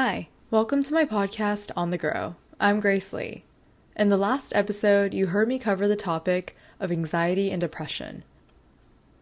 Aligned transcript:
Hi, 0.00 0.28
welcome 0.48 0.84
to 0.84 0.94
my 0.94 1.04
podcast 1.04 1.72
On 1.76 1.90
the 1.90 1.98
Grow. 1.98 2.36
I'm 2.60 2.78
Grace 2.78 3.12
Lee. 3.12 3.42
In 3.96 4.10
the 4.10 4.16
last 4.16 4.54
episode, 4.54 5.12
you 5.12 5.26
heard 5.26 5.48
me 5.48 5.58
cover 5.58 5.88
the 5.88 5.96
topic 5.96 6.56
of 6.78 6.92
anxiety 6.92 7.50
and 7.50 7.60
depression. 7.60 8.22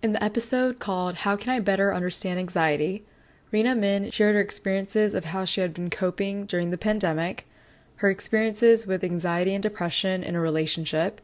In 0.03 0.13
the 0.13 0.23
episode 0.23 0.79
called 0.79 1.15
How 1.15 1.35
Can 1.35 1.51
I 1.55 1.61
Better 1.61 1.95
Understand 1.95 2.39
Anxiety, 2.39 3.07
Rena 3.51 3.75
Min 3.75 4.11
shared 4.11 4.35
her 4.35 4.41
experiences 4.43 5.15
of 5.15 5.25
how 5.25 5.47
she 5.47 5.63
had 5.63 5.73
been 5.73 5.89
coping 5.89 6.45
during 6.45 6.69
the 6.69 6.77
pandemic, 6.77 7.49
her 7.97 8.11
experiences 8.11 8.87
with 8.87 9.03
anxiety 9.03 9.55
and 9.55 9.63
depression 9.63 10.23
in 10.23 10.37
a 10.37 10.41
relationship, 10.43 11.23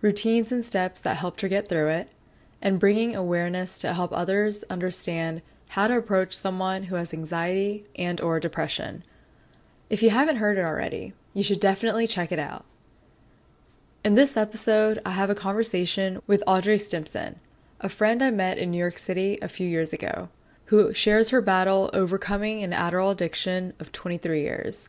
routines 0.00 0.52
and 0.52 0.64
steps 0.64 1.00
that 1.00 1.18
helped 1.18 1.42
her 1.42 1.48
get 1.48 1.68
through 1.68 1.88
it, 1.88 2.08
and 2.62 2.80
bringing 2.80 3.14
awareness 3.14 3.78
to 3.80 3.92
help 3.92 4.10
others 4.14 4.64
understand 4.70 5.42
how 5.70 5.86
to 5.86 5.96
approach 5.96 6.36
someone 6.36 6.84
who 6.84 6.96
has 6.96 7.14
anxiety 7.14 7.84
and 7.94 8.20
or 8.20 8.40
depression. 8.40 9.04
If 9.88 10.02
you 10.02 10.10
haven't 10.10 10.36
heard 10.36 10.58
it 10.58 10.64
already, 10.64 11.12
you 11.32 11.44
should 11.44 11.60
definitely 11.60 12.08
check 12.08 12.32
it 12.32 12.40
out. 12.40 12.64
In 14.04 14.16
this 14.16 14.36
episode, 14.36 15.00
I 15.06 15.10
have 15.10 15.30
a 15.30 15.34
conversation 15.36 16.22
with 16.26 16.42
Audrey 16.44 16.76
Stimpson, 16.76 17.38
a 17.80 17.88
friend 17.88 18.20
I 18.20 18.30
met 18.30 18.58
in 18.58 18.72
New 18.72 18.78
York 18.78 18.98
City 18.98 19.38
a 19.40 19.48
few 19.48 19.68
years 19.68 19.92
ago, 19.92 20.28
who 20.66 20.92
shares 20.92 21.30
her 21.30 21.40
battle 21.40 21.88
overcoming 21.92 22.64
an 22.64 22.72
Adderall 22.72 23.12
addiction 23.12 23.72
of 23.78 23.92
23 23.92 24.40
years, 24.40 24.88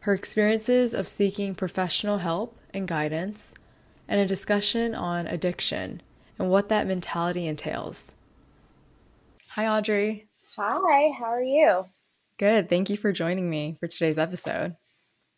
her 0.00 0.14
experiences 0.14 0.94
of 0.94 1.08
seeking 1.08 1.54
professional 1.54 2.18
help 2.18 2.56
and 2.72 2.88
guidance, 2.88 3.52
and 4.08 4.18
a 4.18 4.26
discussion 4.26 4.94
on 4.94 5.26
addiction 5.26 6.00
and 6.38 6.48
what 6.48 6.70
that 6.70 6.86
mentality 6.86 7.46
entails. 7.46 8.14
Hi, 9.56 9.68
Audrey. 9.68 10.28
Hi, 10.58 11.12
how 11.18 11.30
are 11.30 11.42
you? 11.42 11.86
Good. 12.38 12.68
Thank 12.68 12.90
you 12.90 12.98
for 12.98 13.10
joining 13.10 13.48
me 13.48 13.78
for 13.80 13.86
today's 13.86 14.18
episode. 14.18 14.76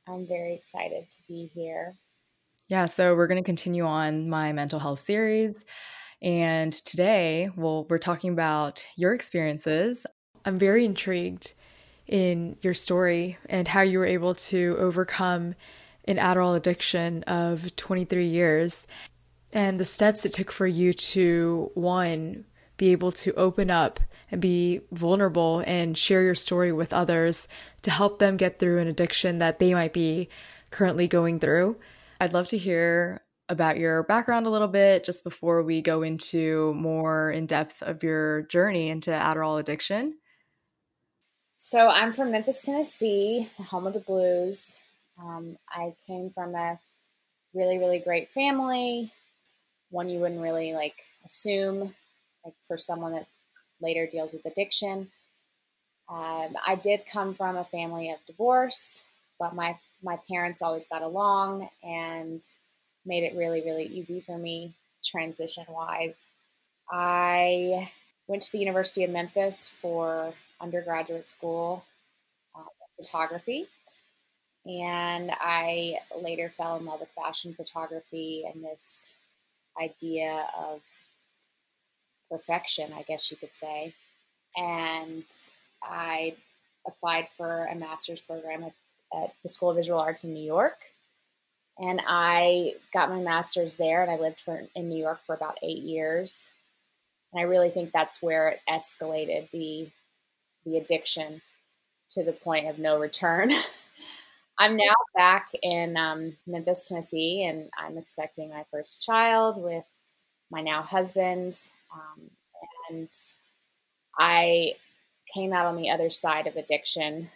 I'm 0.08 0.26
very 0.26 0.54
excited 0.54 1.08
to 1.08 1.22
be 1.28 1.48
here. 1.54 1.94
Yeah, 2.66 2.86
so 2.86 3.14
we're 3.14 3.28
going 3.28 3.40
to 3.40 3.46
continue 3.46 3.84
on 3.84 4.28
my 4.28 4.52
mental 4.52 4.80
health 4.80 4.98
series. 4.98 5.64
And 6.20 6.72
today, 6.72 7.50
well, 7.54 7.86
we're 7.88 7.98
talking 7.98 8.32
about 8.32 8.84
your 8.96 9.14
experiences. 9.14 10.04
I'm 10.44 10.58
very 10.58 10.84
intrigued 10.84 11.52
in 12.08 12.56
your 12.60 12.74
story 12.74 13.38
and 13.48 13.68
how 13.68 13.82
you 13.82 14.00
were 14.00 14.04
able 14.04 14.34
to 14.34 14.74
overcome 14.80 15.54
an 16.06 16.16
Adderall 16.16 16.56
addiction 16.56 17.22
of 17.28 17.76
23 17.76 18.26
years 18.26 18.84
and 19.52 19.78
the 19.78 19.84
steps 19.84 20.26
it 20.26 20.32
took 20.32 20.50
for 20.50 20.66
you 20.66 20.92
to, 20.92 21.70
one, 21.74 22.46
be 22.78 22.92
able 22.92 23.12
to 23.12 23.34
open 23.34 23.70
up 23.70 24.00
and 24.30 24.40
be 24.40 24.80
vulnerable 24.90 25.62
and 25.66 25.98
share 25.98 26.22
your 26.22 26.34
story 26.34 26.72
with 26.72 26.92
others 26.92 27.48
to 27.82 27.90
help 27.90 28.18
them 28.18 28.36
get 28.36 28.58
through 28.58 28.78
an 28.78 28.88
addiction 28.88 29.38
that 29.38 29.58
they 29.58 29.74
might 29.74 29.92
be 29.92 30.28
currently 30.70 31.06
going 31.06 31.38
through. 31.38 31.76
I'd 32.20 32.32
love 32.32 32.46
to 32.48 32.58
hear 32.58 33.20
about 33.48 33.78
your 33.78 34.02
background 34.02 34.46
a 34.46 34.50
little 34.50 34.68
bit 34.68 35.04
just 35.04 35.24
before 35.24 35.62
we 35.62 35.80
go 35.80 36.02
into 36.02 36.74
more 36.74 37.30
in 37.30 37.46
depth 37.46 37.82
of 37.82 38.02
your 38.02 38.42
journey 38.42 38.88
into 38.88 39.10
Adderall 39.10 39.58
addiction. 39.58 40.18
So, 41.56 41.88
I'm 41.88 42.12
from 42.12 42.30
Memphis, 42.30 42.62
Tennessee, 42.62 43.50
home 43.56 43.86
of 43.86 43.94
the 43.94 44.00
blues. 44.00 44.80
Um, 45.20 45.56
I 45.68 45.94
came 46.06 46.30
from 46.30 46.54
a 46.54 46.78
really, 47.52 47.78
really 47.78 47.98
great 47.98 48.28
family, 48.30 49.12
one 49.90 50.08
you 50.08 50.20
wouldn't 50.20 50.40
really 50.40 50.72
like 50.74 50.94
assume, 51.24 51.94
like 52.48 52.56
for 52.66 52.78
someone 52.78 53.12
that 53.12 53.26
later 53.80 54.06
deals 54.06 54.32
with 54.32 54.44
addiction. 54.46 55.10
Um, 56.08 56.56
I 56.66 56.74
did 56.82 57.02
come 57.10 57.34
from 57.34 57.56
a 57.56 57.64
family 57.64 58.10
of 58.10 58.18
divorce, 58.26 59.02
but 59.38 59.54
my 59.54 59.78
my 60.02 60.18
parents 60.28 60.62
always 60.62 60.86
got 60.86 61.02
along 61.02 61.68
and 61.82 62.42
made 63.04 63.24
it 63.24 63.36
really, 63.36 63.60
really 63.60 63.84
easy 63.84 64.20
for 64.20 64.38
me 64.38 64.74
transition 65.04 65.64
wise. 65.68 66.28
I 66.90 67.90
went 68.26 68.42
to 68.42 68.52
the 68.52 68.58
University 68.58 69.04
of 69.04 69.10
Memphis 69.10 69.72
for 69.80 70.32
undergraduate 70.60 71.26
school 71.26 71.84
uh, 72.56 72.62
photography. 72.96 73.66
And 74.66 75.30
I 75.40 75.98
later 76.20 76.52
fell 76.56 76.76
in 76.76 76.84
love 76.84 77.00
with 77.00 77.08
fashion 77.10 77.54
photography 77.54 78.44
and 78.52 78.62
this 78.62 79.14
idea 79.80 80.46
of 80.56 80.80
perfection, 82.30 82.92
I 82.92 83.02
guess 83.02 83.30
you 83.30 83.36
could 83.36 83.54
say. 83.54 83.94
And 84.56 85.24
I 85.82 86.36
applied 86.86 87.28
for 87.36 87.66
a 87.66 87.74
master's 87.74 88.20
program 88.20 88.64
at, 88.64 88.74
at 89.14 89.34
the 89.42 89.48
School 89.48 89.70
of 89.70 89.76
Visual 89.76 90.00
Arts 90.00 90.24
in 90.24 90.34
New 90.34 90.44
York. 90.44 90.78
And 91.78 92.00
I 92.06 92.74
got 92.92 93.08
my 93.08 93.20
master's 93.20 93.74
there, 93.74 94.02
and 94.02 94.10
I 94.10 94.16
lived 94.16 94.40
for, 94.40 94.64
in 94.74 94.88
New 94.88 94.98
York 94.98 95.20
for 95.24 95.34
about 95.34 95.58
eight 95.62 95.78
years. 95.82 96.50
And 97.32 97.40
I 97.40 97.44
really 97.44 97.70
think 97.70 97.92
that's 97.92 98.22
where 98.22 98.48
it 98.48 98.60
escalated 98.68 99.50
the 99.52 99.90
the 100.64 100.78
addiction 100.78 101.42
to 102.10 102.24
the 102.24 102.32
point 102.32 102.68
of 102.68 102.78
no 102.78 102.98
return. 102.98 103.52
I'm 104.58 104.76
now 104.76 104.94
back 105.14 105.50
in 105.62 105.96
um, 105.96 106.36
Memphis, 106.46 106.88
Tennessee, 106.88 107.44
and 107.44 107.70
I'm 107.78 107.98
expecting 107.98 108.50
my 108.50 108.64
first 108.70 109.02
child 109.04 109.56
with 109.62 109.84
my 110.50 110.62
now 110.62 110.82
husband. 110.82 111.60
Um, 111.92 112.30
and 112.90 113.08
I 114.18 114.74
came 115.32 115.52
out 115.52 115.66
on 115.66 115.76
the 115.76 115.90
other 115.90 116.10
side 116.10 116.46
of 116.46 116.56
addiction, 116.56 117.30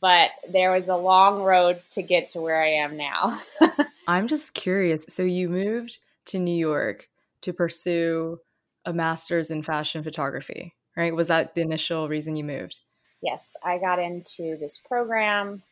but 0.00 0.30
there 0.48 0.72
was 0.72 0.88
a 0.88 0.96
long 0.96 1.42
road 1.42 1.80
to 1.92 2.02
get 2.02 2.28
to 2.28 2.40
where 2.40 2.62
I 2.62 2.68
am 2.68 2.96
now. 2.96 3.38
I'm 4.08 4.28
just 4.28 4.54
curious. 4.54 5.06
So, 5.08 5.22
you 5.22 5.48
moved 5.48 5.98
to 6.26 6.38
New 6.38 6.56
York 6.56 7.08
to 7.42 7.52
pursue 7.52 8.38
a 8.84 8.92
master's 8.92 9.50
in 9.50 9.62
fashion 9.62 10.02
photography, 10.02 10.74
right? 10.96 11.14
Was 11.14 11.28
that 11.28 11.54
the 11.54 11.60
initial 11.60 12.08
reason 12.08 12.36
you 12.36 12.44
moved? 12.44 12.80
Yes, 13.22 13.54
I 13.64 13.78
got 13.78 14.00
into 14.00 14.56
this 14.56 14.78
program 14.78 15.62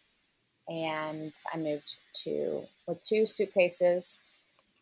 and 0.68 1.34
I 1.52 1.56
moved 1.56 1.96
to 2.22 2.62
with 2.86 3.02
two 3.02 3.26
suitcases. 3.26 4.22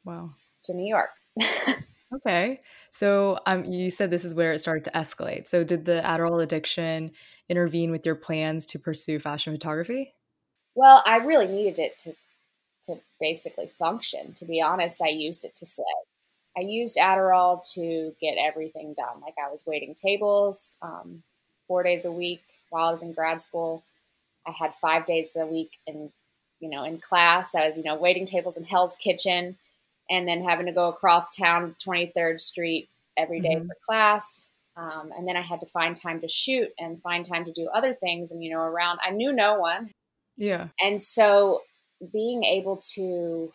Wow. 0.05 0.31
To 0.65 0.75
New 0.75 0.87
York. 0.87 1.10
okay. 2.15 2.61
So 2.91 3.39
um, 3.47 3.65
you 3.65 3.91
said 3.91 4.11
this 4.11 4.25
is 4.25 4.35
where 4.35 4.53
it 4.53 4.61
started 4.61 4.85
to 4.85 4.91
escalate. 4.93 5.47
So 5.49 5.65
did 5.65 5.85
the 5.85 6.03
Adderall 6.05 6.43
addiction 6.43 7.13
intervene 7.49 7.91
with 7.91 8.05
your 8.05 8.15
plans 8.15 8.67
to 8.67 8.79
pursue 8.79 9.19
fashion 9.19 9.53
photography? 9.53 10.13
Well, 10.75 11.03
I 11.05 11.17
really 11.17 11.47
needed 11.47 11.79
it 11.79 11.99
to 12.01 12.15
to 12.85 13.01
basically 13.21 13.71
function. 13.79 14.33
To 14.35 14.45
be 14.45 14.61
honest, 14.61 15.03
I 15.03 15.09
used 15.09 15.45
it 15.45 15.55
to 15.57 15.67
slay. 15.67 15.85
I 16.57 16.61
used 16.61 16.97
Adderall 16.97 17.63
to 17.75 18.15
get 18.21 18.37
everything 18.39 18.95
done. 18.95 19.21
Like 19.21 19.35
I 19.45 19.51
was 19.51 19.65
waiting 19.67 19.95
tables 19.95 20.77
um, 20.83 21.23
four 21.67 21.83
days 21.83 22.05
a 22.05 22.13
week 22.13 22.43
while 22.71 22.89
I 22.89 22.91
was 22.91 23.03
in 23.03 23.13
grad 23.13 23.43
school. 23.43 23.85
I 24.47 24.53
had 24.53 24.73
five 24.75 25.05
days 25.07 25.37
a 25.37 25.47
week 25.47 25.79
in, 25.87 26.11
you 26.61 26.71
know, 26.71 26.85
in 26.85 26.99
class. 26.99 27.55
I 27.55 27.67
was, 27.67 27.77
you 27.77 27.85
know, 27.85 27.97
waiting 27.97 28.27
tables 28.27 28.57
in 28.57 28.65
Hell's 28.65 28.97
Kitchen 28.97 29.57
and 30.11 30.27
then 30.27 30.43
having 30.43 30.67
to 30.67 30.73
go 30.73 30.89
across 30.89 31.35
town 31.37 31.75
23rd 31.85 32.41
Street 32.41 32.89
every 33.17 33.41
day 33.41 33.57
mm-hmm. 33.57 33.67
for 33.67 33.77
class. 33.87 34.49
Um, 34.77 35.11
and 35.17 35.27
then 35.27 35.37
I 35.37 35.43
had 35.43 35.61
to 35.61 35.67
find 35.67 35.97
time 35.97 36.21
to 36.21 36.29
shoot 36.29 36.69
and 36.79 37.03
find 37.03 37.25
time 37.25 37.45
to 37.45 37.53
do 37.53 37.69
other 37.75 37.95
things. 37.95 38.31
And, 38.31 38.43
you 38.43 38.51
know, 38.51 38.61
around, 38.61 39.01
I 39.05 39.11
knew 39.11 39.33
no 39.33 39.59
one. 39.59 39.91
Yeah. 40.37 40.69
And 40.81 41.03
so 41.03 41.62
being 42.12 42.44
able 42.44 42.81
to 42.94 43.53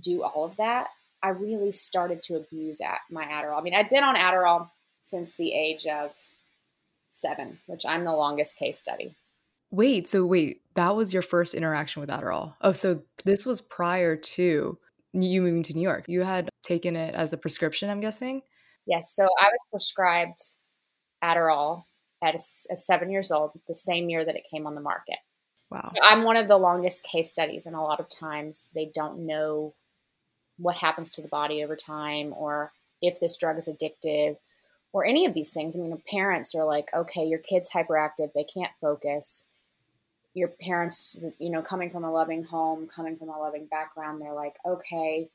do 0.00 0.22
all 0.22 0.44
of 0.46 0.56
that, 0.56 0.88
I 1.22 1.28
really 1.28 1.72
started 1.72 2.22
to 2.24 2.36
abuse 2.36 2.80
at 2.80 3.00
my 3.10 3.24
Adderall. 3.24 3.58
I 3.58 3.62
mean, 3.62 3.74
I'd 3.74 3.90
been 3.90 4.02
on 4.02 4.16
Adderall 4.16 4.70
since 4.98 5.36
the 5.36 5.52
age 5.52 5.86
of 5.86 6.12
seven, 7.08 7.58
which 7.66 7.84
I'm 7.84 8.04
the 8.04 8.12
longest 8.12 8.56
case 8.56 8.78
study. 8.78 9.14
Wait, 9.70 10.08
so 10.08 10.24
wait, 10.24 10.62
that 10.74 10.96
was 10.96 11.12
your 11.12 11.22
first 11.22 11.54
interaction 11.54 12.00
with 12.00 12.10
Adderall. 12.10 12.54
Oh, 12.60 12.72
so 12.72 13.02
this 13.24 13.46
was 13.46 13.60
prior 13.60 14.16
to 14.16 14.78
you 15.12 15.42
moving 15.42 15.62
to 15.64 15.74
New 15.74 15.82
York. 15.82 16.08
You 16.08 16.22
had 16.22 16.48
taken 16.62 16.96
it 16.96 17.14
as 17.14 17.32
a 17.32 17.38
prescription, 17.38 17.90
I'm 17.90 18.00
guessing? 18.00 18.42
Yes. 18.86 19.14
So 19.14 19.24
I 19.24 19.44
was 19.44 19.60
prescribed 19.70 20.38
Adderall 21.22 21.84
at 22.22 22.34
a, 22.34 22.38
a 22.72 22.76
seven 22.76 23.10
years 23.10 23.30
old, 23.30 23.52
the 23.68 23.74
same 23.74 24.08
year 24.08 24.24
that 24.24 24.36
it 24.36 24.46
came 24.50 24.66
on 24.66 24.74
the 24.74 24.80
market. 24.80 25.18
Wow. 25.70 25.92
So 25.94 26.02
I'm 26.02 26.24
one 26.24 26.36
of 26.36 26.48
the 26.48 26.56
longest 26.56 27.04
case 27.04 27.30
studies, 27.30 27.66
and 27.66 27.76
a 27.76 27.80
lot 27.80 28.00
of 28.00 28.08
times 28.08 28.70
they 28.74 28.90
don't 28.92 29.26
know 29.26 29.74
what 30.58 30.76
happens 30.76 31.10
to 31.12 31.22
the 31.22 31.28
body 31.28 31.64
over 31.64 31.76
time 31.76 32.34
or 32.36 32.72
if 33.00 33.18
this 33.18 33.36
drug 33.36 33.56
is 33.56 33.68
addictive 33.68 34.36
or 34.92 35.06
any 35.06 35.24
of 35.24 35.32
these 35.32 35.52
things. 35.52 35.76
I 35.76 35.80
mean, 35.80 35.96
parents 36.10 36.54
are 36.54 36.64
like, 36.64 36.88
okay, 36.94 37.24
your 37.24 37.38
kid's 37.38 37.70
hyperactive, 37.70 38.30
they 38.34 38.44
can't 38.44 38.72
focus 38.80 39.48
your 40.34 40.48
parents, 40.48 41.18
you 41.38 41.50
know, 41.50 41.62
coming 41.62 41.90
from 41.90 42.04
a 42.04 42.12
loving 42.12 42.44
home, 42.44 42.86
coming 42.86 43.16
from 43.16 43.28
a 43.28 43.38
loving 43.38 43.66
background, 43.66 44.20
they're 44.20 44.34
like, 44.34 44.56
okay, 44.64 45.28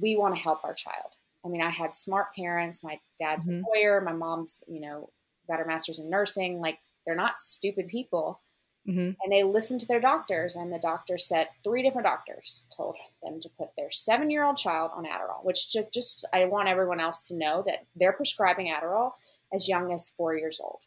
we 0.00 0.16
want 0.16 0.34
to 0.34 0.40
help 0.40 0.64
our 0.64 0.74
child. 0.74 1.14
I 1.44 1.48
mean, 1.48 1.62
I 1.62 1.70
had 1.70 1.94
smart 1.94 2.34
parents. 2.34 2.84
My 2.84 3.00
dad's 3.18 3.48
mm-hmm. 3.48 3.62
a 3.62 3.66
lawyer. 3.68 4.00
My 4.00 4.12
mom's, 4.12 4.62
you 4.68 4.80
know, 4.80 5.10
got 5.48 5.58
her 5.58 5.64
master's 5.64 5.98
in 5.98 6.10
nursing. 6.10 6.60
Like, 6.60 6.78
they're 7.06 7.16
not 7.16 7.40
stupid 7.40 7.88
people. 7.88 8.40
hmm 8.86 9.12
And 9.22 9.32
they 9.32 9.42
listened 9.42 9.80
to 9.80 9.86
their 9.86 10.00
doctors, 10.00 10.54
and 10.54 10.70
the 10.70 10.78
doctor 10.78 11.16
said 11.16 11.48
three 11.64 11.82
different 11.82 12.06
doctors 12.06 12.66
told 12.76 12.96
them 13.22 13.40
to 13.40 13.48
put 13.58 13.68
their 13.76 13.90
seven 13.90 14.30
year 14.30 14.44
old 14.44 14.58
child 14.58 14.90
on 14.94 15.04
Adderall, 15.04 15.44
which 15.44 15.72
ju- 15.72 15.86
just, 15.92 16.28
I 16.32 16.44
want 16.44 16.68
everyone 16.68 17.00
else 17.00 17.26
to 17.28 17.38
know 17.38 17.62
that 17.66 17.86
they're 17.96 18.12
prescribing 18.12 18.66
Adderall 18.66 19.12
as 19.52 19.66
young 19.66 19.92
as 19.92 20.10
four 20.10 20.36
years 20.36 20.60
old. 20.62 20.82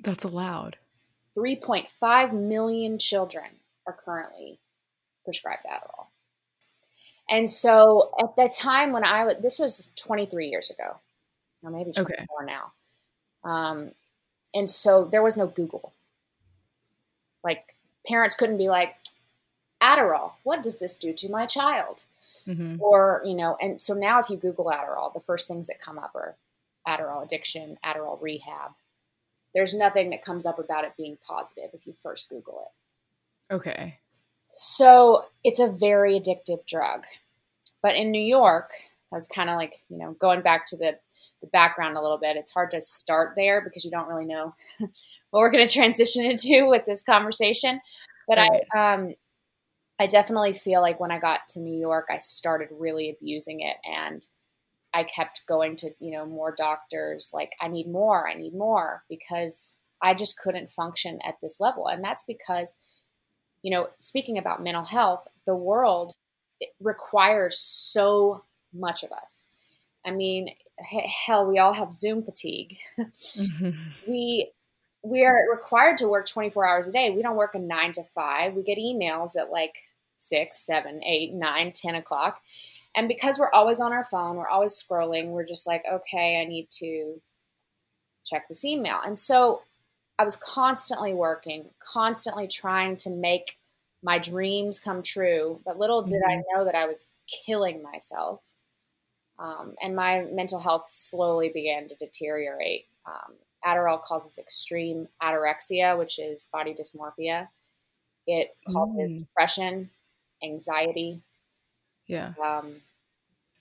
That's 0.00 0.24
allowed. 0.24 0.78
3.5 1.36 2.32
million 2.32 2.98
children 2.98 3.46
are 3.86 3.92
currently 3.92 4.58
prescribed 5.24 5.64
Adderall. 5.66 6.06
And 7.28 7.50
so 7.50 8.12
at 8.20 8.36
the 8.36 8.48
time 8.48 8.92
when 8.92 9.04
I 9.04 9.24
was, 9.24 9.36
this 9.42 9.58
was 9.58 9.90
23 9.96 10.46
years 10.48 10.70
ago, 10.70 10.96
or 11.62 11.70
maybe 11.70 11.92
24 11.92 12.04
Okay. 12.04 12.26
now. 12.46 12.72
Um, 13.50 13.92
and 14.54 14.70
so 14.70 15.04
there 15.04 15.22
was 15.22 15.36
no 15.36 15.46
Google. 15.46 15.92
Like 17.42 17.74
parents 18.06 18.34
couldn't 18.34 18.58
be 18.58 18.68
like, 18.68 18.96
Adderall, 19.82 20.32
what 20.44 20.62
does 20.62 20.78
this 20.78 20.96
do 20.96 21.12
to 21.14 21.30
my 21.30 21.46
child? 21.46 22.04
hmm 22.46 22.76
Or, 22.78 23.22
you 23.24 23.34
know, 23.34 23.56
and 23.60 23.80
so 23.80 23.94
now 23.94 24.20
if 24.20 24.30
you 24.30 24.36
Google 24.36 24.66
Adderall, 24.66 25.12
the 25.14 25.20
first 25.20 25.48
things 25.48 25.68
that 25.68 25.80
come 25.80 25.98
up 25.98 26.14
are 26.14 26.36
Adderall 26.86 27.24
addiction, 27.24 27.78
Adderall 27.84 28.20
rehab. 28.20 28.72
There's 29.56 29.72
nothing 29.72 30.10
that 30.10 30.22
comes 30.22 30.44
up 30.44 30.58
about 30.58 30.84
it 30.84 30.92
being 30.98 31.16
positive 31.26 31.70
if 31.72 31.86
you 31.86 31.94
first 32.02 32.28
Google 32.28 32.68
it. 33.50 33.54
Okay. 33.54 33.98
So 34.54 35.24
it's 35.42 35.60
a 35.60 35.70
very 35.70 36.20
addictive 36.20 36.66
drug. 36.66 37.04
But 37.82 37.96
in 37.96 38.10
New 38.10 38.22
York, 38.22 38.70
I 39.10 39.16
was 39.16 39.26
kind 39.26 39.48
of 39.48 39.56
like, 39.56 39.76
you 39.88 39.96
know, 39.96 40.12
going 40.20 40.42
back 40.42 40.66
to 40.66 40.76
the, 40.76 40.98
the 41.40 41.46
background 41.48 41.96
a 41.96 42.02
little 42.02 42.18
bit. 42.18 42.36
It's 42.36 42.52
hard 42.52 42.70
to 42.72 42.82
start 42.82 43.32
there 43.34 43.62
because 43.62 43.82
you 43.82 43.90
don't 43.90 44.08
really 44.08 44.26
know 44.26 44.52
what 44.78 44.90
we're 45.40 45.50
going 45.50 45.66
to 45.66 45.72
transition 45.72 46.24
into 46.24 46.68
with 46.68 46.84
this 46.84 47.02
conversation. 47.02 47.80
But 48.28 48.36
Right. 48.38 48.62
I, 48.74 48.94
um, 48.94 49.14
I 49.98 50.06
definitely 50.06 50.52
feel 50.52 50.82
like 50.82 51.00
when 51.00 51.10
I 51.10 51.18
got 51.18 51.48
to 51.48 51.60
New 51.60 51.78
York, 51.78 52.08
I 52.10 52.18
started 52.18 52.68
really 52.70 53.08
abusing 53.08 53.60
it, 53.60 53.76
and 53.84 54.26
I 54.96 55.04
kept 55.04 55.46
going 55.46 55.76
to, 55.76 55.90
you 56.00 56.10
know, 56.12 56.26
more 56.26 56.54
doctors. 56.56 57.32
Like, 57.34 57.52
I 57.60 57.68
need 57.68 57.88
more, 57.88 58.28
I 58.28 58.34
need 58.34 58.54
more, 58.54 59.04
because 59.08 59.76
I 60.02 60.14
just 60.14 60.38
couldn't 60.38 60.70
function 60.70 61.18
at 61.24 61.36
this 61.42 61.60
level, 61.60 61.86
and 61.86 62.02
that's 62.02 62.24
because 62.26 62.78
you 63.66 63.72
know, 63.72 63.88
speaking 63.98 64.38
about 64.38 64.62
mental 64.62 64.84
health, 64.84 65.26
the 65.44 65.56
world 65.56 66.14
requires 66.80 67.58
so 67.58 68.44
much 68.72 69.02
of 69.02 69.10
us. 69.10 69.48
I 70.04 70.12
mean, 70.12 70.50
hell, 71.26 71.46
we 71.46 71.58
all 71.58 71.72
have 71.72 71.92
Zoom 71.92 72.22
fatigue. 72.22 72.78
We 74.06 74.52
we 75.02 75.24
are 75.24 75.36
required 75.52 75.98
to 75.98 76.08
work 76.08 76.28
24 76.28 76.68
hours 76.68 76.86
a 76.86 76.92
day. 76.92 77.10
We 77.10 77.22
don't 77.22 77.36
work 77.36 77.56
a 77.56 77.58
nine 77.58 77.90
to 77.92 78.04
five. 78.14 78.54
We 78.54 78.62
get 78.62 78.78
emails 78.78 79.36
at 79.36 79.50
like 79.50 79.74
six, 80.16 80.64
seven, 80.64 81.02
eight, 81.04 81.32
nine, 81.32 81.72
ten 81.72 81.96
o'clock. 81.96 82.40
And 82.96 83.08
because 83.08 83.38
we're 83.38 83.50
always 83.52 83.78
on 83.78 83.92
our 83.92 84.04
phone, 84.04 84.36
we're 84.36 84.48
always 84.48 84.72
scrolling, 84.72 85.26
we're 85.28 85.46
just 85.46 85.66
like, 85.66 85.84
okay, 85.90 86.40
I 86.40 86.46
need 86.46 86.68
to 86.78 87.20
check 88.24 88.48
this 88.48 88.64
email. 88.64 88.98
And 89.04 89.16
so 89.16 89.60
I 90.18 90.24
was 90.24 90.36
constantly 90.36 91.12
working, 91.12 91.66
constantly 91.78 92.48
trying 92.48 92.96
to 92.98 93.10
make 93.10 93.58
my 94.02 94.18
dreams 94.18 94.78
come 94.80 95.02
true. 95.02 95.60
But 95.64 95.78
little 95.78 96.02
did 96.02 96.22
I 96.26 96.36
know 96.36 96.64
that 96.64 96.74
I 96.74 96.86
was 96.86 97.12
killing 97.44 97.82
myself. 97.82 98.40
Um, 99.38 99.74
and 99.82 99.94
my 99.94 100.22
mental 100.32 100.58
health 100.58 100.86
slowly 100.88 101.50
began 101.50 101.88
to 101.88 101.94
deteriorate. 101.96 102.86
Um, 103.04 103.34
Adderall 103.64 104.00
causes 104.00 104.38
extreme 104.38 105.08
anorexia, 105.22 105.98
which 105.98 106.18
is 106.18 106.48
body 106.50 106.74
dysmorphia. 106.74 107.48
It 108.26 108.56
causes 108.72 109.12
Mm. 109.12 109.18
depression, 109.20 109.90
anxiety, 110.42 111.20
Yeah. 112.06 112.32
um, 112.42 112.76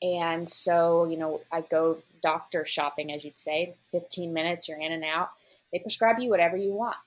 and 0.01 0.47
so, 0.47 1.06
you 1.06 1.18
know, 1.18 1.42
I 1.51 1.62
go 1.62 2.00
doctor 2.21 2.65
shopping, 2.65 3.12
as 3.12 3.24
you'd 3.24 3.38
say, 3.39 3.75
15 3.92 4.33
minutes, 4.33 4.68
you're 4.68 4.80
in 4.80 4.92
and 4.92 5.03
out. 5.03 5.30
They 5.71 5.80
prescribe 5.80 6.19
you 6.19 6.30
whatever 6.30 6.57
you 6.57 6.74
want. 6.74 6.97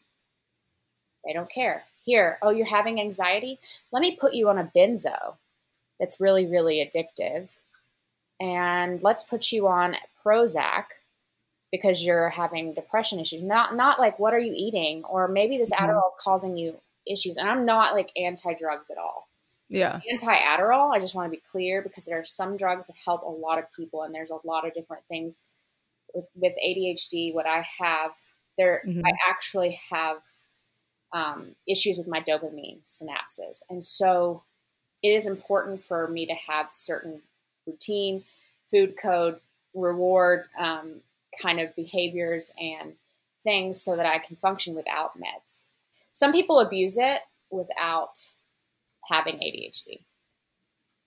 They 1.25 1.33
don't 1.33 1.51
care. 1.51 1.85
Here, 2.05 2.39
oh, 2.43 2.51
you're 2.51 2.67
having 2.67 3.01
anxiety? 3.01 3.59
Let 3.93 4.01
me 4.01 4.17
put 4.17 4.33
you 4.35 4.49
on 4.49 4.59
a 4.59 4.71
benzo 4.75 5.35
that's 6.01 6.21
really, 6.21 6.47
really 6.47 6.77
addictive. 6.77 7.59
And 8.41 9.03
let's 9.03 9.23
put 9.23 9.53
you 9.53 9.69
on 9.69 9.97
Prozac 10.25 10.85
because 11.71 12.03
you're 12.05 12.31
having 12.31 12.73
depression 12.73 13.21
issues. 13.21 13.43
Not 13.43 13.77
not 13.77 13.99
like 13.99 14.19
what 14.19 14.33
are 14.33 14.39
you 14.39 14.53
eating? 14.57 15.05
Or 15.05 15.29
maybe 15.29 15.59
this 15.59 15.71
Mhm. 15.71 15.79
Adderall 15.79 16.09
is 16.09 16.15
causing 16.19 16.57
you 16.57 16.81
issues. 17.07 17.37
And 17.37 17.49
I'm 17.49 17.65
not 17.67 17.95
like 17.95 18.11
anti-drugs 18.17 18.91
at 18.91 18.99
all 18.99 19.28
Yeah. 19.69 20.01
anti 20.11 20.35
Adderall. 20.37 20.95
I 20.95 21.01
just 21.01 21.15
want 21.15 21.31
to 21.31 21.37
be 21.37 21.43
clear 21.51 21.83
because 21.83 22.05
there 22.05 22.19
are 22.19 22.25
some 22.25 22.57
drugs 22.57 22.87
that 22.87 22.97
help 23.05 23.23
a 23.23 23.27
lot 23.29 23.59
of 23.59 23.65
people, 23.77 24.03
and 24.03 24.15
there's 24.15 24.31
a 24.31 24.39
lot 24.47 24.67
of 24.67 24.75
different 24.75 25.05
things 25.09 25.43
with, 26.15 26.27
with 26.35 26.55
ADHD. 26.63 27.33
What 27.35 27.47
I 27.47 27.67
have, 27.79 28.13
there, 28.59 28.83
Mhm. 28.87 29.03
I 29.07 29.13
actually 29.31 29.79
have 29.91 30.19
um, 31.13 31.55
issues 31.67 31.99
with 31.99 32.09
my 32.09 32.21
dopamine 32.21 32.81
synapses, 32.85 33.63
and 33.71 33.83
so 33.85 34.43
it 35.03 35.11
is 35.11 35.27
important 35.27 35.85
for 35.85 36.09
me 36.09 36.27
to 36.27 36.35
have 36.35 36.69
certain 36.73 37.23
routine, 37.67 38.25
food 38.71 38.97
code, 39.01 39.41
reward 39.75 40.47
um, 40.59 41.03
kind 41.41 41.61
of 41.61 41.75
behaviors 41.77 42.53
and 42.61 42.95
things 43.45 43.81
so 43.81 43.97
that 43.97 44.07
I 44.07 44.19
can 44.19 44.37
function 44.37 44.75
without 44.75 45.19
meds. 45.19 45.67
Some 46.13 46.33
people 46.33 46.61
abuse 46.61 46.97
it 46.99 47.23
without 47.51 48.33
having 49.09 49.37
ADHD 49.37 50.01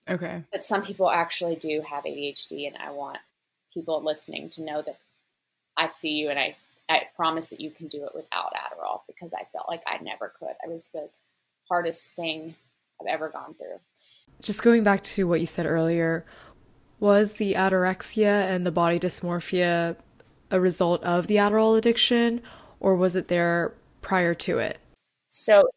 Okay. 0.08 0.42
but 0.50 0.64
some 0.64 0.82
people 0.82 1.08
actually 1.10 1.56
do 1.56 1.80
have 1.88 2.04
ADHD, 2.04 2.66
and 2.66 2.76
I 2.76 2.90
want 2.90 3.18
people 3.72 4.02
listening 4.02 4.48
to 4.50 4.62
know 4.64 4.82
that 4.82 4.98
I 5.76 5.86
see 5.86 6.14
you, 6.14 6.28
and 6.30 6.38
I 6.38 6.54
I 6.88 7.02
promise 7.16 7.48
that 7.50 7.60
you 7.60 7.70
can 7.70 7.86
do 7.86 8.04
it 8.04 8.14
without 8.14 8.52
Adderall 8.52 9.02
because 9.06 9.32
I 9.32 9.44
felt 9.52 9.68
like 9.68 9.82
I 9.86 9.98
never 10.02 10.32
could. 10.38 10.54
It 10.64 10.68
was 10.68 10.88
the 10.88 11.08
hardest 11.68 12.14
thing 12.16 12.54
I've 13.00 13.06
ever 13.06 13.28
gone 13.28 13.54
through. 13.54 13.78
Just 14.40 14.62
going 14.62 14.82
back 14.82 15.02
to 15.02 15.26
what 15.28 15.40
you 15.40 15.46
said 15.46 15.64
earlier, 15.64 16.26
was 16.98 17.34
the 17.34 17.54
anorexia 17.54 18.46
and 18.50 18.66
the 18.66 18.72
body 18.72 18.98
dysmorphia 18.98 19.96
a 20.50 20.60
result 20.60 21.02
of 21.02 21.28
the 21.28 21.36
Adderall 21.36 21.78
addiction, 21.78 22.42
or 22.80 22.94
was 22.96 23.16
it 23.16 23.28
there 23.28 23.72
prior 24.02 24.34
to 24.34 24.58
it? 24.58 24.78
So 25.28 25.70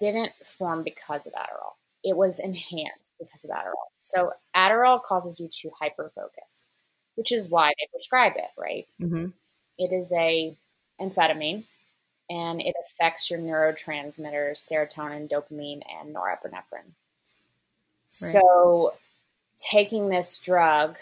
didn't, 0.00 0.32
form 0.58 0.82
because 0.82 1.26
of 1.26 1.32
Adderall. 1.34 1.74
It 2.02 2.16
was 2.16 2.38
enhanced 2.38 3.14
because 3.18 3.44
of 3.44 3.50
Adderall. 3.50 3.90
So 3.94 4.32
Adderall 4.56 5.02
causes 5.02 5.38
you 5.38 5.48
to 5.48 5.70
hyperfocus, 5.82 6.66
which 7.14 7.30
is 7.30 7.48
why 7.48 7.68
they 7.68 7.88
prescribe 7.92 8.32
it, 8.36 8.50
right? 8.58 8.86
Mm-hmm. 9.00 9.26
It 9.78 9.92
is 9.92 10.12
a 10.12 10.56
amphetamine 11.00 11.64
and 12.28 12.60
it 12.60 12.74
affects 12.86 13.30
your 13.30 13.40
neurotransmitters 13.40 14.58
serotonin, 14.58 15.28
dopamine, 15.30 15.82
and 16.00 16.14
norepinephrine. 16.14 16.92
So 18.04 18.94
taking 19.58 20.08
this 20.08 20.38
drug 20.38 20.96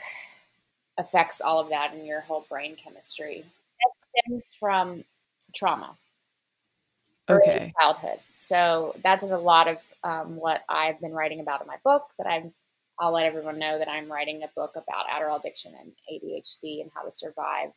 affects 0.99 1.41
all 1.41 1.61
of 1.61 1.71
that 1.71 1.95
in 1.95 2.05
your 2.05 2.21
whole 2.21 2.45
brain 2.49 2.77
chemistry. 2.77 3.45
That 3.45 4.09
stems 4.27 4.55
from 4.59 5.05
trauma, 5.55 5.97
Okay. 7.31 7.73
childhood. 7.81 8.21
So 8.31 8.95
that's 9.05 9.23
a 9.23 9.27
lot 9.27 9.69
of 9.69 9.79
um, 10.05 10.37
what 10.37 10.63
I've 10.69 11.01
been 11.01 11.13
writing 11.13 11.41
about 11.41 11.61
in 11.61 11.67
my 11.67 11.77
book. 11.85 12.05
That 12.19 12.27
I'm, 12.27 12.53
I'll 12.99 13.13
let 13.13 13.25
everyone 13.27 13.59
know 13.59 13.79
that 13.79 13.89
I'm 13.89 14.11
writing 14.11 14.43
a 14.43 14.49
book 14.57 14.73
about 14.77 15.07
Adderall 15.09 15.39
addiction 15.39 15.73
and 15.81 15.93
ADHD 16.11 16.81
and 16.81 16.91
how 16.95 17.03
to 17.05 17.11
survive 17.11 17.71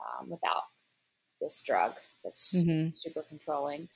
um, 0.00 0.30
without 0.30 0.62
this 1.40 1.60
drug 1.62 1.94
that's 2.24 2.64
Mhm. 2.64 2.92
super 2.96 3.22
controlling. 3.22 3.88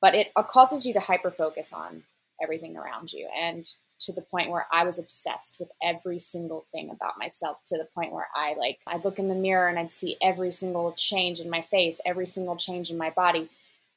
But 0.00 0.14
it 0.14 0.32
causes 0.34 0.86
you 0.86 0.92
to 0.94 1.00
hyper 1.00 1.30
focus 1.30 1.72
on 1.72 2.04
everything 2.42 2.76
around 2.76 3.12
you, 3.12 3.28
and 3.34 3.66
to 4.00 4.12
the 4.12 4.22
point 4.22 4.50
where 4.50 4.66
I 4.72 4.84
was 4.84 4.98
obsessed 4.98 5.58
with 5.60 5.70
every 5.82 6.18
single 6.18 6.66
thing 6.72 6.90
about 6.90 7.18
myself. 7.18 7.58
To 7.66 7.78
the 7.78 7.86
point 7.94 8.12
where 8.12 8.28
I 8.34 8.54
like 8.54 8.80
I'd 8.86 9.04
look 9.04 9.18
in 9.18 9.28
the 9.28 9.34
mirror 9.34 9.68
and 9.68 9.78
I'd 9.78 9.90
see 9.92 10.16
every 10.22 10.52
single 10.52 10.92
change 10.92 11.40
in 11.40 11.50
my 11.50 11.62
face, 11.62 12.00
every 12.04 12.26
single 12.26 12.56
change 12.56 12.90
in 12.90 12.98
my 12.98 13.10
body. 13.10 13.48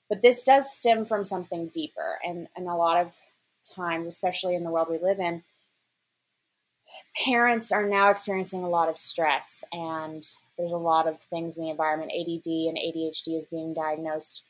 But 0.10 0.22
this 0.22 0.44
does 0.44 0.72
stem 0.72 1.06
from 1.06 1.24
something 1.24 1.68
deeper, 1.68 2.20
and 2.26 2.48
and 2.56 2.68
a 2.68 2.76
lot 2.76 2.98
of 2.98 3.14
times, 3.76 4.08
especially 4.08 4.56
in 4.56 4.64
the 4.64 4.70
world 4.70 4.88
we 4.90 4.98
live 4.98 5.20
in, 5.20 5.44
parents 7.26 7.72
are 7.72 7.88
now 7.88 8.10
experiencing 8.10 8.64
a 8.64 8.70
lot 8.70 8.90
of 8.90 8.98
stress 8.98 9.64
and 9.72 10.26
there's 10.58 10.72
a 10.72 10.78
lot 10.78 11.08
of 11.08 11.22
things 11.22 11.58
in 11.58 11.64
the 11.64 11.70
environment. 11.70 12.12
ADD 12.12 12.48
and 12.48 12.78
ADHD 12.78 13.38
is 13.38 13.46
being 13.48 13.74
diagnosed 13.74 14.44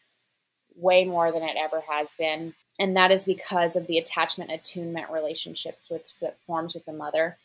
way 0.76 1.04
more 1.06 1.32
than 1.32 1.44
it 1.44 1.58
ever 1.58 1.82
has 1.82 2.16
been. 2.16 2.54
And 2.80 2.96
that 2.96 3.12
is 3.12 3.26
because 3.26 3.76
of 3.76 3.88
the 3.88 3.98
attachment 3.98 4.52
attunement 4.52 5.10
relationships 5.10 5.90
with, 5.90 6.14
that 6.22 6.38
forms 6.46 6.76
with 6.76 6.86
the 6.86 6.94
mother 6.94 7.38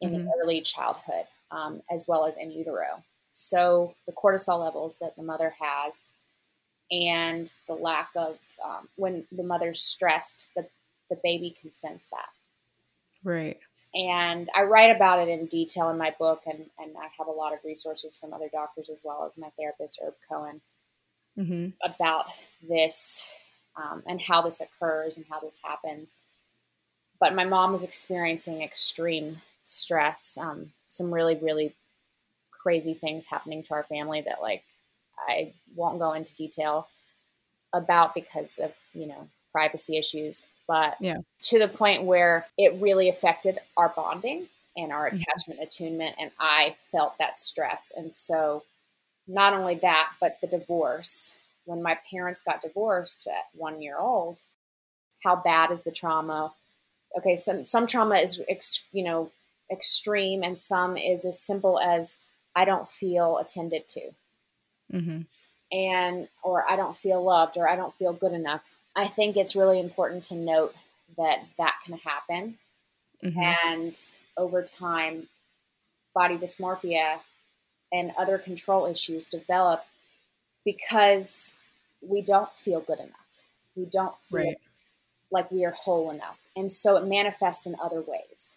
in 0.00 0.26
Mhm. 0.26 0.30
early 0.38 0.62
childhood, 0.62 1.26
um, 1.50 1.82
as 1.90 2.08
well 2.08 2.26
as 2.26 2.36
in 2.36 2.50
utero. 2.50 3.04
So 3.30 3.94
the 4.06 4.12
cortisol 4.12 4.58
levels 4.58 4.98
that 4.98 5.14
the 5.16 5.22
mother 5.22 5.50
has, 5.60 6.14
and 6.90 7.52
the 7.66 7.74
lack 7.74 8.10
of 8.16 8.38
um, 8.64 8.88
when 8.96 9.24
the 9.32 9.42
mother's 9.42 9.80
stressed, 9.80 10.52
the 10.54 10.66
the 11.08 11.18
baby 11.22 11.54
can 11.60 11.70
sense 11.70 12.08
that. 12.08 12.28
Right. 13.24 13.58
And 13.94 14.48
I 14.54 14.62
write 14.62 14.94
about 14.94 15.18
it 15.18 15.28
in 15.28 15.46
detail 15.46 15.90
in 15.90 15.98
my 15.98 16.14
book, 16.16 16.42
and, 16.46 16.66
and 16.78 16.96
I 16.96 17.08
have 17.18 17.26
a 17.26 17.32
lot 17.32 17.52
of 17.52 17.58
resources 17.64 18.16
from 18.16 18.32
other 18.32 18.48
doctors 18.52 18.88
as 18.88 19.02
well 19.04 19.24
as 19.26 19.36
my 19.36 19.48
therapist, 19.58 20.00
Herb 20.00 20.14
Cohen, 20.30 20.60
mm-hmm. 21.36 21.70
about 21.84 22.26
this 22.62 23.28
um, 23.76 24.04
and 24.06 24.20
how 24.20 24.42
this 24.42 24.60
occurs 24.60 25.16
and 25.16 25.26
how 25.28 25.40
this 25.40 25.58
happens. 25.64 26.18
But 27.18 27.34
my 27.34 27.44
mom 27.44 27.72
was 27.72 27.82
experiencing 27.82 28.62
extreme 28.62 29.42
stress, 29.62 30.38
um, 30.40 30.72
some 30.86 31.12
really, 31.12 31.36
really 31.36 31.74
crazy 32.52 32.94
things 32.94 33.26
happening 33.26 33.64
to 33.64 33.74
our 33.74 33.82
family 33.82 34.20
that, 34.20 34.40
like, 34.40 34.62
I 35.28 35.52
won't 35.74 35.98
go 35.98 36.12
into 36.12 36.34
detail 36.34 36.88
about 37.72 38.14
because 38.14 38.58
of, 38.58 38.72
you 38.92 39.06
know, 39.06 39.28
privacy 39.52 39.96
issues 39.96 40.46
but 40.70 40.94
yeah. 41.00 41.16
to 41.42 41.58
the 41.58 41.66
point 41.66 42.04
where 42.04 42.46
it 42.56 42.80
really 42.80 43.08
affected 43.08 43.58
our 43.76 43.88
bonding 43.88 44.46
and 44.76 44.92
our 44.92 45.06
Mm-hmm. 45.06 45.16
attachment 45.16 45.58
mm-hmm. 45.58 45.66
attunement 45.66 46.16
and 46.20 46.30
i 46.38 46.76
felt 46.92 47.18
that 47.18 47.38
stress 47.38 47.92
and 47.96 48.14
so 48.14 48.62
not 49.26 49.52
only 49.52 49.74
that 49.74 50.10
but 50.20 50.38
the 50.40 50.46
divorce 50.46 51.34
when 51.64 51.82
my 51.82 51.98
parents 52.08 52.42
got 52.42 52.62
divorced 52.62 53.26
at 53.26 53.48
one 53.52 53.82
year 53.82 53.98
old 53.98 54.40
how 55.24 55.34
bad 55.34 55.72
is 55.72 55.82
the 55.82 55.90
trauma 55.90 56.52
okay 57.18 57.34
some 57.34 57.66
some 57.66 57.86
trauma 57.86 58.14
is 58.16 58.40
ex, 58.48 58.84
you 58.92 59.02
know 59.02 59.30
extreme 59.72 60.44
and 60.44 60.56
some 60.56 60.96
is 60.96 61.24
as 61.24 61.40
simple 61.40 61.80
as 61.80 62.20
i 62.54 62.64
don't 62.64 62.88
feel 62.88 63.38
attended 63.38 63.88
to 63.88 64.00
mm-hmm. 64.92 65.20
and 65.72 66.28
or 66.42 66.64
i 66.68 66.76
don't 66.76 66.96
feel 66.96 67.22
loved 67.22 67.56
or 67.56 67.68
i 67.68 67.76
don't 67.76 67.94
feel 67.94 68.12
good 68.12 68.32
enough 68.32 68.74
I 68.96 69.06
think 69.06 69.36
it's 69.36 69.56
really 69.56 69.78
important 69.78 70.24
to 70.24 70.34
note 70.34 70.74
that 71.16 71.44
that 71.58 71.74
can 71.84 71.98
happen. 71.98 72.56
Mm-hmm. 73.22 73.40
And 73.40 73.98
over 74.36 74.62
time, 74.62 75.28
body 76.14 76.36
dysmorphia 76.36 77.18
and 77.92 78.12
other 78.18 78.38
control 78.38 78.86
issues 78.86 79.26
develop 79.26 79.84
because 80.64 81.54
we 82.02 82.22
don't 82.22 82.52
feel 82.54 82.80
good 82.80 82.98
enough. 82.98 83.44
We 83.76 83.84
don't 83.84 84.14
feel 84.22 84.40
right. 84.40 84.60
like 85.30 85.50
we 85.50 85.64
are 85.64 85.72
whole 85.72 86.10
enough. 86.10 86.38
And 86.56 86.70
so 86.70 86.96
it 86.96 87.06
manifests 87.06 87.66
in 87.66 87.76
other 87.82 88.00
ways. 88.00 88.56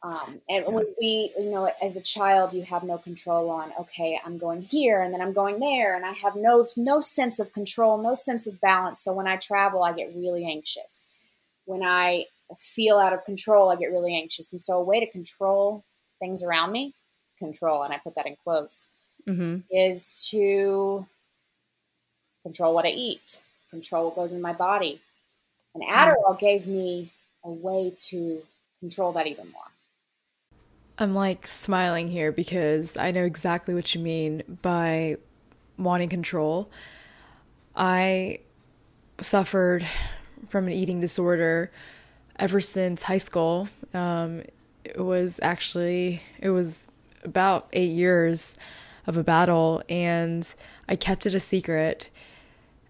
Um, 0.00 0.40
and 0.48 0.64
when 0.72 0.86
we, 1.00 1.32
you 1.38 1.50
know, 1.50 1.68
as 1.82 1.96
a 1.96 2.00
child, 2.00 2.52
you 2.52 2.62
have 2.62 2.84
no 2.84 2.98
control 2.98 3.50
on, 3.50 3.72
okay, 3.80 4.20
I'm 4.24 4.38
going 4.38 4.62
here 4.62 5.02
and 5.02 5.12
then 5.12 5.20
I'm 5.20 5.32
going 5.32 5.58
there, 5.58 5.96
and 5.96 6.06
I 6.06 6.12
have 6.12 6.36
no 6.36 6.66
no 6.76 7.00
sense 7.00 7.40
of 7.40 7.52
control, 7.52 7.98
no 7.98 8.14
sense 8.14 8.46
of 8.46 8.60
balance. 8.60 9.02
So 9.02 9.12
when 9.12 9.26
I 9.26 9.36
travel, 9.36 9.82
I 9.82 9.92
get 9.92 10.14
really 10.14 10.44
anxious. 10.44 11.06
When 11.64 11.82
I 11.82 12.26
feel 12.56 12.98
out 12.98 13.12
of 13.12 13.24
control, 13.24 13.70
I 13.70 13.76
get 13.76 13.90
really 13.90 14.16
anxious. 14.16 14.52
And 14.52 14.62
so 14.62 14.78
a 14.78 14.82
way 14.82 15.00
to 15.00 15.10
control 15.10 15.84
things 16.20 16.44
around 16.44 16.70
me, 16.70 16.94
control, 17.38 17.82
and 17.82 17.92
I 17.92 17.98
put 17.98 18.14
that 18.14 18.26
in 18.26 18.36
quotes, 18.44 18.88
mm-hmm. 19.28 19.58
is 19.70 20.28
to 20.30 21.06
control 22.44 22.72
what 22.72 22.86
I 22.86 22.90
eat, 22.90 23.40
control 23.70 24.06
what 24.06 24.14
goes 24.14 24.32
in 24.32 24.40
my 24.40 24.52
body. 24.52 25.00
And 25.74 25.82
Adderall 25.82 26.34
mm-hmm. 26.34 26.44
gave 26.46 26.66
me 26.68 27.12
a 27.44 27.50
way 27.50 27.92
to 28.10 28.42
control 28.80 29.12
that 29.12 29.26
even 29.26 29.50
more. 29.50 29.62
I'm 31.00 31.14
like 31.14 31.46
smiling 31.46 32.08
here 32.08 32.32
because 32.32 32.96
I 32.96 33.12
know 33.12 33.22
exactly 33.22 33.72
what 33.72 33.94
you 33.94 34.00
mean 34.00 34.42
by 34.62 35.16
wanting 35.76 36.08
control. 36.08 36.70
I 37.76 38.40
suffered 39.20 39.86
from 40.48 40.66
an 40.66 40.72
eating 40.72 41.00
disorder 41.00 41.70
ever 42.36 42.60
since 42.60 43.04
high 43.04 43.18
school. 43.18 43.68
Um, 43.94 44.42
it 44.82 44.98
was 44.98 45.38
actually 45.40 46.22
it 46.40 46.50
was 46.50 46.88
about 47.22 47.68
eight 47.72 47.92
years 47.92 48.56
of 49.06 49.16
a 49.16 49.22
battle, 49.22 49.82
and 49.88 50.52
I 50.88 50.96
kept 50.96 51.26
it 51.26 51.34
a 51.34 51.40
secret 51.40 52.10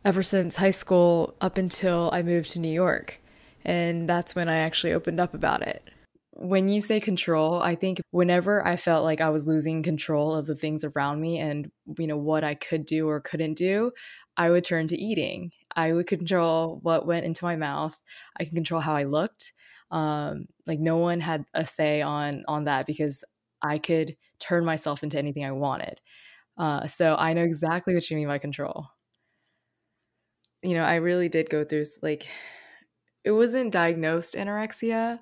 ever 0.03 0.23
since 0.23 0.57
high 0.57 0.71
school 0.71 1.35
up 1.43 1.59
until 1.59 2.09
I 2.11 2.23
moved 2.23 2.53
to 2.53 2.59
New 2.59 2.73
York, 2.73 3.21
and 3.67 4.09
that's 4.09 4.35
when 4.35 4.49
I 4.49 4.57
actually 4.57 4.95
opened 4.95 5.21
up 5.21 5.35
about 5.35 5.61
it 5.61 5.91
when 6.41 6.69
you 6.69 6.81
say 6.81 7.01
control, 7.01 7.61
I 7.61 7.75
think 7.75 8.01
whenever 8.13 8.65
I 8.65 8.77
felt 8.77 9.03
like 9.03 9.21
I 9.21 9.31
was 9.31 9.49
losing 9.49 9.83
control 9.83 10.37
of 10.37 10.47
the 10.47 10.55
things 10.55 10.85
around 10.85 11.21
me 11.21 11.39
and 11.39 11.71
you 11.99 12.07
know 12.07 12.17
what 12.17 12.45
I 12.45 12.55
could 12.55 12.87
do 12.87 13.09
or 13.09 13.21
couldn't 13.21 13.55
do, 13.55 13.91
I 14.37 14.51
would 14.51 14.63
turn 14.63 14.87
to 14.89 14.97
eating. 14.97 15.51
I 15.75 15.93
would 15.93 16.07
control 16.07 16.79
what 16.83 17.07
went 17.07 17.27
into 17.27 17.45
my 17.45 17.57
mouth. 17.57 17.99
I 18.39 18.45
can 18.45 18.55
control 18.55 18.81
how 18.81 18.95
I 18.95 19.03
looked. 19.05 19.53
Um, 19.91 20.47
like 20.69 20.79
no 20.79 20.99
one 20.99 21.19
had 21.19 21.45
a 21.55 21.67
say 21.67 22.03
on 22.03 22.45
on 22.47 22.65
that 22.65 22.87
because 22.87 23.25
I 23.61 23.79
could 23.79 24.17
turn 24.39 24.65
myself 24.65 25.03
into 25.03 25.19
anything 25.19 25.45
I 25.45 25.53
wanted. 25.53 26.01
Uh, 26.57 26.87
so 26.87 27.17
I 27.17 27.33
know 27.33 27.43
exactly 27.43 27.95
what 27.95 28.09
you 28.09 28.17
mean 28.17 28.29
by 28.29 28.39
control. 28.39 28.87
You 30.63 30.75
know, 30.75 30.85
I 30.85 30.97
really 30.97 31.29
did 31.29 31.51
go 31.51 31.65
through 31.65 31.85
like 32.01 32.29
it 33.25 33.33
wasn't 33.33 33.73
diagnosed 33.73 34.35
anorexia, 34.35 35.19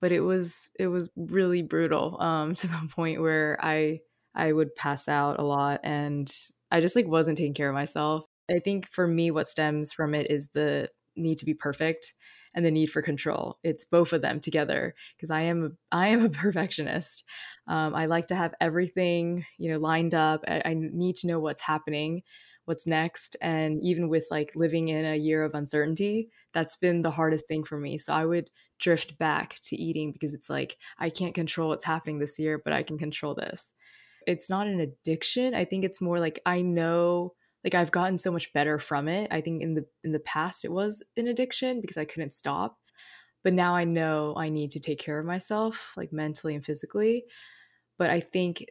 but 0.00 0.12
it 0.12 0.20
was 0.20 0.70
it 0.78 0.88
was 0.88 1.08
really 1.16 1.62
brutal 1.62 2.20
um, 2.20 2.54
to 2.56 2.66
the 2.66 2.88
point 2.94 3.20
where 3.20 3.58
I 3.60 4.00
I 4.34 4.52
would 4.52 4.74
pass 4.74 5.08
out 5.08 5.38
a 5.38 5.44
lot 5.44 5.80
and 5.82 6.32
I 6.70 6.80
just 6.80 6.96
like 6.96 7.06
wasn't 7.06 7.38
taking 7.38 7.54
care 7.54 7.68
of 7.68 7.74
myself. 7.74 8.24
I 8.50 8.60
think 8.60 8.88
for 8.90 9.06
me 9.06 9.30
what 9.30 9.48
stems 9.48 9.92
from 9.92 10.14
it 10.14 10.30
is 10.30 10.48
the 10.54 10.88
need 11.16 11.38
to 11.38 11.44
be 11.44 11.54
perfect 11.54 12.14
and 12.54 12.64
the 12.64 12.70
need 12.70 12.90
for 12.90 13.02
control. 13.02 13.58
It's 13.62 13.84
both 13.84 14.12
of 14.12 14.22
them 14.22 14.40
together 14.40 14.94
because 15.16 15.30
I 15.30 15.42
am 15.42 15.76
I 15.92 16.08
am 16.08 16.24
a 16.24 16.30
perfectionist. 16.30 17.24
Um, 17.66 17.94
I 17.94 18.06
like 18.06 18.26
to 18.26 18.34
have 18.34 18.54
everything 18.60 19.44
you 19.58 19.70
know 19.72 19.78
lined 19.78 20.14
up. 20.14 20.44
I, 20.46 20.62
I 20.64 20.74
need 20.74 21.16
to 21.16 21.26
know 21.26 21.40
what's 21.40 21.62
happening, 21.62 22.22
what's 22.68 22.86
next, 22.86 23.36
and 23.40 23.82
even 23.82 24.08
with 24.08 24.26
like 24.30 24.52
living 24.54 24.88
in 24.88 25.04
a 25.04 25.16
year 25.16 25.42
of 25.44 25.54
uncertainty, 25.54 26.30
that's 26.52 26.76
been 26.76 27.02
the 27.02 27.10
hardest 27.10 27.48
thing 27.48 27.64
for 27.64 27.78
me. 27.78 27.98
So 27.98 28.12
I 28.12 28.26
would 28.26 28.50
drift 28.78 29.18
back 29.18 29.58
to 29.64 29.76
eating 29.76 30.12
because 30.12 30.34
it's 30.34 30.50
like 30.50 30.76
I 30.98 31.10
can't 31.10 31.34
control 31.34 31.70
what's 31.70 31.84
happening 31.84 32.18
this 32.18 32.38
year, 32.38 32.60
but 32.62 32.72
I 32.72 32.82
can 32.82 32.98
control 32.98 33.34
this. 33.34 33.72
It's 34.26 34.50
not 34.50 34.66
an 34.66 34.80
addiction. 34.80 35.54
I 35.54 35.64
think 35.64 35.84
it's 35.84 36.00
more 36.00 36.20
like 36.20 36.40
I 36.46 36.62
know 36.62 37.34
like 37.64 37.74
I've 37.74 37.90
gotten 37.90 38.18
so 38.18 38.30
much 38.30 38.52
better 38.52 38.78
from 38.78 39.08
it. 39.08 39.28
I 39.32 39.40
think 39.40 39.62
in 39.62 39.74
the 39.74 39.86
in 40.04 40.12
the 40.12 40.20
past 40.20 40.64
it 40.64 40.72
was 40.72 41.02
an 41.16 41.26
addiction 41.26 41.80
because 41.80 41.96
I 41.96 42.04
couldn't 42.04 42.34
stop. 42.34 42.78
But 43.44 43.54
now 43.54 43.74
I 43.74 43.84
know 43.84 44.34
I 44.36 44.48
need 44.48 44.72
to 44.72 44.80
take 44.80 44.98
care 44.98 45.18
of 45.18 45.26
myself 45.26 45.94
like 45.96 46.12
mentally 46.12 46.54
and 46.54 46.64
physically. 46.64 47.24
But 47.98 48.10
I 48.10 48.20
think 48.20 48.66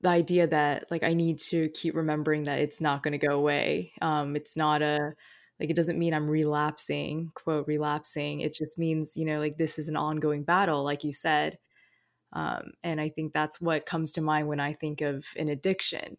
the 0.00 0.08
idea 0.08 0.46
that 0.46 0.90
like 0.90 1.02
I 1.02 1.14
need 1.14 1.38
to 1.40 1.68
keep 1.70 1.94
remembering 1.94 2.44
that 2.44 2.58
it's 2.58 2.80
not 2.80 3.02
going 3.02 3.12
to 3.18 3.26
go 3.26 3.34
away. 3.34 3.92
Um 4.02 4.36
it's 4.36 4.56
not 4.56 4.82
a 4.82 5.12
like 5.58 5.70
it 5.70 5.76
doesn't 5.76 5.98
mean 5.98 6.14
i'm 6.14 6.28
relapsing 6.28 7.30
quote 7.34 7.66
relapsing. 7.66 8.40
It 8.40 8.54
just 8.54 8.78
means 8.78 9.16
you 9.16 9.24
know 9.24 9.38
like 9.38 9.56
this 9.56 9.78
is 9.78 9.88
an 9.88 9.96
ongoing 9.96 10.42
battle 10.44 10.82
like 10.84 11.04
you 11.04 11.12
said. 11.12 11.58
Um, 12.32 12.72
and 12.84 13.00
i 13.00 13.08
think 13.08 13.32
that's 13.32 13.60
what 13.60 13.86
comes 13.86 14.12
to 14.12 14.20
mind 14.20 14.46
when 14.46 14.60
i 14.60 14.72
think 14.72 15.00
of 15.00 15.26
an 15.36 15.48
addiction 15.48 16.16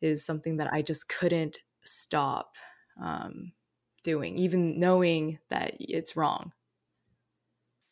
is 0.00 0.24
something 0.24 0.56
that 0.56 0.72
i 0.72 0.80
just 0.80 1.08
couldn't 1.08 1.58
stop 1.82 2.54
um, 3.02 3.52
doing 4.02 4.38
even 4.38 4.80
knowing 4.80 5.38
that 5.50 5.74
it's 5.78 6.16
wrong. 6.16 6.52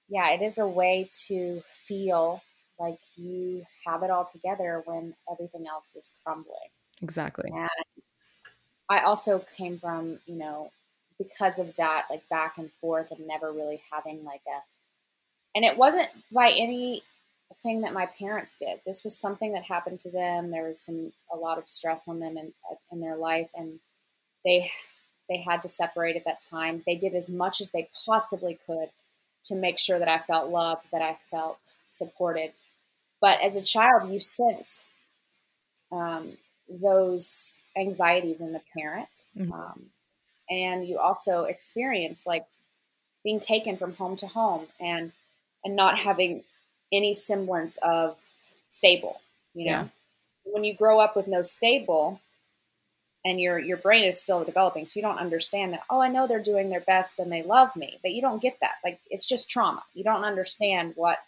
Yeah 0.08 0.30
it 0.30 0.42
is 0.42 0.58
a 0.58 0.66
way 0.66 1.10
to 1.26 1.62
feel 1.86 2.42
like 2.82 2.98
you 3.16 3.64
have 3.86 4.02
it 4.02 4.10
all 4.10 4.26
together 4.26 4.82
when 4.84 5.14
everything 5.30 5.66
else 5.66 5.94
is 5.96 6.12
crumbling 6.24 6.70
exactly 7.00 7.50
and 7.54 7.68
I 8.92 9.04
also 9.04 9.44
came 9.56 9.78
from, 9.78 10.18
you 10.26 10.36
know, 10.36 10.70
because 11.16 11.58
of 11.58 11.74
that, 11.76 12.06
like 12.10 12.28
back 12.28 12.58
and 12.58 12.70
forth 12.80 13.10
and 13.10 13.26
never 13.26 13.50
really 13.50 13.80
having 13.90 14.22
like 14.22 14.42
a, 14.46 14.60
and 15.54 15.64
it 15.64 15.78
wasn't 15.78 16.08
by 16.30 16.50
any 16.50 17.02
thing 17.62 17.82
that 17.82 17.94
my 17.94 18.04
parents 18.04 18.56
did. 18.56 18.80
This 18.84 19.02
was 19.02 19.16
something 19.16 19.52
that 19.52 19.62
happened 19.62 20.00
to 20.00 20.10
them. 20.10 20.50
There 20.50 20.68
was 20.68 20.80
some, 20.80 21.12
a 21.32 21.36
lot 21.36 21.56
of 21.56 21.70
stress 21.70 22.06
on 22.06 22.18
them 22.18 22.36
in, 22.36 22.52
in 22.90 23.00
their 23.00 23.16
life 23.16 23.48
and 23.54 23.78
they, 24.44 24.70
they 25.28 25.38
had 25.38 25.62
to 25.62 25.68
separate 25.68 26.16
at 26.16 26.26
that 26.26 26.40
time. 26.50 26.82
They 26.84 26.96
did 26.96 27.14
as 27.14 27.30
much 27.30 27.62
as 27.62 27.70
they 27.70 27.88
possibly 28.04 28.58
could 28.66 28.90
to 29.44 29.54
make 29.54 29.78
sure 29.78 29.98
that 29.98 30.08
I 30.08 30.18
felt 30.18 30.50
loved, 30.50 30.82
that 30.92 31.00
I 31.00 31.16
felt 31.30 31.58
supported. 31.86 32.52
But 33.22 33.40
as 33.40 33.56
a 33.56 33.62
child, 33.62 34.10
you 34.10 34.20
sense 34.20 34.84
um, 35.90 36.36
those 36.68 37.62
anxieties 37.76 38.42
in 38.42 38.52
the 38.52 38.60
parent. 38.76 39.26
Mm-hmm. 39.38 39.52
Um, 39.52 39.84
and 40.50 40.86
you 40.86 40.98
also 40.98 41.44
experience 41.44 42.26
like 42.26 42.44
being 43.24 43.40
taken 43.40 43.78
from 43.78 43.94
home 43.94 44.16
to 44.16 44.26
home 44.26 44.66
and 44.80 45.12
and 45.64 45.76
not 45.76 45.96
having 45.98 46.42
any 46.92 47.14
semblance 47.14 47.78
of 47.78 48.16
stable, 48.68 49.20
you 49.54 49.66
know. 49.66 49.70
Yeah. 49.70 49.88
when 50.44 50.64
you 50.64 50.74
grow 50.74 50.98
up 50.98 51.14
with 51.16 51.28
no 51.28 51.42
stable 51.42 52.20
and 53.24 53.40
your 53.40 53.58
your 53.58 53.76
brain 53.76 54.04
is 54.04 54.20
still 54.20 54.44
developing 54.44 54.86
so 54.86 54.98
you 54.98 55.02
don't 55.02 55.18
understand 55.18 55.72
that 55.72 55.82
oh 55.88 56.00
i 56.00 56.08
know 56.08 56.26
they're 56.26 56.42
doing 56.42 56.68
their 56.70 56.80
best 56.80 57.18
and 57.18 57.30
they 57.30 57.42
love 57.42 57.74
me 57.76 57.98
but 58.02 58.12
you 58.12 58.20
don't 58.20 58.42
get 58.42 58.58
that 58.60 58.74
like 58.84 58.98
it's 59.10 59.26
just 59.26 59.48
trauma 59.48 59.82
you 59.94 60.02
don't 60.02 60.24
understand 60.24 60.92
what 60.96 61.18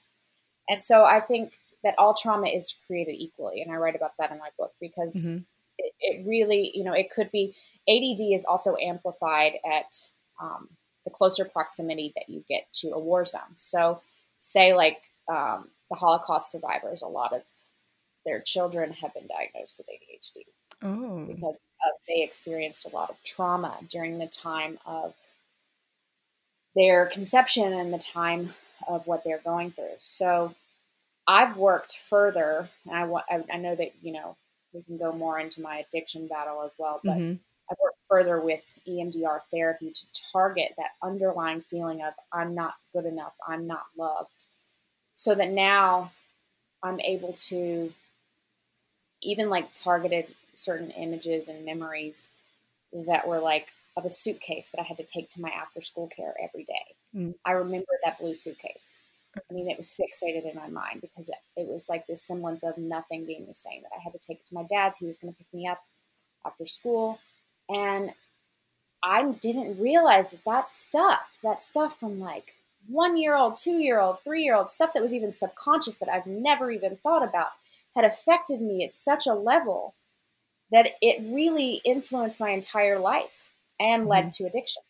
and 0.68 0.80
so 0.80 1.04
i 1.04 1.20
think 1.20 1.52
that 1.84 1.94
all 1.98 2.14
trauma 2.14 2.48
is 2.48 2.76
created 2.86 3.14
equally 3.14 3.62
and 3.62 3.72
i 3.72 3.76
write 3.76 3.96
about 3.96 4.12
that 4.18 4.30
in 4.30 4.38
my 4.38 4.48
book 4.58 4.72
because 4.80 5.28
mm-hmm. 5.28 5.38
it, 5.78 5.92
it, 6.00 6.26
really 6.26 6.72
you 6.74 6.84
know 6.84 6.92
it 6.92 7.10
could 7.14 7.30
be 7.30 7.54
add 7.88 8.20
is 8.20 8.44
also 8.44 8.76
amplified 8.76 9.52
at 9.64 10.08
um, 10.42 10.68
the 11.04 11.10
closer 11.10 11.44
proximity 11.44 12.12
that 12.16 12.28
you 12.28 12.44
get 12.48 12.64
to 12.72 12.90
a 12.90 12.98
war 12.98 13.24
zone 13.24 13.42
so 13.54 14.00
say 14.38 14.74
like 14.74 14.98
um, 15.28 15.68
the 15.90 15.96
holocaust 15.96 16.50
survivors 16.50 17.02
a 17.02 17.06
lot 17.06 17.32
of 17.32 17.42
their 18.26 18.40
children 18.40 18.92
have 18.92 19.12
been 19.14 19.28
diagnosed 19.28 19.76
with 19.78 19.86
adhd 19.86 20.42
oh. 20.82 21.24
because 21.26 21.66
they 22.08 22.22
experienced 22.22 22.86
a 22.86 22.94
lot 22.94 23.10
of 23.10 23.16
trauma 23.24 23.76
during 23.88 24.18
the 24.18 24.26
time 24.26 24.78
of 24.86 25.14
their 26.74 27.06
conception 27.06 27.72
and 27.72 27.92
the 27.92 27.98
time 27.98 28.54
of 28.88 29.06
what 29.06 29.24
they're 29.24 29.40
going 29.44 29.70
through. 29.70 29.96
So 29.98 30.54
I've 31.26 31.56
worked 31.56 31.96
further, 31.96 32.68
and 32.86 32.94
I, 32.94 33.34
I, 33.34 33.44
I 33.54 33.56
know 33.58 33.74
that 33.74 33.92
you 34.02 34.12
know 34.12 34.36
we 34.72 34.82
can 34.82 34.98
go 34.98 35.12
more 35.12 35.38
into 35.38 35.62
my 35.62 35.78
addiction 35.78 36.26
battle 36.26 36.62
as 36.62 36.76
well, 36.78 37.00
but 37.02 37.16
mm-hmm. 37.16 37.36
I've 37.70 37.78
worked 37.82 37.98
further 38.08 38.40
with 38.40 38.62
EMDR 38.86 39.40
therapy 39.50 39.90
to 39.90 40.06
target 40.32 40.72
that 40.76 40.90
underlying 41.02 41.62
feeling 41.62 42.02
of 42.02 42.12
I'm 42.32 42.54
not 42.54 42.74
good 42.92 43.06
enough, 43.06 43.32
I'm 43.46 43.66
not 43.66 43.84
loved, 43.96 44.46
so 45.14 45.34
that 45.34 45.50
now 45.50 46.12
I'm 46.82 47.00
able 47.00 47.32
to 47.48 47.92
even 49.22 49.48
like 49.48 49.72
targeted 49.74 50.26
certain 50.54 50.90
images 50.90 51.48
and 51.48 51.64
memories 51.64 52.28
that 53.06 53.26
were 53.26 53.40
like 53.40 53.68
of 53.96 54.04
a 54.04 54.10
suitcase 54.10 54.68
that 54.68 54.80
I 54.80 54.84
had 54.84 54.98
to 54.98 55.04
take 55.04 55.30
to 55.30 55.40
my 55.40 55.50
after 55.50 55.80
school 55.80 56.08
care 56.08 56.34
every 56.42 56.64
day. 56.64 56.94
Mm. 57.16 57.34
I 57.44 57.52
remember 57.52 57.86
that 58.04 58.18
blue 58.18 58.34
suitcase. 58.34 59.00
I 59.36 59.54
mean, 59.54 59.68
it 59.68 59.78
was 59.78 59.98
fixated 59.98 60.50
in 60.50 60.56
my 60.56 60.68
mind 60.68 61.00
because 61.00 61.28
it, 61.28 61.36
it 61.56 61.66
was 61.68 61.88
like 61.88 62.06
this 62.06 62.22
semblance 62.22 62.62
of 62.62 62.78
nothing 62.78 63.26
being 63.26 63.46
the 63.46 63.54
same. 63.54 63.82
That 63.82 63.96
I 63.96 64.02
had 64.02 64.12
to 64.12 64.18
take 64.18 64.38
it 64.38 64.46
to 64.46 64.54
my 64.54 64.64
dad's. 64.64 64.98
He 64.98 65.06
was 65.06 65.18
going 65.18 65.32
to 65.32 65.38
pick 65.38 65.52
me 65.52 65.66
up 65.66 65.82
after 66.46 66.66
school, 66.66 67.18
and 67.68 68.12
I 69.02 69.32
didn't 69.40 69.80
realize 69.80 70.30
that 70.30 70.44
that 70.44 70.68
stuff, 70.68 71.38
that 71.42 71.62
stuff 71.62 71.98
from 71.98 72.20
like 72.20 72.54
one 72.86 73.16
year 73.16 73.34
old, 73.34 73.58
two 73.58 73.78
year 73.78 74.00
old, 74.00 74.18
three 74.24 74.42
year 74.42 74.54
old, 74.54 74.70
stuff 74.70 74.92
that 74.94 75.02
was 75.02 75.14
even 75.14 75.32
subconscious 75.32 75.98
that 75.98 76.08
I've 76.08 76.26
never 76.26 76.70
even 76.70 76.96
thought 76.96 77.26
about, 77.26 77.48
had 77.94 78.04
affected 78.04 78.60
me 78.60 78.84
at 78.84 78.92
such 78.92 79.26
a 79.26 79.34
level 79.34 79.94
that 80.70 80.92
it 81.00 81.22
really 81.22 81.80
influenced 81.84 82.40
my 82.40 82.50
entire 82.50 82.98
life 82.98 83.30
and 83.78 84.02
mm-hmm. 84.02 84.10
led 84.10 84.32
to 84.32 84.44
addiction. 84.44 84.82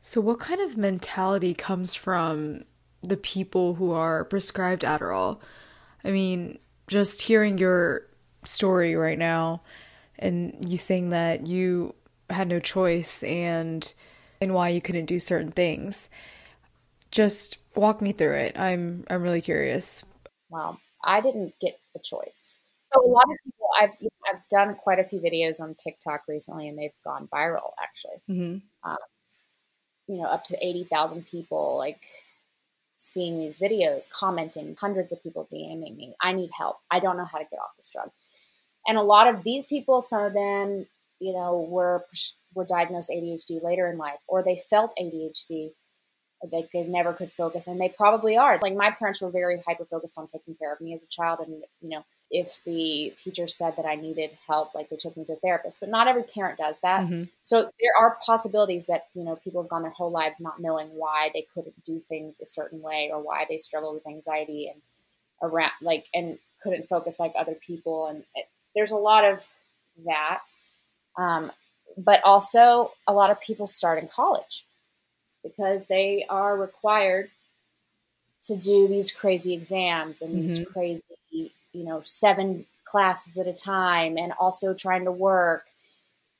So, 0.00 0.20
what 0.20 0.40
kind 0.40 0.60
of 0.60 0.76
mentality 0.76 1.54
comes 1.54 1.94
from 1.94 2.64
the 3.02 3.16
people 3.16 3.74
who 3.74 3.92
are 3.92 4.24
prescribed 4.24 4.82
Adderall? 4.82 5.38
I 6.04 6.10
mean, 6.10 6.58
just 6.86 7.22
hearing 7.22 7.58
your 7.58 8.06
story 8.44 8.94
right 8.94 9.18
now 9.18 9.62
and 10.18 10.56
you 10.68 10.78
saying 10.78 11.10
that 11.10 11.46
you 11.46 11.94
had 12.30 12.48
no 12.48 12.60
choice 12.60 13.22
and 13.22 13.92
and 14.40 14.54
why 14.54 14.68
you 14.68 14.80
couldn't 14.80 15.06
do 15.06 15.18
certain 15.18 15.50
things. 15.50 16.08
Just 17.10 17.58
walk 17.74 18.00
me 18.00 18.12
through 18.12 18.34
it. 18.34 18.58
I'm 18.58 19.04
I'm 19.10 19.22
really 19.22 19.40
curious. 19.40 20.04
Well, 20.50 20.78
I 21.04 21.20
didn't 21.20 21.54
get 21.60 21.78
a 21.96 22.00
choice. 22.02 22.60
So 22.92 23.04
a 23.04 23.06
lot 23.06 23.24
of 23.24 23.36
people, 23.44 23.68
I've 23.80 23.90
I've 24.28 24.42
done 24.50 24.74
quite 24.74 24.98
a 24.98 25.04
few 25.04 25.20
videos 25.20 25.60
on 25.60 25.74
TikTok 25.74 26.22
recently, 26.28 26.68
and 26.68 26.78
they've 26.78 26.90
gone 27.04 27.28
viral. 27.32 27.72
Actually, 27.82 28.22
mm-hmm. 28.28 28.90
um, 28.90 28.98
you 30.06 30.16
know, 30.16 30.24
up 30.28 30.44
to 30.44 30.66
eighty 30.66 30.84
thousand 30.84 31.26
people 31.26 31.76
like 31.76 32.00
seeing 32.98 33.38
these 33.38 33.58
videos, 33.58 34.10
commenting, 34.10 34.76
hundreds 34.78 35.12
of 35.12 35.22
people 35.22 35.48
DMing 35.50 35.96
me. 35.96 36.14
I 36.20 36.32
need 36.32 36.50
help. 36.56 36.76
I 36.90 36.98
don't 36.98 37.16
know 37.16 37.24
how 37.24 37.38
to 37.38 37.44
get 37.44 37.60
off 37.60 37.76
this 37.76 37.90
drug. 37.90 38.10
And 38.86 38.98
a 38.98 39.02
lot 39.02 39.32
of 39.32 39.44
these 39.44 39.66
people, 39.66 40.00
some 40.02 40.24
of 40.24 40.34
them, 40.34 40.86
you 41.20 41.32
know, 41.32 41.66
were 41.68 42.04
were 42.54 42.66
diagnosed 42.66 43.10
ADHD 43.10 43.62
later 43.62 43.86
in 43.86 43.98
life, 43.98 44.18
or 44.26 44.42
they 44.42 44.60
felt 44.68 44.94
ADHD 45.00 45.70
they, 46.50 46.68
they 46.72 46.82
never 46.84 47.12
could 47.12 47.32
focus 47.32 47.66
and 47.66 47.80
they 47.80 47.88
probably 47.88 48.36
are. 48.36 48.58
Like 48.60 48.74
my 48.74 48.90
parents 48.90 49.20
were 49.20 49.30
very 49.30 49.62
hyper 49.66 49.84
focused 49.84 50.18
on 50.18 50.26
taking 50.26 50.54
care 50.54 50.72
of 50.72 50.80
me 50.80 50.94
as 50.94 51.02
a 51.02 51.06
child 51.06 51.40
and 51.40 51.62
you 51.80 51.90
know 51.90 52.04
if 52.30 52.58
the 52.66 53.10
teacher 53.16 53.48
said 53.48 53.74
that 53.78 53.86
i 53.86 53.94
needed 53.94 54.28
help 54.46 54.74
like 54.74 54.90
they 54.90 54.96
took 54.96 55.16
me 55.16 55.24
to 55.24 55.32
a 55.32 55.36
therapist 55.36 55.80
but 55.80 55.88
not 55.88 56.08
every 56.08 56.22
parent 56.22 56.58
does 56.58 56.78
that. 56.80 57.00
Mm-hmm. 57.00 57.24
so 57.40 57.62
there 57.62 57.96
are 57.98 58.18
possibilities 58.24 58.84
that 58.86 59.06
you 59.14 59.24
know 59.24 59.36
people 59.36 59.62
have 59.62 59.70
gone 59.70 59.80
their 59.80 59.90
whole 59.90 60.10
lives 60.10 60.38
not 60.38 60.60
knowing 60.60 60.88
why 60.88 61.30
they 61.32 61.46
couldn't 61.54 61.82
do 61.84 62.00
things 62.00 62.36
a 62.42 62.46
certain 62.46 62.82
way 62.82 63.08
or 63.10 63.22
why 63.22 63.46
they 63.48 63.56
struggle 63.56 63.94
with 63.94 64.06
anxiety 64.06 64.68
and 64.68 64.82
around 65.42 65.72
like 65.80 66.06
and 66.12 66.38
couldn't 66.62 66.88
focus 66.88 67.18
like 67.18 67.32
other 67.38 67.54
people 67.54 68.08
and 68.08 68.24
it, 68.34 68.46
there's 68.74 68.90
a 68.92 68.96
lot 68.96 69.24
of 69.24 69.48
that. 70.06 70.44
Um, 71.16 71.50
but 71.96 72.22
also 72.22 72.92
a 73.06 73.12
lot 73.12 73.30
of 73.30 73.40
people 73.40 73.66
start 73.66 73.98
in 73.98 74.06
college 74.06 74.64
because 75.42 75.86
they 75.86 76.24
are 76.28 76.56
required 76.56 77.30
to 78.40 78.56
do 78.56 78.86
these 78.88 79.10
crazy 79.10 79.52
exams 79.52 80.22
and 80.22 80.32
mm-hmm. 80.32 80.42
these 80.42 80.64
crazy, 80.72 81.04
you 81.30 81.84
know, 81.84 82.00
seven 82.04 82.66
classes 82.84 83.36
at 83.36 83.46
a 83.46 83.52
time 83.52 84.16
and 84.16 84.32
also 84.38 84.74
trying 84.74 85.04
to 85.04 85.12
work 85.12 85.64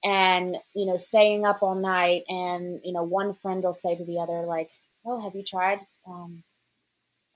and, 0.05 0.57
you 0.75 0.87
know, 0.87 0.97
staying 0.97 1.45
up 1.45 1.63
all 1.63 1.75
night. 1.75 2.25
And, 2.29 2.81
you 2.85 2.93
know, 2.93 3.03
one 3.03 3.35
friend 3.35 3.63
will 3.63 3.75
say 3.75 3.97
to 3.97 4.05
the 4.05 4.19
other, 4.19 4.43
like, 4.43 4.71
oh, 5.05 5.21
have 5.21 5.35
you 5.35 5.43
tried 5.43 5.81
um, 6.07 6.43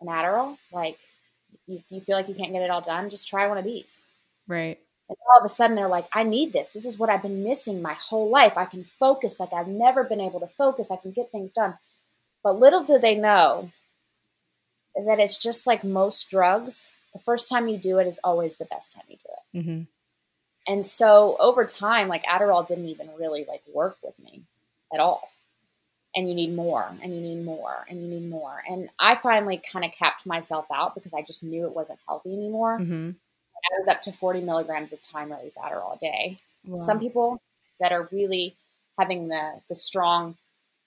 an 0.01 0.09
Adderall? 0.09 0.57
Like, 0.72 0.98
you, 1.66 1.83
you 1.90 2.01
feel 2.01 2.16
like 2.16 2.29
you 2.29 2.35
can't 2.35 2.53
get 2.53 2.62
it 2.62 2.70
all 2.70 2.81
done? 2.81 3.11
Just 3.11 3.29
try 3.29 3.46
one 3.46 3.59
of 3.59 3.64
these. 3.64 4.05
Right. 4.46 4.79
And 5.12 5.18
all 5.29 5.38
of 5.38 5.44
a 5.44 5.48
sudden 5.48 5.77
they're 5.77 5.88
like, 5.88 6.07
I 6.12 6.22
need 6.22 6.55
this. 6.55 6.72
This 6.72 6.87
is 6.87 6.98
what 6.98 7.11
I've 7.11 7.22
been 7.22 7.44
missing 7.44 7.83
my 7.83 7.92
whole 7.92 8.31
life. 8.31 8.55
I 8.57 8.64
can 8.64 8.83
focus 8.83 9.38
like 9.38 9.53
I've 9.53 9.68
never 9.68 10.05
been 10.05 10.20
able 10.20 10.40
to 10.40 10.46
focus. 10.46 10.90
I 10.90 10.96
can 10.96 11.11
get 11.11 11.31
things 11.31 11.53
done. 11.53 11.75
But 12.42 12.59
little 12.59 12.83
do 12.83 12.98
they 12.98 13.14
know 13.14 13.70
that 14.96 15.20
it's 15.20 15.38
just 15.38 15.66
like 15.66 15.85
most 15.85 16.31
drugs. 16.31 16.92
The 17.12 17.18
first 17.18 17.51
time 17.51 17.68
you 17.68 17.77
do 17.77 17.98
it 17.98 18.07
is 18.07 18.20
always 18.25 18.57
the 18.57 18.64
best 18.64 18.94
time 18.94 19.05
you 19.09 19.16
do 19.16 19.29
it. 19.29 19.59
Mm-hmm. 19.59 19.83
And 20.66 20.87
so 20.87 21.37
over 21.38 21.66
time, 21.66 22.09
like 22.09 22.25
Adderall 22.25 22.66
didn't 22.66 22.88
even 22.88 23.11
really 23.18 23.44
like 23.46 23.62
work 23.72 23.98
with 24.03 24.18
me 24.18 24.42
at 24.92 25.01
all. 25.01 25.29
And 26.14 26.29
you 26.29 26.35
need 26.35 26.55
more, 26.55 26.87
and 27.03 27.14
you 27.14 27.20
need 27.22 27.42
more, 27.42 27.87
and 27.88 28.03
you 28.03 28.09
need 28.09 28.29
more. 28.29 28.62
And 28.68 28.90
I 28.98 29.14
finally 29.16 29.57
kind 29.57 29.83
of 29.83 29.92
capped 29.92 30.27
myself 30.27 30.66
out 30.70 30.94
because 30.94 31.14
I 31.14 31.22
just 31.22 31.42
knew 31.42 31.64
it 31.64 31.75
wasn't 31.75 32.01
healthy 32.07 32.35
anymore. 32.35 32.79
Mm-hmm. 32.79 33.11
I 33.64 33.81
was 33.81 33.88
up 33.88 34.03
to 34.03 34.12
40 34.12 34.40
milligrams 34.40 34.92
of 34.92 35.01
time 35.03 35.33
release 35.33 35.57
Adderall 35.57 35.96
a 35.96 35.98
day. 35.98 36.38
Wow. 36.64 36.77
Some 36.77 37.01
people 37.01 37.42
that 37.81 37.92
are 37.92 38.09
really 38.12 38.57
having 38.98 39.29
the, 39.29 39.61
the 39.68 39.75
strong 39.75 40.37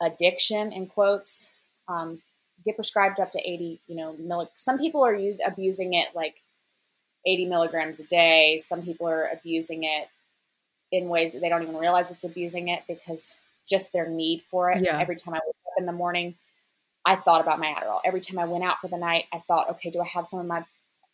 addiction 0.02 0.72
in 0.72 0.88
quotes 0.88 1.52
um, 1.88 2.22
get 2.66 2.76
prescribed 2.76 3.20
up 3.20 3.32
to 3.32 3.40
80, 3.40 3.80
you 3.88 3.96
know, 3.96 4.16
milli- 4.20 4.50
some 4.56 4.78
people 4.78 5.06
are 5.06 5.14
use, 5.14 5.40
abusing 5.46 5.94
it 5.94 6.10
like 6.16 6.36
80 7.26 7.46
milligrams 7.48 8.00
a 8.00 8.06
day. 8.06 8.60
Some 8.60 8.84
people 8.84 9.08
are 9.08 9.30
abusing 9.34 9.84
it 9.84 10.08
in 10.92 11.10
ways 11.10 11.34
that 11.34 11.42
they 11.42 11.50
don't 11.50 11.64
even 11.64 11.78
realize 11.78 12.12
it's 12.12 12.24
abusing 12.24 12.70
it 12.70 12.84
because 12.88 13.36
just 13.68 13.92
their 13.94 14.08
need 14.08 14.44
for 14.50 14.72
it. 14.72 14.84
Yeah. 14.84 15.00
Every 15.00 15.16
time 15.16 15.34
I 15.34 15.40
wake 15.46 15.56
up 15.68 15.80
in 15.80 15.86
the 15.86 15.92
morning, 15.92 16.36
I 17.06 17.16
thought 17.16 17.42
about 17.42 17.60
my 17.60 17.68
Adderall. 17.68 18.00
Every 18.06 18.22
time 18.22 18.40
I 18.40 18.46
went 18.46 18.64
out 18.64 18.80
for 18.82 18.88
the 18.88 18.98
night, 18.98 19.26
I 19.34 19.40
thought, 19.40 19.70
okay, 19.72 19.90
do 19.90 20.02
I 20.02 20.06
have 20.06 20.26
some 20.26 20.40
in 20.40 20.48
my 20.48 20.64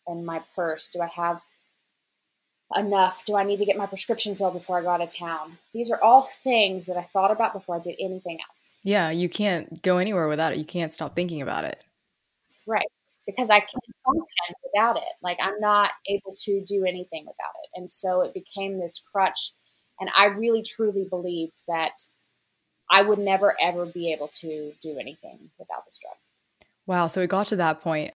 in 0.06 0.24
my 0.24 0.42
purse? 0.54 0.90
Do 0.90 1.00
I 1.00 1.06
have 1.06 1.40
enough? 2.76 3.24
Do 3.24 3.36
I 3.36 3.44
need 3.44 3.58
to 3.58 3.64
get 3.64 3.76
my 3.76 3.86
prescription 3.86 4.34
filled 4.34 4.54
before 4.54 4.78
I 4.78 4.82
go 4.82 4.90
out 4.90 5.00
of 5.00 5.14
town? 5.14 5.58
These 5.72 5.90
are 5.90 6.02
all 6.02 6.22
things 6.22 6.86
that 6.86 6.96
I 6.96 7.02
thought 7.12 7.30
about 7.30 7.52
before 7.52 7.76
I 7.76 7.80
did 7.80 7.96
anything 8.00 8.38
else. 8.48 8.76
Yeah, 8.82 9.10
you 9.10 9.28
can't 9.28 9.82
go 9.82 9.98
anywhere 9.98 10.28
without 10.28 10.52
it. 10.52 10.58
You 10.58 10.64
can't 10.64 10.92
stop 10.92 11.14
thinking 11.14 11.42
about 11.42 11.64
it. 11.64 11.82
Right. 12.66 12.86
Because 13.26 13.50
I 13.50 13.60
can't 13.60 13.96
function 14.04 14.54
without 14.64 14.96
it. 14.96 15.12
Like 15.22 15.38
I'm 15.40 15.58
not 15.60 15.90
able 16.08 16.34
to 16.44 16.64
do 16.64 16.84
anything 16.84 17.24
without 17.24 17.54
it. 17.62 17.70
And 17.74 17.88
so 17.88 18.22
it 18.22 18.34
became 18.34 18.78
this 18.78 19.02
crutch. 19.12 19.52
And 20.00 20.10
I 20.16 20.26
really 20.26 20.62
truly 20.62 21.06
believed 21.08 21.62
that 21.68 21.92
I 22.90 23.02
would 23.02 23.18
never 23.18 23.54
ever 23.60 23.86
be 23.86 24.12
able 24.12 24.28
to 24.40 24.72
do 24.80 24.98
anything 24.98 25.50
without 25.58 25.84
this 25.86 25.98
drug. 25.98 26.16
Wow. 26.86 27.06
So 27.06 27.20
we 27.20 27.26
got 27.26 27.46
to 27.46 27.56
that 27.56 27.80
point. 27.80 28.12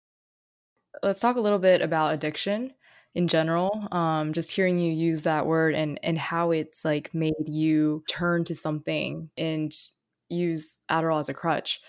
Let's 1.03 1.21
talk 1.21 1.37
a 1.37 1.40
little 1.40 1.59
bit 1.59 1.83
about 1.83 2.14
addiction 2.14 2.73
in 3.16 3.26
general 3.26 3.88
um, 3.92 4.33
just 4.33 4.50
hearing 4.50 4.79
you 4.79 4.92
use 4.92 5.22
that 5.22 5.46
word 5.46 5.74
and 5.74 5.98
and 6.02 6.18
how 6.18 6.50
it's 6.50 6.85
like 6.85 7.12
made 7.14 7.33
you 7.46 8.05
turn 8.09 8.44
to 8.44 8.55
something 8.55 9.31
and 9.38 9.72
use 10.29 10.76
adderall 10.90 11.18
as 11.18 11.29
a 11.29 11.35
crutch 11.35 11.81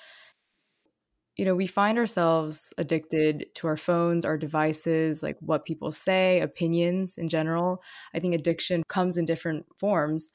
you 1.37 1.45
know, 1.45 1.53
we 1.53 1.67
find 1.67 1.99
ourselves 1.99 2.73
addicted 2.79 3.45
to 3.55 3.67
our 3.67 3.77
phones, 3.77 4.25
our 4.25 4.37
devices, 4.37 5.21
like 5.21 5.37
what 5.39 5.65
people 5.65 5.91
say, 5.91 6.41
opinions 6.41 7.17
in 7.19 7.29
general. 7.29 7.83
I 8.15 8.19
think 8.19 8.33
addiction 8.33 8.83
comes 8.87 9.17
in 9.17 9.25
different 9.25 9.67
forms. 9.77 10.29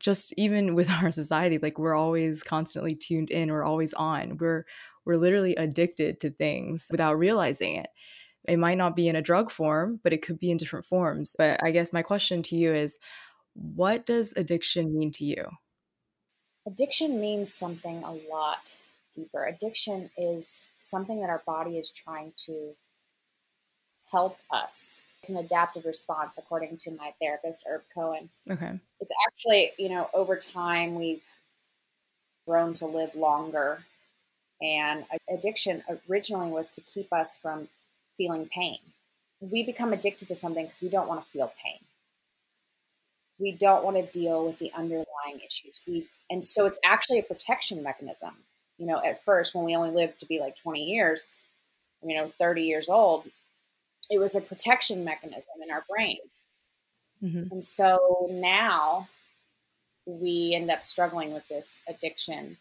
Just 0.00 0.34
even 0.36 0.74
with 0.74 0.90
our 0.90 1.12
society, 1.12 1.58
like 1.62 1.78
we're 1.78 1.94
always 1.94 2.42
constantly 2.42 2.96
tuned 2.96 3.30
in, 3.30 3.52
we're 3.52 3.64
always 3.64 3.94
on. 3.94 4.36
We're 4.38 4.66
we're 5.04 5.16
literally 5.16 5.54
addicted 5.54 6.20
to 6.20 6.30
things 6.30 6.86
without 6.90 7.14
realizing 7.18 7.76
it. 7.76 7.88
It 8.48 8.58
might 8.58 8.78
not 8.78 8.96
be 8.96 9.08
in 9.08 9.16
a 9.16 9.22
drug 9.22 9.50
form, 9.50 10.00
but 10.02 10.12
it 10.12 10.22
could 10.22 10.38
be 10.38 10.50
in 10.50 10.56
different 10.56 10.86
forms. 10.86 11.34
But 11.36 11.62
I 11.62 11.70
guess 11.70 11.92
my 11.92 12.02
question 12.02 12.42
to 12.44 12.56
you 12.56 12.74
is 12.74 12.98
what 13.54 14.06
does 14.06 14.32
addiction 14.36 14.96
mean 14.96 15.10
to 15.12 15.24
you? 15.24 15.48
Addiction 16.66 17.20
means 17.20 17.52
something 17.52 18.02
a 18.02 18.12
lot 18.12 18.76
deeper. 19.14 19.44
Addiction 19.44 20.10
is 20.16 20.68
something 20.78 21.20
that 21.20 21.30
our 21.30 21.42
body 21.46 21.78
is 21.78 21.90
trying 21.90 22.32
to 22.46 22.74
help 24.12 24.38
us. 24.50 25.02
It's 25.20 25.30
an 25.30 25.36
adaptive 25.36 25.84
response, 25.84 26.38
according 26.38 26.76
to 26.78 26.92
my 26.92 27.12
therapist, 27.20 27.66
Herb 27.66 27.82
Cohen. 27.92 28.30
Okay. 28.48 28.78
It's 29.00 29.12
actually, 29.26 29.72
you 29.78 29.88
know, 29.88 30.08
over 30.14 30.36
time 30.36 30.94
we've 30.94 31.22
grown 32.46 32.74
to 32.74 32.86
live 32.86 33.14
longer. 33.14 33.84
And 34.62 35.04
addiction 35.28 35.82
originally 36.08 36.50
was 36.50 36.70
to 36.70 36.80
keep 36.80 37.12
us 37.12 37.38
from 37.38 37.68
feeling 38.18 38.50
pain. 38.52 38.78
We 39.40 39.64
become 39.64 39.94
addicted 39.94 40.28
to 40.28 40.36
something 40.36 40.66
because 40.66 40.82
we 40.82 40.90
don't 40.90 41.08
want 41.08 41.24
to 41.24 41.30
feel 41.30 41.50
pain. 41.64 41.78
We 43.38 43.52
don't 43.52 43.84
want 43.84 43.96
to 43.96 44.18
deal 44.18 44.44
with 44.44 44.58
the 44.58 44.72
underlying 44.74 45.40
issues. 45.46 45.80
We, 45.86 46.08
and 46.28 46.44
so 46.44 46.66
it's 46.66 46.78
actually 46.84 47.20
a 47.20 47.22
protection 47.22 47.82
mechanism 47.82 48.34
you 48.78 48.86
know, 48.86 49.00
at 49.04 49.24
first 49.24 49.54
when 49.54 49.64
we 49.64 49.76
only 49.76 49.90
lived 49.90 50.20
to 50.20 50.26
be 50.26 50.38
like 50.38 50.56
20 50.56 50.84
years, 50.84 51.24
you 52.02 52.16
know, 52.16 52.32
30 52.38 52.62
years 52.62 52.88
old, 52.88 53.24
it 54.10 54.18
was 54.18 54.34
a 54.34 54.40
protection 54.40 55.04
mechanism 55.04 55.54
in 55.62 55.70
our 55.70 55.84
brain. 55.88 56.18
Mm-hmm. 57.22 57.52
And 57.52 57.64
so 57.64 58.28
now 58.30 59.08
we 60.06 60.54
end 60.54 60.70
up 60.70 60.84
struggling 60.84 61.34
with 61.34 61.46
this 61.48 61.80
addiction 61.88 62.56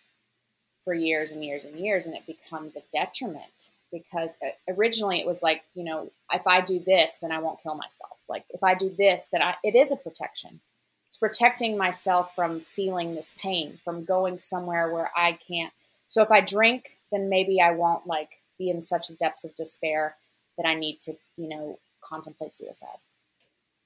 for 0.84 0.94
years 0.94 1.32
and 1.32 1.46
years 1.46 1.64
and 1.64 1.80
years, 1.80 2.08
and 2.08 2.16
it 2.16 2.26
becomes 2.26 2.76
a 2.76 2.82
detriment 2.92 3.70
because 3.92 4.38
uh, 4.46 4.74
originally 4.74 5.20
it 5.20 5.28
was 5.28 5.42
like, 5.42 5.64
you 5.76 5.84
know, 5.84 6.12
if 6.32 6.46
I 6.46 6.62
do 6.62 6.80
this, 6.80 7.18
then 7.22 7.32
I 7.32 7.40
won't 7.40 7.62
kill 7.62 7.76
myself. 7.76 8.18
Like 8.28 8.46
if 8.50 8.64
I 8.64 8.76
do 8.76 8.94
this, 8.98 9.28
then 9.32 9.42
I, 9.42 9.56
it 9.64 9.76
is 9.76 9.92
a 9.92 9.98
protection. 9.98 10.60
It's 11.08 11.18
protecting 11.18 11.78
myself 11.78 12.36
from 12.36 12.62
feeling 12.62 13.16
this 13.16 13.34
pain, 13.42 13.80
from 13.86 14.04
going 14.04 14.40
somewhere 14.40 14.92
where 14.92 15.12
I 15.16 15.34
can't 15.34 15.72
so 16.10 16.22
if 16.22 16.32
I 16.32 16.42
drink, 16.42 16.98
then 17.12 17.30
maybe 17.30 17.62
I 17.62 17.72
won't 17.72 18.08
like 18.08 18.42
be 18.58 18.70
in 18.70 18.84
such 18.84 19.16
depths 19.18 19.44
of 19.44 19.56
despair 19.56 20.16
that 20.58 20.66
I 20.66 20.74
need 20.74 21.00
to, 21.02 21.14
you 21.38 21.48
know, 21.48 21.80
contemplate 22.02 22.56
suicide. 22.56 22.98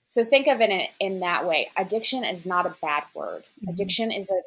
So 0.05 0.25
think 0.25 0.47
of 0.47 0.61
it 0.61 0.69
in, 0.69 0.87
in 0.99 1.19
that 1.21 1.47
way. 1.47 1.71
Addiction 1.77 2.23
is 2.23 2.45
not 2.45 2.65
a 2.65 2.75
bad 2.81 3.03
word. 3.13 3.43
Mm-hmm. 3.43 3.69
Addiction 3.69 4.11
is 4.11 4.29
a 4.29 4.41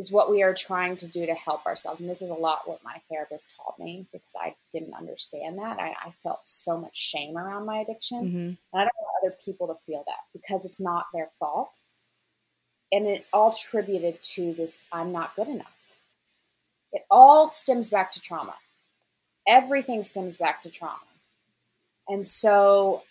is 0.00 0.10
what 0.10 0.30
we 0.30 0.42
are 0.42 0.54
trying 0.54 0.96
to 0.96 1.06
do 1.06 1.26
to 1.26 1.34
help 1.34 1.66
ourselves. 1.66 2.00
And 2.00 2.08
this 2.08 2.22
is 2.22 2.30
a 2.30 2.34
lot 2.34 2.66
what 2.66 2.82
my 2.82 2.96
therapist 3.10 3.52
taught 3.54 3.78
me 3.78 4.06
because 4.10 4.34
I 4.40 4.54
didn't 4.72 4.94
understand 4.94 5.58
that. 5.58 5.78
I, 5.78 5.94
I 6.06 6.12
felt 6.22 6.40
so 6.44 6.78
much 6.78 6.96
shame 6.96 7.36
around 7.36 7.66
my 7.66 7.80
addiction. 7.80 8.24
Mm-hmm. 8.24 8.38
And 8.38 8.56
I 8.72 8.78
don't 8.78 8.96
want 8.96 9.22
other 9.22 9.36
people 9.44 9.66
to 9.66 9.76
feel 9.86 10.02
that 10.06 10.20
because 10.32 10.64
it's 10.64 10.80
not 10.80 11.06
their 11.12 11.28
fault. 11.38 11.80
And 12.90 13.06
it's 13.06 13.28
all 13.34 13.52
attributed 13.52 14.22
to 14.22 14.54
this 14.54 14.84
I'm 14.90 15.12
not 15.12 15.36
good 15.36 15.48
enough. 15.48 15.94
It 16.92 17.04
all 17.10 17.50
stems 17.50 17.90
back 17.90 18.10
to 18.12 18.20
trauma. 18.20 18.54
Everything 19.46 20.02
stems 20.02 20.38
back 20.38 20.62
to 20.62 20.70
trauma. 20.70 20.96
And 22.08 22.26
so, 22.26 23.02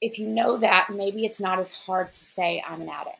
if 0.00 0.18
you 0.18 0.28
know 0.28 0.58
that, 0.58 0.88
maybe 0.90 1.24
it's 1.24 1.40
not 1.40 1.58
as 1.58 1.74
hard 1.74 2.12
to 2.12 2.24
say, 2.24 2.62
I'm 2.68 2.82
an 2.82 2.88
addict. 2.88 3.18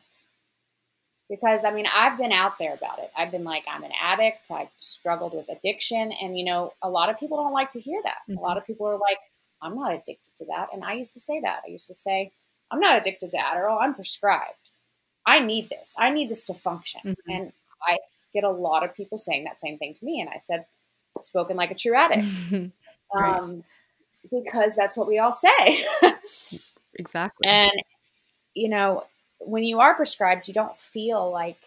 Because, 1.29 1.63
I 1.63 1.71
mean, 1.71 1.85
I've 1.93 2.17
been 2.17 2.31
out 2.31 2.57
there 2.57 2.73
about 2.73 2.99
it. 2.99 3.11
I've 3.15 3.31
been 3.31 3.43
like, 3.43 3.63
I'm 3.71 3.83
an 3.83 3.91
addict. 4.01 4.49
I've 4.51 4.69
struggled 4.75 5.35
with 5.35 5.47
addiction. 5.49 6.11
And, 6.11 6.37
you 6.37 6.43
know, 6.43 6.73
a 6.81 6.89
lot 6.89 7.09
of 7.09 7.19
people 7.19 7.37
don't 7.37 7.53
like 7.53 7.69
to 7.71 7.79
hear 7.79 8.01
that. 8.03 8.17
Mm-hmm. 8.27 8.39
A 8.39 8.41
lot 8.41 8.57
of 8.57 8.65
people 8.65 8.87
are 8.87 8.97
like, 8.97 9.19
I'm 9.61 9.75
not 9.75 9.93
addicted 9.93 10.35
to 10.37 10.45
that. 10.45 10.69
And 10.73 10.83
I 10.83 10.93
used 10.93 11.13
to 11.13 11.19
say 11.19 11.39
that. 11.41 11.61
I 11.67 11.69
used 11.69 11.87
to 11.87 11.93
say, 11.93 12.31
I'm 12.71 12.79
not 12.79 12.97
addicted 12.97 13.31
to 13.31 13.37
Adderall. 13.37 13.79
I'm 13.79 13.93
prescribed. 13.93 14.71
I 15.25 15.39
need 15.39 15.69
this. 15.69 15.93
I 15.97 16.09
need 16.09 16.29
this 16.29 16.45
to 16.45 16.53
function. 16.55 17.01
Mm-hmm. 17.05 17.31
And 17.31 17.53
I 17.87 17.97
get 18.33 18.43
a 18.43 18.49
lot 18.49 18.83
of 18.83 18.95
people 18.95 19.17
saying 19.17 19.43
that 19.43 19.59
same 19.59 19.77
thing 19.77 19.93
to 19.93 20.05
me. 20.05 20.21
And 20.21 20.29
I 20.29 20.39
said, 20.39 20.65
spoken 21.21 21.57
like 21.57 21.71
a 21.71 21.75
true 21.75 21.95
addict. 21.95 22.25
right. 23.13 23.39
um, 23.39 23.63
because 24.31 24.75
that's 24.75 24.97
what 24.97 25.07
we 25.07 25.19
all 25.19 25.31
say. 25.31 25.85
exactly. 26.95 27.47
And, 27.47 27.71
you 28.53 28.69
know, 28.69 29.03
when 29.39 29.63
you 29.63 29.79
are 29.79 29.95
prescribed, 29.95 30.47
you 30.47 30.53
don't 30.53 30.77
feel 30.77 31.31
like 31.31 31.57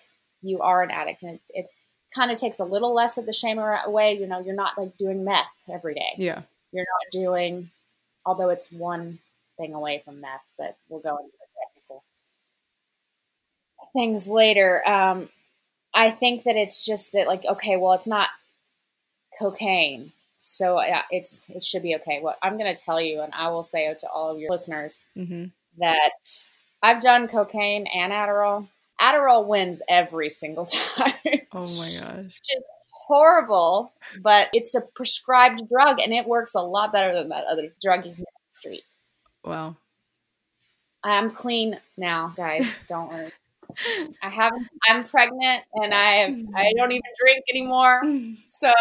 you 0.43 0.61
are 0.61 0.83
an 0.83 0.91
addict. 0.91 1.23
And 1.23 1.35
it, 1.35 1.41
it 1.51 1.67
kind 2.15 2.31
of 2.31 2.39
takes 2.39 2.59
a 2.59 2.65
little 2.65 2.95
less 2.95 3.19
of 3.19 3.27
the 3.27 3.33
shame 3.33 3.59
away. 3.59 4.19
You 4.19 4.27
know, 4.27 4.41
you're 4.41 4.55
not 4.55 4.79
like 4.79 4.97
doing 4.97 5.25
meth 5.25 5.47
every 5.73 5.95
day. 5.95 6.15
Yeah. 6.19 6.43
You're 6.73 6.85
not 6.85 7.13
doing, 7.13 7.71
although 8.25 8.51
it's 8.51 8.73
one 8.73 9.19
thing 9.59 9.75
away 9.75 10.03
from 10.05 10.21
meth, 10.21 10.43
but 10.59 10.77
we'll 10.89 11.01
go 11.01 11.17
into 11.17 11.31
the 11.33 11.47
technical 11.67 12.05
things 13.93 14.29
later. 14.29 14.87
Um, 14.89 15.29
I 15.95 16.11
think 16.11 16.45
that 16.45 16.57
it's 16.57 16.85
just 16.85 17.13
that 17.13 17.27
like 17.27 17.45
okay, 17.45 17.77
well, 17.77 17.93
it's 17.93 18.07
not 18.07 18.29
cocaine, 19.39 20.13
so 20.37 20.81
yeah, 20.81 21.03
it's 21.11 21.47
it 21.51 21.63
should 21.63 21.83
be 21.83 21.95
okay. 21.97 22.21
What 22.21 22.39
I'm 22.43 22.59
going 22.59 22.75
to 22.75 22.83
tell 22.83 23.01
you, 23.01 23.21
and 23.21 23.33
I 23.35 23.49
will 23.49 23.63
say 23.63 23.87
it 23.87 23.99
to 24.01 24.09
all 24.09 24.31
of 24.31 24.39
your 24.39 24.51
listeners 24.51 25.07
mm-hmm. 25.17 25.47
that 25.79 26.49
I've 26.83 27.01
done 27.01 27.29
cocaine 27.29 27.87
and 27.87 28.13
Adderall. 28.13 28.69
Adderall 29.01 29.47
wins 29.47 29.83
every 29.89 30.31
single 30.31 30.67
time. 30.97 31.15
Oh 31.53 31.77
my 31.79 31.91
gosh. 32.01 32.41
Just 32.41 32.67
horrible, 32.91 33.93
but 34.23 34.49
it's 34.53 34.75
a 34.75 34.81
prescribed 34.81 35.69
drug 35.69 36.01
and 36.01 36.13
it 36.13 36.27
works 36.27 36.55
a 36.55 36.61
lot 36.61 36.93
better 36.93 37.13
than 37.13 37.29
that 37.29 37.45
other 37.45 37.73
drug 37.81 38.07
you 38.07 38.13
can 38.13 38.25
get 38.25 38.35
on 38.35 38.47
the 38.49 38.55
street. 38.55 38.83
Wow. 39.45 39.77
I'm 41.05 41.31
clean 41.33 41.79
now, 41.97 42.33
guys. 42.37 42.85
Don't 42.89 43.09
worry. 43.09 43.33
I 44.23 44.29
haven't. 44.29 44.69
I'm 44.89 45.05
pregnant, 45.05 45.63
and 45.75 45.95
I 45.95 46.15
have, 46.17 46.37
I 46.55 46.75
don't 46.77 46.93
even 46.93 47.03
drink 47.19 47.45
anymore. 47.49 48.03
So, 48.45 48.73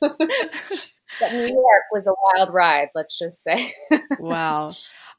but 0.00 1.32
New 1.32 1.46
York 1.46 1.84
was 1.92 2.08
a 2.08 2.12
wild 2.34 2.52
ride. 2.52 2.88
Let's 2.94 3.16
just 3.18 3.42
say. 3.42 3.72
wow. 4.18 4.72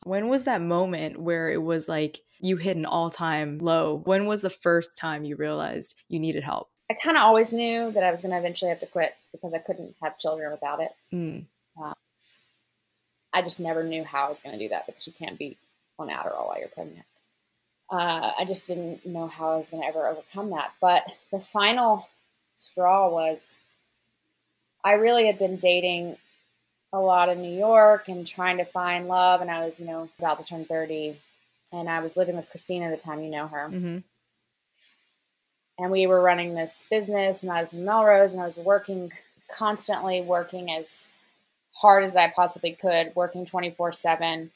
When 0.03 0.27
was 0.27 0.45
that 0.45 0.61
moment 0.61 1.19
where 1.19 1.49
it 1.49 1.61
was 1.61 1.87
like 1.87 2.21
you 2.39 2.57
hit 2.57 2.77
an 2.77 2.85
all 2.85 3.09
time 3.09 3.59
low? 3.59 4.01
When 4.03 4.25
was 4.25 4.41
the 4.41 4.49
first 4.49 4.97
time 4.97 5.25
you 5.25 5.35
realized 5.35 5.95
you 6.09 6.19
needed 6.19 6.43
help? 6.43 6.69
I 6.89 6.95
kind 6.95 7.17
of 7.17 7.23
always 7.23 7.53
knew 7.53 7.91
that 7.91 8.03
I 8.03 8.11
was 8.11 8.21
going 8.21 8.31
to 8.31 8.37
eventually 8.37 8.69
have 8.69 8.81
to 8.81 8.85
quit 8.85 9.15
because 9.31 9.53
I 9.53 9.59
couldn't 9.59 9.95
have 10.01 10.17
children 10.17 10.51
without 10.51 10.81
it. 10.81 10.91
Mm. 11.13 11.45
Uh, 11.81 11.93
I 13.33 13.41
just 13.41 13.59
never 13.59 13.83
knew 13.83 14.03
how 14.03 14.25
I 14.25 14.29
was 14.29 14.41
going 14.41 14.57
to 14.57 14.63
do 14.63 14.69
that 14.69 14.85
because 14.85 15.07
you 15.07 15.13
can't 15.13 15.39
be 15.39 15.57
on 15.97 16.09
Adderall 16.09 16.47
while 16.47 16.59
you're 16.59 16.67
pregnant 16.67 17.05
uh, 17.93 18.31
I 18.39 18.45
just 18.45 18.65
didn't 18.65 19.05
know 19.05 19.27
how 19.27 19.53
I 19.53 19.57
was 19.57 19.69
going 19.69 19.83
to 19.83 19.87
ever 19.87 20.07
overcome 20.07 20.49
that. 20.49 20.71
But 20.81 21.03
the 21.31 21.39
final 21.39 22.07
straw 22.55 23.09
was 23.09 23.57
I 24.83 24.93
really 24.93 25.27
had 25.27 25.37
been 25.37 25.57
dating 25.57 26.17
a 26.93 26.99
lot 26.99 27.29
in 27.29 27.41
New 27.41 27.57
York 27.57 28.07
and 28.07 28.25
trying 28.25 28.57
to 28.57 28.65
find 28.65 29.07
love. 29.07 29.41
And 29.41 29.51
I 29.51 29.65
was, 29.65 29.79
you 29.79 29.85
know, 29.85 30.09
about 30.19 30.37
to 30.37 30.45
turn 30.45 30.65
30. 30.65 31.17
And 31.73 31.89
I 31.89 31.99
was 31.99 32.15
living 32.15 32.35
with 32.35 32.49
Christina 32.49 32.85
at 32.85 32.97
the 32.97 33.03
time, 33.03 33.23
you 33.23 33.31
know 33.31 33.47
her. 33.47 33.67
Mm-hmm. 33.69 33.97
And 35.79 35.91
we 35.91 36.05
were 36.05 36.21
running 36.21 36.53
this 36.53 36.83
business, 36.91 37.41
and 37.41 37.51
I 37.51 37.59
was 37.59 37.73
in 37.73 37.83
Melrose, 37.83 38.33
and 38.33 38.41
I 38.43 38.45
was 38.45 38.59
working 38.59 39.11
constantly, 39.51 40.21
working 40.21 40.71
as 40.71 41.09
hard 41.71 42.03
as 42.03 42.15
I 42.15 42.31
possibly 42.33 42.73
could, 42.73 43.11
working 43.15 43.47
24 43.47 43.91
7 43.91 44.51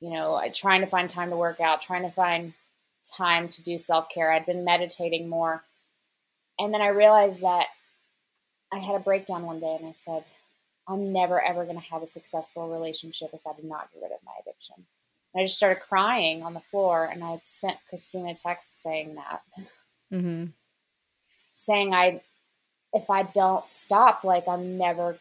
you 0.00 0.10
know, 0.10 0.40
trying 0.54 0.80
to 0.80 0.86
find 0.86 1.08
time 1.08 1.30
to 1.30 1.36
work 1.36 1.60
out, 1.60 1.80
trying 1.80 2.02
to 2.02 2.10
find 2.10 2.54
time 3.16 3.48
to 3.48 3.62
do 3.62 3.78
self 3.78 4.08
care. 4.12 4.32
I'd 4.32 4.46
been 4.46 4.64
meditating 4.64 5.28
more. 5.28 5.62
And 6.58 6.72
then 6.72 6.80
I 6.80 6.88
realized 6.88 7.42
that 7.42 7.66
I 8.72 8.78
had 8.78 8.96
a 8.96 9.00
breakdown 9.00 9.42
one 9.44 9.60
day 9.60 9.76
and 9.78 9.88
I 9.88 9.92
said, 9.92 10.24
I'm 10.90 11.12
never 11.12 11.42
ever 11.42 11.64
going 11.64 11.78
to 11.78 11.84
have 11.92 12.02
a 12.02 12.06
successful 12.06 12.68
relationship 12.68 13.30
if 13.32 13.46
I 13.46 13.52
do 13.60 13.66
not 13.66 13.92
get 13.92 14.02
rid 14.02 14.12
of 14.12 14.18
my 14.24 14.32
addiction. 14.40 14.74
And 15.32 15.40
I 15.40 15.44
just 15.44 15.56
started 15.56 15.80
crying 15.80 16.42
on 16.42 16.54
the 16.54 16.60
floor 16.60 17.04
and 17.04 17.22
I 17.22 17.40
sent 17.44 17.78
Christina 17.88 18.32
a 18.32 18.34
text 18.34 18.82
saying 18.82 19.14
that. 19.14 19.42
Mm-hmm. 20.12 20.46
Saying 21.54 21.94
I, 21.94 22.22
if 22.92 23.08
I 23.08 23.22
don't 23.22 23.68
stop, 23.70 24.24
like 24.24 24.48
I'm 24.48 24.76
never 24.76 25.16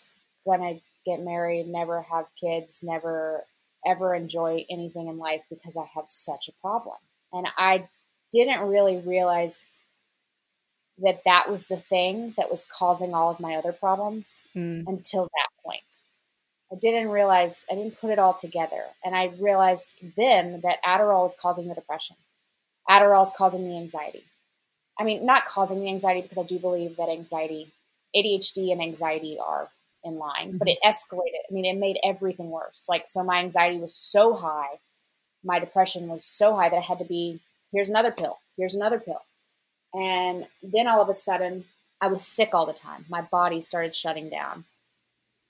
going 0.46 0.62
to 0.62 0.82
get 1.06 1.22
married, 1.24 1.68
never 1.68 2.02
have 2.02 2.26
kids, 2.40 2.84
never 2.84 3.44
ever 3.86 4.14
enjoy 4.14 4.66
anything 4.70 5.08
in 5.08 5.18
life 5.18 5.42
because 5.50 5.78
I 5.78 5.86
have 5.96 6.06
such 6.08 6.50
a 6.50 6.62
problem. 6.62 6.98
And 7.32 7.48
I 7.58 7.88
didn't 8.32 8.68
really 8.68 8.98
realize 8.98 9.70
that 11.02 11.22
that 11.26 11.50
was 11.50 11.68
the 11.68 11.78
thing 11.78 12.34
that 12.38 12.50
was 12.52 12.66
causing 12.66 13.14
all 13.14 13.32
of 13.32 13.40
my 13.40 13.56
other 13.56 13.72
problems 13.72 14.42
Mm. 14.56 14.86
until 14.88 15.24
that 15.24 15.49
point. 15.70 15.84
I 16.72 16.76
didn't 16.76 17.10
realize, 17.10 17.66
I 17.72 17.76
didn't 17.76 18.00
put 18.00 18.12
it 18.12 18.20
all 18.20 18.34
together. 18.34 18.84
And 19.04 19.16
I 19.16 19.32
realized 19.40 19.96
then 20.16 20.62
that 20.62 20.84
Adderall 20.86 21.26
is 21.26 21.36
causing 21.40 21.68
the 21.68 21.76
depression. 21.76 22.16
Adderall 22.88 23.24
is 23.24 23.34
causing 23.36 23.68
the 23.68 23.78
anxiety. 23.78 24.24
I 25.00 25.04
mean, 25.04 25.26
not 25.26 25.46
causing 25.46 25.80
the 25.80 25.90
anxiety 25.90 26.22
because 26.22 26.38
I 26.38 26.44
do 26.44 26.60
believe 26.60 26.98
that 26.98 27.10
anxiety, 27.10 27.72
ADHD 28.16 28.72
and 28.72 28.82
anxiety 28.82 29.38
are 29.44 29.70
in 30.04 30.18
line, 30.18 30.58
but 30.58 30.68
mm-hmm. 30.68 30.78
it 30.78 30.80
escalated. 30.86 31.42
I 31.50 31.54
mean, 31.54 31.66
it 31.66 31.78
made 31.78 31.98
everything 32.04 32.50
worse. 32.50 32.86
Like, 32.88 33.08
so 33.08 33.24
my 33.24 33.40
anxiety 33.40 33.78
was 33.78 33.96
so 33.96 34.34
high, 34.34 34.80
my 35.44 35.60
depression 35.60 36.08
was 36.08 36.24
so 36.24 36.56
high 36.56 36.70
that 36.70 36.78
I 36.78 36.82
had 36.82 37.00
to 37.00 37.06
be, 37.06 37.40
here's 37.72 37.90
another 37.90 38.12
pill, 38.12 38.40
here's 38.58 38.76
another 38.76 39.00
pill. 39.00 39.22
And 39.94 40.46
then 40.62 40.88
all 40.88 41.02
of 41.02 41.10
a 41.10 41.14
sudden, 41.14 41.66
I 42.02 42.08
was 42.08 42.26
sick 42.26 42.50
all 42.54 42.66
the 42.66 42.74
time. 42.74 43.06
My 43.10 43.22
body 43.22 43.62
started 43.62 43.96
shutting 43.96 44.30
down. 44.30 44.66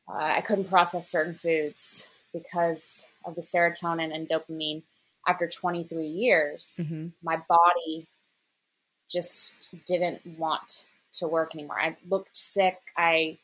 Uh, 0.09 0.17
I 0.37 0.41
couldn't 0.41 0.69
process 0.69 1.07
certain 1.07 1.35
foods 1.35 2.07
because 2.33 3.07
of 3.25 3.35
the 3.35 3.41
serotonin 3.41 4.13
and 4.13 4.27
dopamine. 4.27 4.83
After 5.27 5.47
23 5.47 6.07
years, 6.07 6.81
hmm 6.87 7.09
my 7.21 7.37
body 7.47 8.07
just 9.09 9.73
didn't 9.85 10.25
want 10.37 10.85
to 11.13 11.27
work 11.27 11.53
anymore. 11.55 11.79
I 11.79 11.97
looked 12.07 12.37
sick. 12.37 12.77
I 12.97 13.37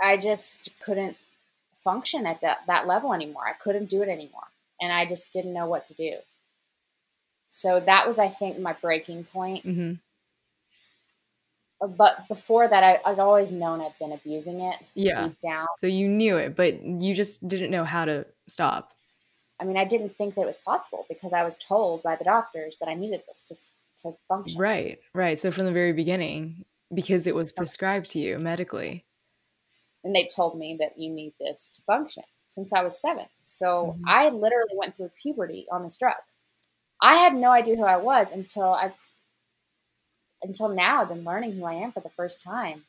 I 0.00 0.16
just 0.16 0.78
couldn't 0.80 1.16
function 1.72 2.26
at 2.26 2.40
that, 2.40 2.66
that 2.66 2.86
level 2.86 3.14
anymore. 3.14 3.46
I 3.48 3.52
couldn't 3.52 3.88
do 3.90 4.02
it 4.02 4.08
anymore. 4.08 4.48
And 4.80 4.92
I 4.92 5.06
just 5.06 5.32
didn't 5.32 5.52
know 5.54 5.66
what 5.66 5.84
to 5.86 5.94
do. 5.94 6.18
So 7.46 7.80
that 7.80 8.06
was, 8.06 8.18
I 8.18 8.28
think, 8.28 8.58
my 8.58 8.74
breaking 8.74 9.24
point. 9.24 9.64
hmm 9.64 9.94
But 11.80 12.26
before 12.28 12.66
that, 12.68 12.82
I, 12.82 12.98
I'd 13.04 13.18
always 13.20 13.52
known 13.52 13.80
I'd 13.80 13.96
been 14.00 14.12
abusing 14.12 14.60
it 14.60 14.76
Yeah. 14.94 15.30
down. 15.42 15.66
So 15.78 15.86
you 15.86 16.08
knew 16.08 16.36
it, 16.36 16.56
but 16.56 16.82
you 16.82 17.14
just 17.14 17.46
didn't 17.46 17.70
know 17.70 17.84
how 17.84 18.04
to 18.04 18.26
stop. 18.48 18.92
I 19.60 19.64
mean, 19.64 19.76
I 19.76 19.84
didn't 19.84 20.16
think 20.16 20.34
that 20.34 20.42
it 20.42 20.46
was 20.46 20.58
possible 20.58 21.06
because 21.08 21.32
I 21.32 21.44
was 21.44 21.56
told 21.58 22.02
by 22.02 22.16
the 22.16 22.24
doctors 22.24 22.76
that 22.80 22.88
I 22.88 22.94
needed 22.94 23.22
this 23.28 23.42
to, 23.44 23.54
to 24.10 24.16
function. 24.28 24.60
Right. 24.60 24.98
Right. 25.14 25.38
So 25.38 25.50
from 25.50 25.66
the 25.66 25.72
very 25.72 25.92
beginning, 25.92 26.64
because 26.94 27.26
it 27.26 27.34
was 27.34 27.52
prescribed 27.52 28.08
to 28.10 28.18
you 28.18 28.38
medically. 28.38 29.04
and 30.04 30.14
they 30.14 30.28
told 30.34 30.56
me 30.56 30.76
that 30.78 30.96
you 30.96 31.10
need 31.10 31.34
this 31.40 31.70
to 31.74 31.82
function 31.82 32.22
since 32.46 32.72
I 32.72 32.82
was 32.84 33.00
seven. 33.00 33.26
So 33.44 33.96
Mhm. 33.98 34.02
I 34.06 34.28
literally 34.30 34.74
went 34.76 34.96
through 34.96 35.10
puberty 35.20 35.66
on 35.72 35.82
this 35.82 35.96
drug. 35.96 36.14
I 37.02 37.16
had 37.16 37.34
no 37.34 37.50
idea 37.50 37.76
who 37.76 37.84
I 37.84 37.96
was 37.96 38.30
until 38.32 38.72
I 38.72 38.92
until 40.42 40.68
now 40.68 41.02
I've 41.02 41.08
been 41.08 41.24
learning 41.24 41.52
who 41.52 41.64
I 41.64 41.74
am 41.74 41.92
for 41.92 42.00
the 42.00 42.10
first 42.10 42.40
time 42.42 42.84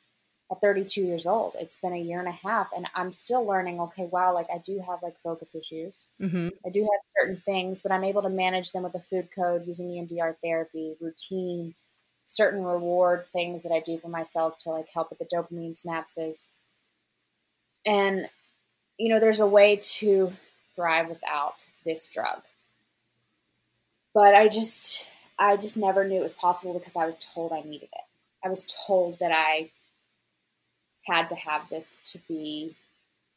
at 0.51 0.61
32 0.61 1.03
years 1.03 1.25
old. 1.25 1.55
It's 1.59 1.77
been 1.77 1.93
a 1.93 1.97
year 1.99 2.19
and 2.19 2.27
a 2.27 2.31
half 2.31 2.69
and 2.75 2.87
I'm 2.95 3.11
still 3.13 3.45
learning, 3.45 3.79
okay, 3.81 4.05
wow, 4.05 4.33
like 4.33 4.47
I 4.53 4.59
do 4.59 4.79
have 4.79 5.03
like 5.03 5.15
focus 5.23 5.55
issues. 5.55 6.05
hmm 6.19 6.49
I 6.65 6.69
do 6.69 6.81
have 6.81 7.01
certain 7.17 7.37
things, 7.45 7.81
but 7.81 7.91
I'm 7.91 8.03
able 8.03 8.21
to 8.23 8.29
manage 8.29 8.71
them 8.71 8.83
with 8.83 8.95
a 8.95 8.99
food 8.99 9.29
code 9.35 9.65
using 9.67 9.89
EMDR 9.91 10.35
therapy, 10.43 10.95
routine, 10.99 11.75
certain 12.23 12.63
reward 12.63 13.25
things 13.33 13.63
that 13.63 13.71
I 13.71 13.79
do 13.79 13.97
for 13.97 14.09
myself 14.09 14.57
to 14.59 14.71
like 14.71 14.89
help 14.89 15.09
with 15.09 15.19
the 15.19 15.25
dopamine 15.25 15.71
synapses. 15.75 16.47
And 17.85 18.29
you 18.97 19.09
know, 19.09 19.19
there's 19.19 19.39
a 19.41 19.47
way 19.47 19.77
to 19.77 20.33
thrive 20.75 21.09
without 21.09 21.69
this 21.85 22.07
drug. 22.07 22.43
But 24.13 24.35
I 24.35 24.47
just 24.47 25.07
I 25.39 25.55
just 25.55 25.77
never 25.77 26.05
knew 26.05 26.19
it 26.19 26.23
was 26.23 26.33
possible 26.33 26.73
because 26.73 26.97
I 26.97 27.05
was 27.05 27.17
told 27.17 27.53
I 27.53 27.61
needed 27.61 27.89
it. 27.93 28.05
I 28.43 28.49
was 28.49 28.67
told 28.87 29.19
that 29.19 29.31
I 29.31 29.71
had 31.07 31.29
to 31.29 31.35
have 31.35 31.69
this 31.69 31.99
to 32.03 32.19
be 32.27 32.75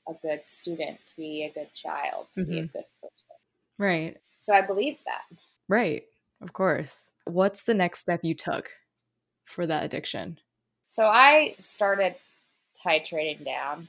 a 0.09 0.15
good 0.21 0.47
student, 0.47 0.99
to 1.07 1.17
be 1.17 1.45
a 1.45 1.53
good 1.53 1.73
child, 1.73 2.27
to 2.35 2.45
be 2.45 2.59
a 2.59 2.67
good 2.67 2.85
person. 3.01 3.37
Right. 3.79 4.17
So 4.41 4.53
I 4.53 4.67
believed 4.67 4.99
that. 5.07 5.38
Right. 5.69 6.05
Of 6.41 6.53
course. 6.53 7.12
What's 7.25 7.62
the 7.62 7.75
next 7.75 8.01
step 8.01 8.25
you 8.25 8.35
took 8.35 8.71
for 9.45 9.65
that 9.67 9.85
addiction? 9.85 10.38
So 10.88 11.07
I 11.07 11.55
started 11.59 12.17
titrating 12.85 13.45
down, 13.45 13.88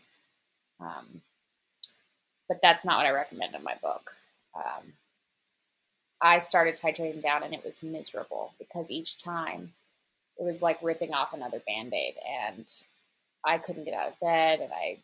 um, 0.79 1.21
but 2.47 2.59
that's 2.61 2.85
not 2.85 2.97
what 2.97 3.07
I 3.07 3.11
recommend 3.11 3.55
in 3.55 3.63
my 3.63 3.75
book. 3.81 4.11
Um, 4.55 4.93
I 6.23 6.39
started 6.39 6.77
titrating 6.77 7.21
down 7.21 7.43
and 7.43 7.53
it 7.53 7.65
was 7.65 7.83
miserable 7.83 8.53
because 8.57 8.89
each 8.89 9.21
time 9.21 9.73
it 10.39 10.43
was 10.43 10.61
like 10.61 10.81
ripping 10.81 11.13
off 11.13 11.33
another 11.33 11.59
band 11.67 11.93
aid 11.93 12.15
and 12.25 12.65
I 13.45 13.57
couldn't 13.57 13.83
get 13.83 13.93
out 13.93 14.13
of 14.13 14.19
bed 14.21 14.61
and 14.61 14.71
I 14.71 14.99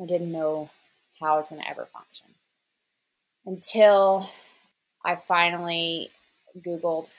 I 0.00 0.06
didn't 0.06 0.32
know 0.32 0.70
how 1.20 1.34
I 1.34 1.36
was 1.36 1.48
going 1.48 1.62
to 1.62 1.68
ever 1.68 1.86
function 1.86 2.26
until 3.46 4.28
I 5.04 5.16
finally 5.16 6.10
Googled 6.58 7.10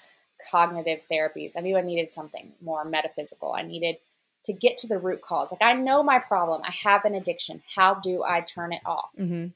cognitive 0.51 1.01
therapies. 1.11 1.53
I 1.57 1.61
knew 1.61 1.77
I 1.77 1.81
needed 1.81 2.11
something 2.11 2.53
more 2.61 2.85
metaphysical. 2.85 3.53
I 3.53 3.61
needed 3.63 3.97
to 4.45 4.53
get 4.53 4.77
to 4.79 4.87
the 4.87 4.99
root 4.99 5.21
cause. 5.21 5.51
Like, 5.51 5.61
I 5.61 5.73
know 5.73 6.03
my 6.03 6.19
problem. 6.19 6.61
I 6.63 6.71
have 6.83 7.05
an 7.05 7.15
addiction. 7.15 7.63
How 7.75 7.95
do 7.95 8.23
I 8.23 8.41
turn 8.41 8.73
it 8.73 8.81
off? 8.85 9.09
hmm 9.17 9.47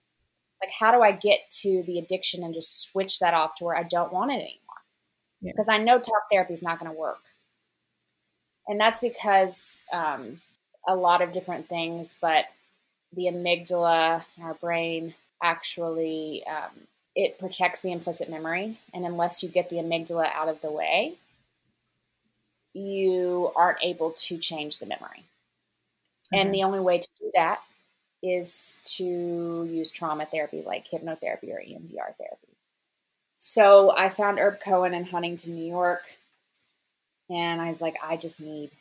Like, 0.62 0.74
how 0.78 0.92
do 0.92 1.02
I 1.02 1.12
get 1.12 1.50
to 1.62 1.84
the 1.84 2.00
addiction 2.00 2.44
and 2.44 2.54
just 2.54 2.84
switch 2.90 3.20
that 3.20 3.34
off 3.34 3.56
to 3.56 3.64
where 3.66 3.78
I 3.78 3.84
don't 3.84 4.12
want 4.12 4.32
it 4.32 4.36
anymore? 4.36 4.60
Yeah. 5.42 5.52
Because 5.54 5.70
I 5.70 5.78
know 5.78 6.00
talk 6.00 6.24
therapy 6.32 6.54
is 6.54 6.64
not 6.64 6.80
going 6.80 6.92
to 6.92 6.98
work. 6.98 7.22
And 8.68 8.80
that's 8.80 9.00
because 9.00 9.82
um, 9.94 10.42
a 10.88 10.96
lot 10.96 11.22
of 11.22 11.32
different 11.32 11.70
things, 11.70 12.14
but 12.22 12.46
the 13.16 13.26
amygdala 13.26 14.24
in 14.38 14.44
our 14.44 14.54
brain 14.56 15.16
actually 15.42 16.44
um, 16.48 16.88
it 17.16 17.40
protects 17.40 17.82
the 17.82 17.92
implicit 17.92 18.30
memory 18.30 18.78
and 18.94 19.06
unless 19.06 19.42
you 19.42 19.50
get 19.50 19.70
the 19.70 19.78
amygdala 19.78 20.32
out 20.34 20.48
of 20.50 20.62
the 20.62 20.72
way 20.72 21.16
you 22.74 23.52
aren't 23.56 23.84
able 23.84 24.12
to 24.12 24.38
change 24.38 24.80
the 24.80 24.86
memory 24.86 25.24
and 26.32 26.54
the 26.54 26.64
only 26.64 26.80
way 26.80 27.00
to 27.00 27.08
do 27.20 27.32
that 27.34 27.60
is 28.22 28.80
to 28.84 29.68
use 29.70 29.92
trauma 29.92 30.26
therapy 30.26 30.64
like 30.66 30.88
hypnotherapy 30.88 31.50
or 31.50 31.62
emdr 31.62 32.16
therapy 32.18 32.58
so 33.36 33.92
i 33.96 34.10
found 34.10 34.40
herb 34.40 34.60
cohen 34.64 34.94
in 34.94 35.06
huntington 35.06 35.56
new 35.56 35.70
york 35.70 36.04
and 37.30 37.62
i 37.62 37.70
was 37.70 37.82
like 37.82 37.96
i 38.04 38.18
just 38.18 38.42
need 38.42 38.72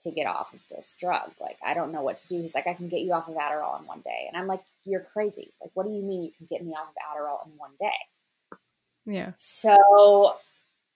to 0.00 0.10
get 0.10 0.26
off 0.26 0.52
of 0.52 0.60
this 0.70 0.96
drug. 0.98 1.30
Like, 1.40 1.58
I 1.64 1.74
don't 1.74 1.92
know 1.92 2.02
what 2.02 2.16
to 2.18 2.28
do. 2.28 2.40
He's 2.40 2.54
like, 2.54 2.66
I 2.66 2.74
can 2.74 2.88
get 2.88 3.00
you 3.00 3.12
off 3.12 3.28
of 3.28 3.34
Adderall 3.34 3.78
in 3.80 3.86
one 3.86 4.00
day. 4.00 4.26
And 4.28 4.36
I'm 4.40 4.46
like, 4.46 4.62
you're 4.84 5.00
crazy. 5.00 5.52
Like, 5.60 5.70
what 5.74 5.86
do 5.86 5.92
you 5.92 6.02
mean 6.02 6.22
you 6.22 6.32
can 6.36 6.46
get 6.46 6.64
me 6.64 6.72
off 6.72 6.88
of 6.88 6.94
Adderall 6.96 7.46
in 7.46 7.52
one 7.58 7.72
day? 7.78 8.58
Yeah. 9.06 9.32
So 9.36 10.36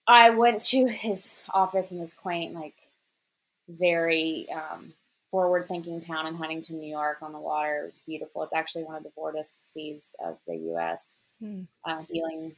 I 0.07 0.31
went 0.31 0.61
to 0.67 0.87
his 0.89 1.37
office 1.53 1.91
in 1.91 1.99
this 1.99 2.13
quaint, 2.13 2.53
like, 2.53 2.75
very 3.67 4.47
um, 4.51 4.93
forward 5.35 5.67
thinking 5.67 5.99
town 5.99 6.27
in 6.27 6.33
Huntington, 6.35 6.79
New 6.79 6.89
York 6.89 7.17
on 7.21 7.33
the 7.33 7.39
water. 7.39 7.81
It 7.83 7.85
was 7.87 7.99
beautiful. 8.07 8.41
It's 8.43 8.53
actually 8.53 8.85
one 8.85 8.95
of 8.95 9.03
the 9.03 9.11
vortices 9.17 10.15
of 10.23 10.37
the 10.47 10.55
US, 10.75 11.19
Hmm. 11.41 11.63
uh, 11.83 12.03
healing 12.09 12.55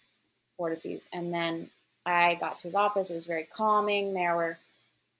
vortices. 0.59 1.07
And 1.11 1.33
then 1.33 1.71
I 2.05 2.35
got 2.35 2.57
to 2.57 2.67
his 2.67 2.75
office. 2.75 3.09
It 3.09 3.15
was 3.15 3.25
very 3.25 3.45
calming. 3.51 4.13
There 4.13 4.35
were 4.35 4.59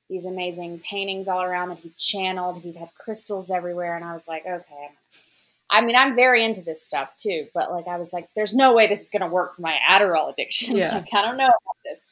these 0.08 0.28
amazing 0.28 0.82
paintings 0.82 1.28
all 1.28 1.42
around 1.42 1.70
that 1.70 1.80
he 1.80 1.92
channeled. 1.98 2.60
He 2.62 2.74
had 2.74 2.94
crystals 2.94 3.50
everywhere, 3.50 3.96
and 3.96 4.06
I 4.06 4.14
was 4.14 4.28
like, 4.28 4.46
okay. 4.46 4.90
I 5.72 5.82
mean, 5.84 5.96
I'm 5.96 6.16
very 6.16 6.46
into 6.46 6.62
this 6.62 6.84
stuff 6.84 7.10
too, 7.18 7.48
but 7.56 7.72
like, 7.72 7.88
I 7.88 7.98
was 7.98 8.14
like, 8.14 8.30
there's 8.36 8.54
no 8.54 8.76
way 8.76 8.86
this 8.86 9.02
is 9.02 9.10
going 9.10 9.24
to 9.24 9.28
work 9.28 9.56
for 9.56 9.64
my 9.64 9.78
Adderall 9.90 10.32
addiction. 10.32 10.76
Yeah. 10.78 10.94
like, 10.94 11.12
I 11.12 11.24
don't 11.24 11.38
know 11.38 11.46
about 11.46 11.78
this. 11.84 12.06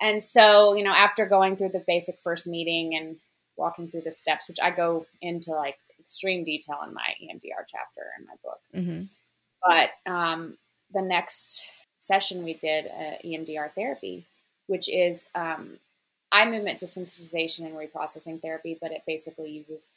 And 0.00 0.22
so, 0.22 0.72
you 0.74 0.82
know, 0.82 0.92
after 0.92 1.26
going 1.26 1.56
through 1.56 1.68
the 1.70 1.84
basic 1.86 2.16
first 2.24 2.46
meeting 2.46 2.94
and 2.96 3.16
walking 3.56 3.88
through 3.88 4.02
the 4.02 4.12
steps, 4.12 4.48
which 4.48 4.60
I 4.62 4.70
go 4.70 5.06
into 5.22 5.52
like 5.52 5.78
extreme 5.98 6.44
detail 6.44 6.78
in 6.86 6.94
my 6.94 7.14
EMDR 7.22 7.64
chapter 7.66 8.02
in 8.18 8.26
my 8.26 8.34
book, 8.42 8.60
hmm 8.72 9.02
but 9.66 9.90
um, 10.06 10.56
the 10.92 11.02
next 11.02 11.70
session 11.98 12.44
we 12.44 12.54
did 12.54 12.86
uh, 12.86 13.16
EMDR 13.24 13.72
therapy, 13.72 14.24
which 14.68 14.88
is 14.88 15.28
um, 15.34 15.78
eye 16.32 16.48
movement 16.48 16.80
desensitization 16.80 17.66
and 17.66 17.74
reprocessing 17.74 18.40
therapy, 18.40 18.78
but 18.80 18.92
it 18.92 19.02
basically 19.06 19.50
uses 19.50 19.90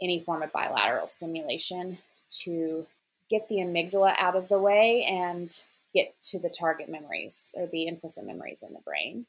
any 0.00 0.20
form 0.20 0.42
of 0.42 0.52
bilateral 0.52 1.06
stimulation 1.06 1.98
to 2.30 2.86
get 3.28 3.48
the 3.48 3.56
amygdala 3.56 4.14
out 4.18 4.36
of 4.36 4.48
the 4.48 4.58
way 4.58 5.04
and 5.04 5.62
get 5.94 6.14
to 6.22 6.38
the 6.38 6.48
target 6.48 6.88
memories 6.88 7.54
or 7.58 7.66
the 7.66 7.86
implicit 7.86 8.24
memories 8.24 8.62
in 8.66 8.72
the 8.72 8.80
brain 8.80 9.26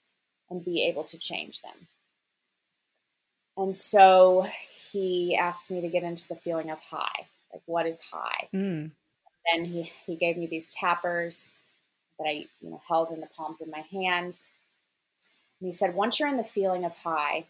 and 0.50 0.64
be 0.64 0.84
able 0.84 1.04
to 1.04 1.18
change 1.18 1.62
them. 1.62 1.88
And 3.58 3.76
so 3.76 4.46
he 4.92 5.36
asked 5.38 5.72
me 5.72 5.82
to 5.82 5.90
get 5.90 6.04
into 6.04 6.28
the 6.28 6.36
feeling 6.36 6.70
of 6.72 6.80
high. 6.80 7.28
Like, 7.54 7.64
what 7.66 7.86
is 7.88 8.02
high? 8.12 8.50
Mm. 8.54 8.92
then 9.54 9.66
he, 9.66 9.92
he 10.06 10.16
gave 10.16 10.38
me 10.38 10.48
these 10.48 10.70
tappers 10.74 11.52
that 12.20 12.28
I 12.28 12.48
you 12.62 12.70
know 12.72 12.82
held 12.88 13.12
in 13.12 13.22
the 13.22 13.28
palms 13.38 13.62
of 13.62 13.70
my 13.70 13.82
hands 13.92 14.50
And 15.60 15.68
he 15.68 15.74
said, 15.74 15.96
once 15.96 16.20
you're 16.20 16.30
in 16.30 16.38
the 16.38 16.44
feeling 16.44 16.86
of 16.86 16.96
high 16.96 17.46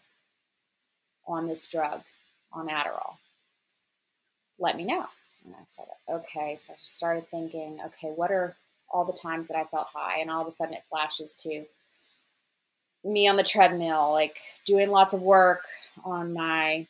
on 1.26 1.48
this 1.48 1.66
drug, 1.66 2.02
on 2.52 2.68
Adderall, 2.68 3.16
let 4.58 4.76
me 4.76 4.84
know. 4.84 5.06
And 5.44 5.54
I 5.54 5.62
said, 5.66 5.86
okay. 6.10 6.56
So 6.58 6.72
I 6.72 6.76
just 6.76 6.96
started 6.96 7.28
thinking, 7.30 7.80
okay, 7.86 8.08
what 8.10 8.30
are 8.30 8.56
all 8.90 9.04
the 9.04 9.12
times 9.12 9.48
that 9.48 9.56
I 9.56 9.64
felt 9.64 9.88
high? 9.94 10.18
And 10.20 10.30
all 10.30 10.42
of 10.42 10.48
a 10.48 10.52
sudden 10.52 10.74
it 10.74 10.84
flashes 10.90 11.34
to 11.36 11.64
me 13.04 13.28
on 13.28 13.36
the 13.36 13.42
treadmill, 13.42 14.12
like 14.12 14.38
doing 14.66 14.90
lots 14.90 15.12
of 15.12 15.22
work 15.22 15.64
on 16.04 16.32
my 16.32 16.86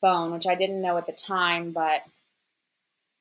phone, 0.00 0.32
which 0.32 0.46
I 0.46 0.54
didn't 0.54 0.80
know 0.80 0.96
at 0.96 1.06
the 1.06 1.12
time, 1.12 1.72
but 1.72 2.02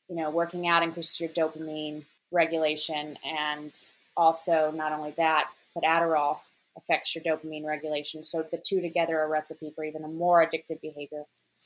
you 0.09 0.15
know, 0.15 0.29
working 0.29 0.67
out 0.67 0.83
increases 0.83 1.19
your 1.19 1.29
dopamine 1.29 2.03
regulation 2.31 3.17
and 3.25 3.71
also 4.15 4.71
not 4.71 4.91
only 4.91 5.13
that, 5.17 5.49
but 5.73 5.83
Adderall 5.83 6.39
affects 6.77 7.15
your 7.15 7.23
dopamine 7.23 7.65
regulation. 7.65 8.23
So 8.23 8.45
the 8.49 8.57
two 8.57 8.81
together 8.81 9.19
are 9.19 9.25
a 9.25 9.29
recipe 9.29 9.71
for 9.75 9.83
even 9.83 10.03
a 10.03 10.07
more 10.07 10.45
addictive 10.45 10.81
behavior. 10.81 11.23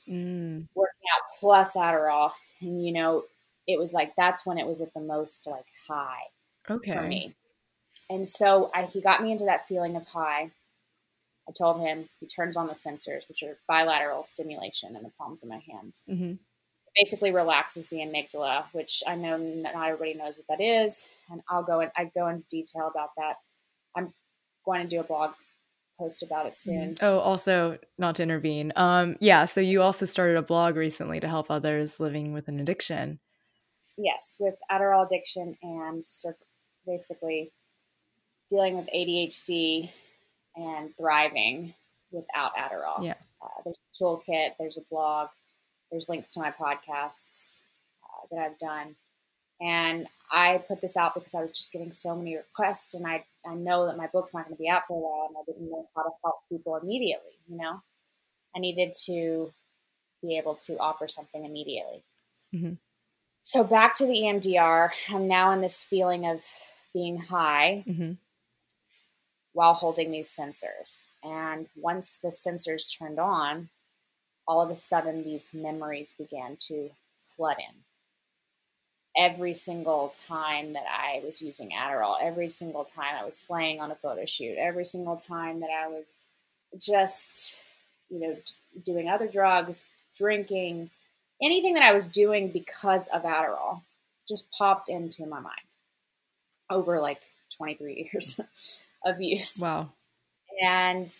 Mm. 0.08 0.66
Working 0.74 1.08
out 1.14 1.22
plus 1.38 1.76
Adderall. 1.76 2.30
And 2.60 2.84
you 2.84 2.92
know, 2.92 3.24
it 3.68 3.78
was 3.78 3.92
like 3.92 4.14
that's 4.16 4.44
when 4.44 4.58
it 4.58 4.66
was 4.66 4.80
at 4.80 4.92
the 4.94 5.00
most 5.00 5.46
like 5.46 5.66
high 5.88 6.22
okay. 6.68 6.94
for 6.94 7.02
me. 7.02 7.34
And 8.10 8.28
so 8.28 8.70
I, 8.74 8.84
he 8.84 9.00
got 9.00 9.22
me 9.22 9.30
into 9.30 9.44
that 9.44 9.68
feeling 9.68 9.96
of 9.96 10.06
high. 10.06 10.50
I 11.48 11.52
told 11.52 11.80
him 11.80 12.08
he 12.20 12.26
turns 12.26 12.56
on 12.56 12.66
the 12.66 12.74
sensors, 12.74 13.28
which 13.28 13.42
are 13.42 13.58
bilateral 13.66 14.24
stimulation 14.24 14.96
in 14.96 15.02
the 15.02 15.10
palms 15.18 15.42
of 15.42 15.48
my 15.48 15.60
hands. 15.70 16.04
Mm-hmm. 16.08 16.34
Basically, 16.94 17.32
relaxes 17.32 17.88
the 17.88 17.96
amygdala, 17.96 18.64
which 18.72 19.02
I 19.06 19.14
know 19.14 19.36
not 19.38 19.74
everybody 19.74 20.14
knows 20.14 20.38
what 20.38 20.46
that 20.48 20.62
is, 20.62 21.08
and 21.30 21.40
I'll 21.48 21.62
go 21.62 21.80
in. 21.80 21.90
I 21.96 22.10
go 22.14 22.28
into 22.28 22.44
detail 22.50 22.88
about 22.88 23.10
that. 23.16 23.36
I'm 23.96 24.12
going 24.64 24.82
to 24.82 24.88
do 24.88 25.00
a 25.00 25.04
blog 25.04 25.32
post 25.98 26.22
about 26.22 26.46
it 26.46 26.56
soon. 26.56 26.94
Mm-hmm. 26.94 27.04
Oh, 27.04 27.18
also 27.18 27.78
not 27.98 28.16
to 28.16 28.22
intervene. 28.22 28.72
Um, 28.76 29.16
yeah. 29.20 29.46
So 29.46 29.60
you 29.60 29.82
also 29.82 30.04
started 30.04 30.36
a 30.36 30.42
blog 30.42 30.76
recently 30.76 31.20
to 31.20 31.28
help 31.28 31.50
others 31.50 31.98
living 31.98 32.32
with 32.32 32.48
an 32.48 32.60
addiction. 32.60 33.20
Yes, 33.96 34.36
with 34.40 34.54
Adderall 34.70 35.04
addiction 35.06 35.56
and 35.62 36.02
basically 36.86 37.52
dealing 38.48 38.76
with 38.76 38.88
ADHD 38.94 39.90
and 40.56 40.96
thriving 40.96 41.74
without 42.10 42.54
Adderall. 42.56 43.04
Yeah. 43.04 43.14
Uh, 43.42 43.62
there's 43.64 43.76
a 43.76 44.02
toolkit, 44.02 44.50
there's 44.58 44.76
a 44.76 44.82
blog, 44.90 45.28
there's 45.90 46.08
links 46.08 46.32
to 46.32 46.40
my 46.40 46.50
podcasts 46.52 47.60
uh, 48.04 48.26
that 48.30 48.40
I've 48.40 48.58
done. 48.58 48.94
And 49.60 50.06
I 50.30 50.58
put 50.66 50.80
this 50.80 50.96
out 50.96 51.14
because 51.14 51.34
I 51.34 51.42
was 51.42 51.52
just 51.52 51.72
getting 51.72 51.92
so 51.92 52.16
many 52.16 52.36
requests, 52.36 52.94
and 52.94 53.06
I, 53.06 53.24
I 53.46 53.54
know 53.54 53.86
that 53.86 53.96
my 53.96 54.08
book's 54.08 54.34
not 54.34 54.44
going 54.44 54.56
to 54.56 54.62
be 54.62 54.68
out 54.68 54.82
for 54.88 54.96
a 54.96 55.00
while, 55.00 55.28
and 55.28 55.36
I 55.36 55.44
didn't 55.46 55.70
know 55.70 55.88
how 55.94 56.02
to 56.02 56.10
help 56.24 56.36
people 56.48 56.76
immediately. 56.76 57.32
You 57.48 57.58
know, 57.58 57.82
I 58.56 58.58
needed 58.58 58.94
to 59.06 59.52
be 60.20 60.38
able 60.38 60.54
to 60.54 60.78
offer 60.78 61.06
something 61.06 61.44
immediately. 61.44 62.02
Mm-hmm. 62.54 62.74
So 63.44 63.64
back 63.64 63.94
to 63.96 64.06
the 64.06 64.20
EMDR, 64.20 64.90
I'm 65.10 65.28
now 65.28 65.52
in 65.52 65.60
this 65.60 65.84
feeling 65.84 66.26
of 66.26 66.44
being 66.92 67.18
high. 67.18 67.84
Mm-hmm 67.88 68.12
while 69.52 69.74
holding 69.74 70.10
these 70.10 70.28
sensors. 70.28 71.08
And 71.22 71.66
once 71.76 72.16
the 72.16 72.28
sensors 72.28 72.96
turned 72.98 73.18
on, 73.18 73.68
all 74.46 74.62
of 74.62 74.70
a 74.70 74.74
sudden 74.74 75.24
these 75.24 75.52
memories 75.54 76.14
began 76.16 76.56
to 76.68 76.90
flood 77.24 77.56
in. 77.58 77.74
Every 79.14 79.52
single 79.52 80.08
time 80.26 80.72
that 80.72 80.86
I 80.88 81.20
was 81.24 81.42
using 81.42 81.70
Adderall, 81.70 82.16
every 82.20 82.48
single 82.48 82.84
time 82.84 83.14
I 83.20 83.24
was 83.24 83.36
slaying 83.36 83.80
on 83.80 83.90
a 83.90 83.94
photo 83.94 84.24
shoot, 84.24 84.56
every 84.58 84.86
single 84.86 85.16
time 85.16 85.60
that 85.60 85.70
I 85.70 85.88
was 85.88 86.28
just, 86.78 87.62
you 88.08 88.20
know, 88.20 88.36
doing 88.82 89.08
other 89.10 89.28
drugs, 89.28 89.84
drinking, 90.16 90.90
anything 91.42 91.74
that 91.74 91.82
I 91.82 91.92
was 91.92 92.06
doing 92.06 92.48
because 92.48 93.06
of 93.08 93.22
Adderall 93.22 93.82
just 94.26 94.50
popped 94.52 94.88
into 94.88 95.26
my 95.26 95.40
mind 95.40 95.58
over 96.70 96.98
like 96.98 97.20
23 97.56 98.10
years. 98.12 98.40
of 99.04 99.20
use. 99.20 99.58
Wow. 99.60 99.90
And 100.62 101.12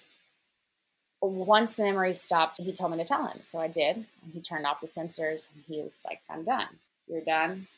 once 1.21 1.75
the 1.75 1.85
memory 1.85 2.15
stopped, 2.15 2.59
he 2.59 2.73
told 2.73 2.93
me 2.93 2.99
to 2.99 3.05
tell 3.05 3.27
him. 3.27 3.39
So 3.43 3.61
I 3.61 3.69
did. 3.69 3.97
And 3.97 4.33
he 4.33 4.41
turned 4.41 4.67
off 4.67 4.81
the 4.81 4.87
sensors 4.87 5.49
and 5.55 5.65
he 5.69 5.83
was 5.83 6.05
like, 6.07 6.21
I'm 6.29 6.45
done. 6.45 6.67
You're 7.07 7.21
done. 7.21 7.69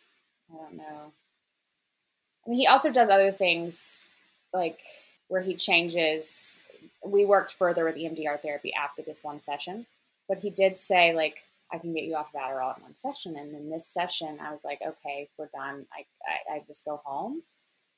I 0.53 0.57
don't 0.57 0.77
know. 0.77 1.13
I 2.47 2.51
mean, 2.51 2.59
he 2.59 2.67
also 2.67 2.93
does 2.93 3.09
other 3.09 3.33
things 3.33 4.07
like 4.53 4.79
where 5.29 5.43
he 5.43 5.55
changes. 5.55 6.63
We 7.05 7.25
worked 7.25 7.55
further 7.55 7.85
with 7.85 7.97
EMDR 7.97 8.41
therapy 8.41 8.73
after 8.75 9.03
this 9.03 9.25
one 9.25 9.41
session, 9.41 9.87
but 10.29 10.39
he 10.39 10.51
did 10.51 10.77
say, 10.77 11.15
like, 11.15 11.43
I 11.73 11.79
can 11.79 11.95
get 11.95 12.05
you 12.05 12.15
off 12.15 12.35
of 12.35 12.41
Adderall 12.41 12.77
in 12.77 12.83
one 12.83 12.95
session. 12.95 13.37
And 13.37 13.55
in 13.55 13.71
this 13.71 13.87
session, 13.87 14.39
I 14.41 14.51
was 14.53 14.65
like, 14.65 14.81
okay, 14.87 15.29
we're 15.39 15.49
done. 15.55 15.87
I, 15.93 16.05
I, 16.53 16.57
I 16.57 16.63
just 16.67 16.85
go 16.85 17.01
home. 17.05 17.43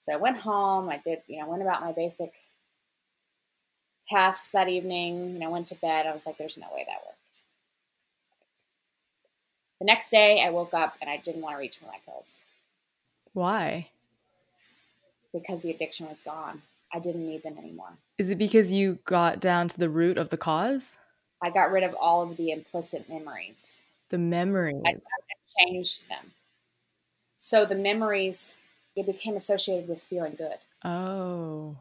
So 0.06 0.12
I 0.12 0.16
went 0.16 0.38
home. 0.38 0.88
I 0.88 0.98
did, 0.98 1.22
you 1.26 1.40
know, 1.40 1.48
went 1.48 1.62
about 1.62 1.80
my 1.80 1.90
basic 1.90 2.32
tasks 4.08 4.52
that 4.52 4.68
evening. 4.68 5.32
You 5.32 5.40
know, 5.40 5.50
went 5.50 5.66
to 5.66 5.74
bed. 5.74 6.06
I 6.06 6.12
was 6.12 6.26
like, 6.26 6.36
"There's 6.36 6.56
no 6.56 6.68
way 6.72 6.84
that 6.86 7.04
worked." 7.04 7.42
The 9.80 9.84
next 9.84 10.10
day, 10.10 10.44
I 10.44 10.50
woke 10.50 10.72
up 10.74 10.96
and 11.00 11.10
I 11.10 11.16
didn't 11.16 11.42
want 11.42 11.56
to 11.56 11.58
reach 11.58 11.78
for 11.78 11.86
my 11.86 11.98
pills. 12.04 12.38
Why? 13.32 13.90
Because 15.32 15.62
the 15.62 15.72
addiction 15.72 16.08
was 16.08 16.20
gone. 16.20 16.62
I 16.92 17.00
didn't 17.00 17.26
need 17.26 17.42
them 17.42 17.58
anymore. 17.58 17.98
Is 18.16 18.30
it 18.30 18.38
because 18.38 18.70
you 18.70 19.00
got 19.06 19.40
down 19.40 19.66
to 19.66 19.76
the 19.76 19.90
root 19.90 20.18
of 20.18 20.30
the 20.30 20.36
cause? 20.36 20.98
I 21.42 21.50
got 21.50 21.72
rid 21.72 21.82
of 21.82 21.96
all 21.96 22.22
of 22.22 22.36
the 22.36 22.52
implicit 22.52 23.08
memories. 23.08 23.76
The 24.10 24.18
memories. 24.18 24.82
I, 24.86 24.90
I 24.90 25.64
changed 25.64 26.08
them. 26.08 26.32
So 27.34 27.66
the 27.66 27.74
memories 27.74 28.56
it 28.96 29.06
became 29.06 29.36
associated 29.36 29.88
with 29.88 30.02
feeling 30.02 30.34
good. 30.36 30.56
Oh. 30.84 31.76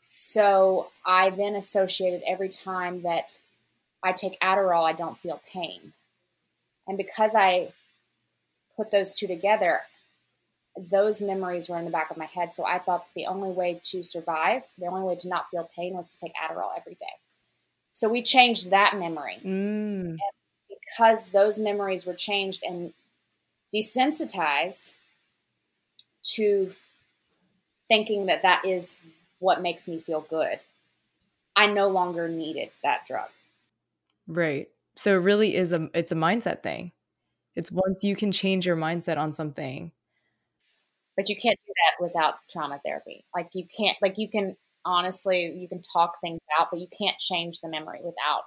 So 0.00 0.88
I 1.04 1.30
then 1.30 1.54
associated 1.54 2.22
every 2.26 2.48
time 2.48 3.02
that 3.02 3.38
I 4.02 4.12
take 4.12 4.38
Adderall, 4.40 4.88
I 4.88 4.92
don't 4.92 5.18
feel 5.18 5.40
pain. 5.52 5.92
And 6.86 6.96
because 6.96 7.34
I 7.34 7.72
put 8.76 8.90
those 8.90 9.16
two 9.16 9.26
together, 9.26 9.80
those 10.90 11.20
memories 11.20 11.68
were 11.68 11.78
in 11.78 11.84
the 11.84 11.90
back 11.90 12.10
of 12.10 12.16
my 12.16 12.26
head. 12.26 12.54
So 12.54 12.64
I 12.66 12.78
thought 12.78 13.06
the 13.14 13.26
only 13.26 13.50
way 13.50 13.80
to 13.84 14.02
survive, 14.02 14.62
the 14.78 14.86
only 14.86 15.02
way 15.02 15.16
to 15.16 15.28
not 15.28 15.50
feel 15.50 15.68
pain 15.76 15.94
was 15.94 16.08
to 16.08 16.18
take 16.18 16.32
Adderall 16.34 16.70
every 16.76 16.94
day. 16.94 17.06
So 17.90 18.08
we 18.08 18.22
changed 18.22 18.70
that 18.70 18.96
memory. 18.96 19.38
Mm. 19.44 20.16
because 20.68 21.28
those 21.28 21.58
memories 21.58 22.06
were 22.06 22.14
changed 22.14 22.62
and 22.66 22.92
desensitized, 23.74 24.94
to 26.22 26.70
thinking 27.88 28.26
that 28.26 28.42
that 28.42 28.64
is 28.64 28.96
what 29.38 29.60
makes 29.60 29.88
me 29.88 30.00
feel 30.00 30.20
good, 30.22 30.60
I 31.56 31.66
no 31.66 31.88
longer 31.88 32.28
needed 32.28 32.70
that 32.82 33.06
drug. 33.06 33.28
Right. 34.26 34.68
So 34.96 35.16
it 35.16 35.20
really 35.20 35.56
is 35.56 35.72
a 35.72 35.90
it's 35.94 36.12
a 36.12 36.16
mindset 36.16 36.62
thing. 36.62 36.92
It's 37.54 37.70
once 37.70 38.02
you 38.02 38.16
can 38.16 38.32
change 38.32 38.66
your 38.66 38.76
mindset 38.76 39.18
on 39.18 39.32
something. 39.34 39.92
But 41.16 41.28
you 41.28 41.36
can't 41.36 41.58
do 41.66 41.72
that 41.72 42.02
without 42.02 42.36
trauma 42.48 42.80
therapy. 42.84 43.24
Like 43.34 43.50
you 43.52 43.66
can't 43.76 43.96
like 44.00 44.16
you 44.16 44.28
can 44.28 44.56
honestly 44.84 45.52
you 45.52 45.68
can 45.68 45.82
talk 45.82 46.20
things 46.20 46.40
out, 46.58 46.68
but 46.70 46.80
you 46.80 46.86
can't 46.86 47.18
change 47.18 47.60
the 47.60 47.68
memory 47.68 48.00
without 48.02 48.44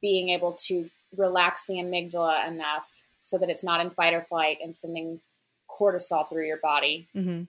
being 0.00 0.30
able 0.30 0.52
to 0.66 0.88
relax 1.16 1.66
the 1.66 1.74
amygdala 1.74 2.48
enough 2.48 3.02
so 3.20 3.38
that 3.38 3.48
it's 3.48 3.64
not 3.64 3.80
in 3.80 3.90
fight 3.90 4.14
or 4.14 4.22
flight 4.22 4.58
and 4.62 4.74
sending 4.74 5.20
cortisol 5.78 6.28
through 6.28 6.46
your 6.46 6.58
body, 6.58 7.08
mm-hmm. 7.14 7.42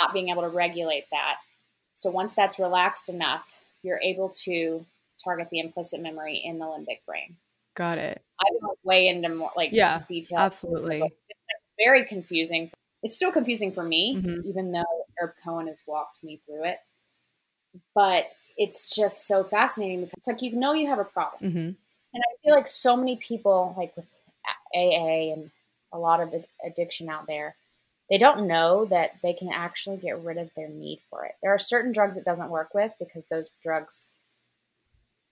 not 0.00 0.12
being 0.12 0.28
able 0.28 0.42
to 0.42 0.48
regulate 0.48 1.04
that. 1.10 1.36
So 1.94 2.10
once 2.10 2.34
that's 2.34 2.58
relaxed 2.58 3.08
enough, 3.08 3.60
you're 3.82 4.00
able 4.02 4.30
to 4.44 4.84
target 5.22 5.48
the 5.50 5.60
implicit 5.60 6.00
memory 6.02 6.42
in 6.44 6.58
the 6.58 6.66
limbic 6.66 7.04
brain. 7.06 7.36
Got 7.74 7.98
it. 7.98 8.22
I 8.40 8.44
went 8.60 8.78
way 8.84 9.08
into 9.08 9.28
more 9.28 9.50
like 9.56 9.70
yeah, 9.72 10.02
detail. 10.06 10.38
Absolutely. 10.38 11.02
It's 11.02 11.60
very 11.78 12.04
confusing. 12.04 12.70
It's 13.02 13.14
still 13.14 13.30
confusing 13.30 13.72
for 13.72 13.84
me, 13.84 14.16
mm-hmm. 14.16 14.46
even 14.46 14.72
though 14.72 14.84
Herb 15.18 15.32
Cohen 15.44 15.66
has 15.68 15.84
walked 15.86 16.24
me 16.24 16.40
through 16.46 16.64
it. 16.64 16.78
But 17.94 18.26
it's 18.56 18.94
just 18.94 19.26
so 19.26 19.44
fascinating 19.44 20.00
because 20.00 20.14
it's 20.16 20.28
like 20.28 20.42
you 20.42 20.56
know 20.56 20.72
you 20.72 20.86
have 20.86 20.98
a 20.98 21.04
problem. 21.04 21.50
Mm-hmm. 21.50 21.58
And 21.58 22.24
I 22.24 22.42
feel 22.42 22.54
like 22.54 22.68
so 22.68 22.96
many 22.96 23.16
people, 23.16 23.74
like 23.76 23.94
with 23.96 24.10
AA 24.74 25.32
and 25.34 25.50
a 25.92 25.98
lot 25.98 26.20
of 26.20 26.34
addiction 26.64 27.08
out 27.08 27.26
there, 27.26 27.56
they 28.08 28.18
don't 28.18 28.46
know 28.46 28.84
that 28.86 29.16
they 29.22 29.32
can 29.32 29.50
actually 29.52 29.96
get 29.96 30.22
rid 30.22 30.38
of 30.38 30.50
their 30.54 30.68
need 30.68 31.00
for 31.10 31.24
it. 31.24 31.34
There 31.42 31.52
are 31.52 31.58
certain 31.58 31.92
drugs 31.92 32.16
it 32.16 32.24
doesn't 32.24 32.50
work 32.50 32.74
with 32.74 32.94
because 32.98 33.26
those 33.26 33.50
drugs 33.62 34.12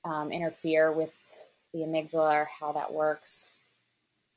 um, 0.05 0.33
interfere 0.33 0.93
with 0.93 1.13
the 1.73 1.81
amygdala 1.81 2.35
or 2.35 2.49
how 2.61 2.73
that 2.73 2.93
works. 2.93 3.51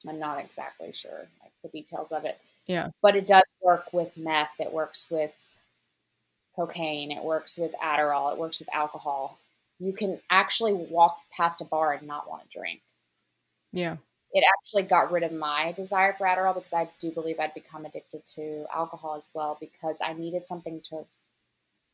I'm 0.08 0.20
not 0.20 0.40
exactly 0.40 0.92
sure 0.92 1.28
like 1.42 1.52
the 1.64 1.70
details 1.70 2.12
of 2.12 2.26
it. 2.26 2.40
Yeah. 2.68 2.90
But 3.02 3.16
it 3.16 3.26
does 3.26 3.44
work 3.62 3.92
with 3.92 4.16
meth. 4.18 4.60
It 4.60 4.72
works 4.72 5.10
with 5.10 5.32
cocaine, 6.58 7.12
it 7.12 7.24
works 7.24 7.58
with 7.58 7.72
Adderall, 7.82 8.34
it 8.34 8.40
works 8.40 8.60
with 8.60 8.74
alcohol. 8.74 9.38
You 9.80 9.94
can 9.94 10.20
actually 10.30 10.74
walk 10.74 11.20
past 11.32 11.62
a 11.62 11.66
bar 11.66 11.94
and 11.94 12.08
not 12.08 12.28
want 12.28 12.50
to 12.50 12.58
drink. 12.58 12.82
Yeah. 13.72 13.98
It 14.34 14.44
actually 14.58 14.84
got 14.84 15.12
rid 15.12 15.24
of 15.24 15.32
my 15.32 15.72
desire 15.72 16.14
for 16.14 16.28
Adderall 16.28 16.56
because 16.56 16.74
I 16.74 16.90
do 17.00 17.12
believe 17.12 17.40
I'd 17.40 17.54
become 17.54 17.86
addicted 17.86 18.26
to 18.36 18.66
alcohol 18.74 19.16
as 19.16 19.30
well 19.34 19.58
because 19.60 20.00
I 20.04 20.14
needed 20.14 20.46
something 20.46 20.82
to 20.90 21.06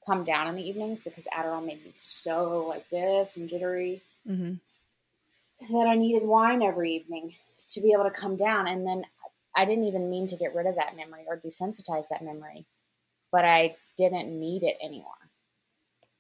come 0.06 0.24
down 0.24 0.48
in 0.48 0.56
the 0.56 0.68
evenings 0.68 1.04
because 1.04 1.28
Adderall 1.34 1.66
made 1.66 1.84
me 1.84 1.92
so 1.94 2.66
like 2.68 2.90
this 2.90 3.38
and 3.38 3.50
jittery 3.50 4.02
Mm-hmm. 4.30 4.54
that 5.72 5.88
I 5.88 5.96
needed 5.96 6.24
wine 6.28 6.62
every 6.62 6.96
evening 6.96 7.36
to 7.70 7.82
be 7.82 7.92
able 7.94 8.06
to 8.06 8.12
come 8.12 8.36
down. 8.38 8.68
And 8.68 8.86
then 8.86 9.06
I 9.56 9.66
didn't 9.66 9.86
even 9.86 10.10
mean 10.10 10.28
to 10.28 10.38
get 10.38 10.56
rid 10.56 10.68
of 10.68 10.76
that 10.76 10.96
memory 10.96 11.26
or 11.28 11.38
desensitize 11.38 12.08
that 12.10 12.24
memory, 12.24 12.66
but 13.32 13.46
I 13.46 13.76
didn't 13.98 14.38
need 14.40 14.64
it 14.64 14.78
anymore. 14.84 15.14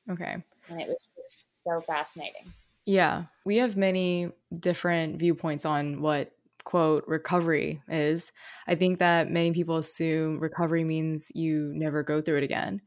Okay. 0.09 0.43
And 0.70 0.82
it 0.82 0.88
was 0.88 1.07
just 1.18 1.64
so 1.64 1.82
fascinating. 1.82 2.53
Yeah. 2.86 3.26
We 3.46 3.58
have 3.58 3.78
many 3.78 4.30
different 4.60 5.20
viewpoints 5.20 5.66
on 5.66 6.02
what 6.02 6.32
quote 6.66 7.04
recovery 7.08 7.82
is. 7.90 8.32
I 8.68 8.76
think 8.76 9.00
that 9.00 9.30
many 9.32 9.52
people 9.52 9.78
assume 9.78 10.40
recovery 10.40 10.84
means 10.84 11.32
you 11.34 11.72
never 11.76 12.04
go 12.04 12.22
through 12.22 12.38
it 12.38 12.44
again. 12.44 12.82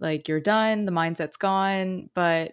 Like 0.00 0.28
you're 0.28 0.40
done, 0.40 0.84
the 0.84 0.92
mindset's 0.92 1.36
gone, 1.36 2.10
but 2.14 2.52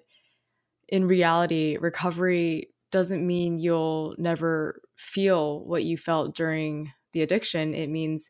in 0.89 1.07
reality, 1.07 1.77
recovery 1.79 2.73
doesn't 2.91 3.25
mean 3.25 3.59
you'll 3.59 4.15
never 4.17 4.81
feel 4.97 5.65
what 5.65 5.83
you 5.85 5.97
felt 5.97 6.35
during 6.35 6.91
the 7.13 7.21
addiction. 7.23 7.73
It 7.75 7.89
means 7.89 8.29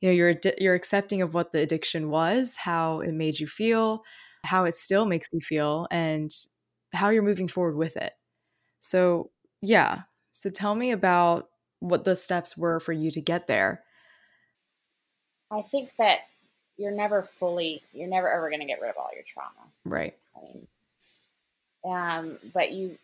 you 0.00 0.08
know 0.10 0.14
you're 0.14 0.34
you're 0.58 0.74
accepting 0.74 1.22
of 1.22 1.34
what 1.34 1.52
the 1.52 1.60
addiction 1.60 2.10
was, 2.10 2.56
how 2.56 3.00
it 3.00 3.12
made 3.14 3.40
you 3.40 3.46
feel, 3.46 4.02
how 4.44 4.64
it 4.64 4.74
still 4.74 5.06
makes 5.06 5.28
you 5.32 5.40
feel 5.40 5.88
and 5.90 6.30
how 6.92 7.10
you're 7.10 7.22
moving 7.22 7.48
forward 7.48 7.76
with 7.76 7.96
it. 7.96 8.12
So, 8.80 9.30
yeah. 9.60 10.02
So 10.32 10.50
tell 10.50 10.74
me 10.74 10.90
about 10.90 11.48
what 11.80 12.04
the 12.04 12.16
steps 12.16 12.56
were 12.56 12.80
for 12.80 12.92
you 12.92 13.10
to 13.10 13.20
get 13.20 13.46
there. 13.46 13.82
I 15.50 15.62
think 15.62 15.90
that 15.98 16.20
you're 16.76 16.92
never 16.92 17.28
fully, 17.38 17.82
you're 17.92 18.08
never 18.08 18.30
ever 18.30 18.48
going 18.48 18.60
to 18.60 18.66
get 18.66 18.80
rid 18.80 18.90
of 18.90 18.96
all 18.96 19.10
your 19.14 19.24
trauma. 19.26 19.70
Right. 19.84 20.16
I 20.36 20.40
mean, 20.40 20.66
um, 21.84 22.38
but 22.54 22.72
you 22.72 22.96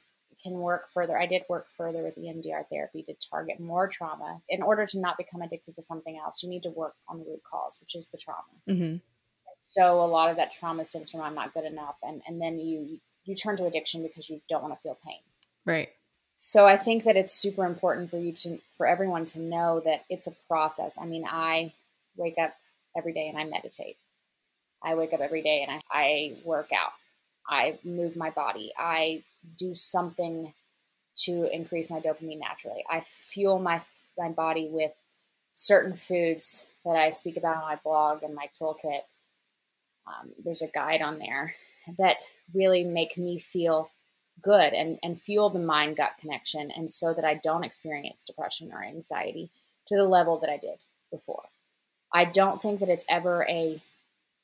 can 0.43 0.53
work 0.55 0.89
further. 0.93 1.18
I 1.18 1.26
did 1.26 1.43
work 1.49 1.66
further 1.76 2.03
with 2.03 2.16
EMDR 2.16 2.68
therapy 2.70 3.03
to 3.05 3.14
target 3.30 3.59
more 3.59 3.89
trauma. 3.89 4.41
In 4.49 4.62
order 4.62 4.87
to 4.87 5.01
not 5.01 5.16
become 5.16 5.43
addicted 5.43 5.74
to 5.76 5.82
something 5.82 6.18
else, 6.18 6.43
you 6.43 6.49
need 6.49 6.62
to 6.64 6.70
work 6.70 6.95
on 7.09 7.18
the 7.18 7.24
root 7.24 7.43
cause, 7.51 7.78
which 7.80 7.95
is 7.95 8.09
the 8.09 8.18
trauma. 8.18 8.43
Mm-hmm. 8.68 8.97
So 9.61 10.01
a 10.05 10.07
lot 10.07 10.30
of 10.30 10.37
that 10.37 10.53
trauma 10.53 10.84
stems 10.84 11.11
from 11.11 11.22
I'm 11.22 11.34
not 11.34 11.53
good 11.53 11.64
enough, 11.64 11.97
and 12.03 12.22
and 12.28 12.41
then 12.41 12.59
you 12.59 13.01
you 13.27 13.35
turn 13.35 13.57
to 13.59 13.66
addiction 13.66 14.03
because 14.03 14.29
you 14.31 14.41
don't 14.49 14.62
want 14.62 14.74
to 14.74 14.81
feel 14.81 14.99
pain. 15.07 15.20
Right. 15.64 15.91
So 16.37 16.66
I 16.66 16.77
think 16.77 17.05
that 17.05 17.16
it's 17.16 17.33
super 17.33 17.64
important 17.64 18.11
for 18.11 18.18
you 18.18 18.33
to 18.33 18.59
for 18.77 18.87
everyone 18.87 19.24
to 19.27 19.41
know 19.41 19.81
that 19.85 20.05
it's 20.11 20.27
a 20.27 20.37
process. 20.49 20.99
I 21.01 21.07
mean, 21.07 21.24
I 21.27 21.72
wake 22.16 22.37
up 22.39 22.55
every 22.97 23.12
day 23.12 23.29
and 23.29 23.39
I 23.39 23.45
meditate. 23.45 23.97
I 24.83 24.95
wake 24.95 25.12
up 25.12 25.20
every 25.20 25.43
day 25.43 25.66
and 25.66 25.70
I, 25.70 25.83
I 25.91 26.37
work 26.45 26.70
out. 26.72 26.93
I 27.49 27.79
move 27.85 28.16
my 28.16 28.31
body. 28.31 28.72
I 28.79 29.22
do 29.57 29.74
something 29.74 30.53
to 31.16 31.45
increase 31.53 31.91
my 31.91 32.01
dopamine 32.01 32.41
naturally. 32.41 32.85
I 32.89 33.01
fuel 33.01 33.59
my 33.59 33.81
my 34.18 34.29
body 34.29 34.68
with 34.70 34.93
certain 35.53 35.97
foods 35.97 36.66
that 36.85 36.97
I 36.97 37.11
speak 37.11 37.37
about 37.37 37.57
on 37.57 37.62
my 37.62 37.79
blog 37.83 38.22
and 38.22 38.35
my 38.35 38.49
toolkit. 38.61 39.01
Um, 40.07 40.33
there's 40.45 40.62
a 40.62 40.68
guide 40.68 41.03
on 41.03 41.18
there 41.18 41.55
that 41.99 42.18
really 42.55 42.85
make 42.85 43.17
me 43.17 43.39
feel 43.39 43.91
good 44.43 44.73
and, 44.73 44.99
and 45.03 45.21
fuel 45.21 45.51
the 45.51 45.59
mind 45.59 45.97
gut 45.97 46.13
connection 46.21 46.71
and 46.71 46.91
so 46.91 47.15
that 47.15 47.25
I 47.25 47.35
don't 47.35 47.65
experience 47.65 48.25
depression 48.25 48.71
or 48.73 48.85
anxiety 48.85 49.51
to 49.89 49.97
the 49.97 50.05
level 50.05 50.39
that 50.41 50.51
I 50.51 50.59
did 50.59 50.79
before. 51.11 51.45
I 52.13 52.25
don't 52.27 52.61
think 52.61 52.81
that 52.81 52.89
it's 52.89 53.05
ever 53.09 53.47
a, 53.49 53.81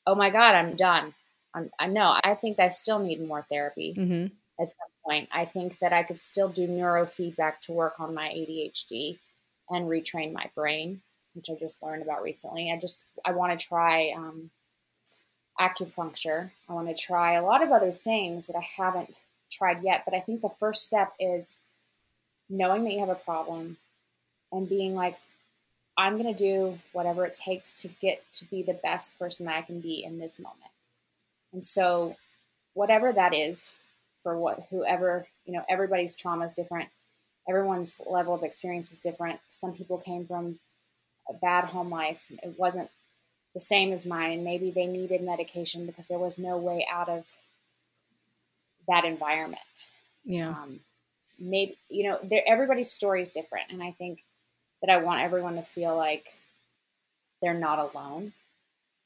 oh 0.07 0.15
my 0.15 0.31
God, 0.31 0.55
I'm 0.55 0.75
done. 0.77 1.15
I'm, 1.55 1.71
I 1.79 1.87
know. 1.87 2.19
I 2.25 2.35
think 2.35 2.59
I 2.59 2.69
still 2.69 2.99
need 2.99 3.27
more 3.27 3.43
therapy 3.51 3.95
Mm-hmm. 3.97 4.27
at 4.63 4.69
some 4.71 4.89
point. 5.05 5.29
I 5.33 5.45
think 5.45 5.79
that 5.81 5.93
I 5.93 6.03
could 6.03 6.21
still 6.21 6.49
do 6.49 6.67
neurofeedback 6.67 7.61
to 7.63 7.73
work 7.73 8.01
on 8.01 8.15
my 8.15 8.29
ADHD 8.29 9.19
and 9.71 9.87
retrain 9.87 10.33
my 10.33 10.51
brain, 10.55 11.03
which 11.35 11.51
I 11.51 11.55
just 11.55 11.83
learned 11.83 12.03
about 12.03 12.23
recently. 12.23 12.73
I 12.73 12.79
just 12.79 13.05
I 13.25 13.33
want 13.33 13.59
to 13.59 13.67
try 13.67 14.13
um, 14.17 14.51
acupuncture. 15.61 16.51
I 16.69 16.73
want 16.73 16.89
to 16.89 16.95
try 16.95 17.35
a 17.35 17.45
lot 17.45 17.63
of 17.63 17.71
other 17.71 17.93
things 17.93 18.47
that 18.47 18.57
I 18.57 18.67
haven't 18.77 19.15
tried 19.51 19.83
yet. 19.83 20.03
But 20.05 20.15
I 20.15 20.21
think 20.21 20.41
the 20.41 20.53
first 20.59 20.85
step 20.85 21.13
is 21.21 21.61
knowing 22.49 22.85
that 22.85 22.93
you 22.93 23.01
have 23.01 23.09
a 23.09 23.15
problem 23.15 23.77
and 24.51 24.69
being 24.69 24.95
like, 24.95 25.17
I'm 25.97 26.19
going 26.19 26.35
to 26.35 26.45
do 26.45 26.79
whatever 26.93 27.27
it 27.27 27.35
takes 27.35 27.75
to 27.83 27.89
get 27.89 28.23
to 28.33 28.47
be 28.47 28.63
the 28.63 28.75
best 28.75 29.19
person 29.19 29.47
that 29.47 29.57
I 29.57 29.63
can 29.63 29.81
be 29.81 30.03
in 30.05 30.19
this 30.19 30.41
moment. 30.41 30.59
And 31.53 31.65
so, 31.65 32.17
whatever 32.75 33.13
that 33.13 33.35
is 33.35 33.75
for 34.23 34.39
what 34.39 34.67
whoever, 34.71 35.27
you 35.45 35.53
know, 35.53 35.63
everybody's 35.69 36.15
trauma 36.15 36.47
is 36.47 36.55
different. 36.55 36.89
Everyone's 37.47 38.01
level 38.09 38.35
of 38.35 38.43
experience 38.43 38.93
is 38.93 39.01
different. 39.01 39.41
Some 39.49 39.75
people 39.75 39.99
came 39.99 40.27
from 40.27 40.59
a 41.29 41.35
bad 41.35 41.65
home 41.65 41.91
life. 41.91 42.21
It 42.31 42.55
wasn't 42.57 42.89
the 43.55 43.61
same 43.61 43.93
as 43.93 44.07
mine. 44.07 44.45
Maybe 44.45 44.71
they 44.71 44.87
needed 44.87 45.23
medication 45.23 45.87
because 45.87 46.07
there 46.09 46.19
was 46.19 46.39
no 46.39 46.57
way 46.57 46.87
out 46.91 47.09
of 47.09 47.27
that 48.89 49.05
environment. 49.05 49.89
Yeah. 50.25 50.51
Um, 50.51 50.81
maybe 51.39 51.77
you 51.89 52.09
know, 52.09 52.19
everybody's 52.47 52.91
story 52.91 53.23
is 53.23 53.31
different, 53.31 53.71
and 53.71 53.83
I 53.83 53.93
think 53.93 54.21
that 54.81 54.91
I 54.91 54.99
want 54.99 55.23
everyone 55.23 55.57
to 55.57 55.63
feel 55.63 55.97
like 55.97 56.33
they're 57.41 57.55
not 57.55 57.79
alone, 57.79 58.33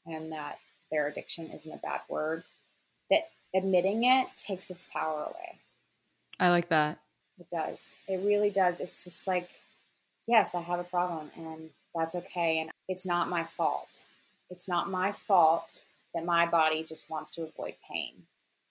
and 0.07 0.33
that 0.33 0.59
their 0.91 1.09
addiction 1.09 1.51
isn't 1.51 1.73
a 1.73 1.79
bad 1.79 2.01
word. 2.09 2.45
That 3.11 3.23
admitting 3.55 4.05
it 4.05 4.29
takes 4.37 4.71
its 4.71 4.87
power 4.93 5.25
away. 5.25 5.59
I 6.39 6.51
like 6.51 6.69
that. 6.69 6.99
It 7.39 7.49
does. 7.51 7.97
It 8.09 8.25
really 8.25 8.51
does. 8.51 8.81
It's 8.81 9.05
just 9.05 9.27
like, 9.27 9.51
yes, 10.27 10.55
I 10.55 10.61
have 10.61 10.81
a 10.81 10.85
problem, 10.85 11.31
and 11.37 11.71
that's 11.95 12.15
okay, 12.15 12.59
and 12.61 12.71
it's 12.89 13.07
not 13.07 13.29
my 13.29 13.45
fault. 13.45 14.05
It's 14.51 14.69
not 14.69 14.91
my 14.91 15.13
fault 15.13 15.83
that 16.15 16.25
my 16.25 16.47
body 16.47 16.85
just 16.85 17.11
wants 17.11 17.33
to 17.33 17.43
avoid 17.43 17.75
pain, 17.91 18.15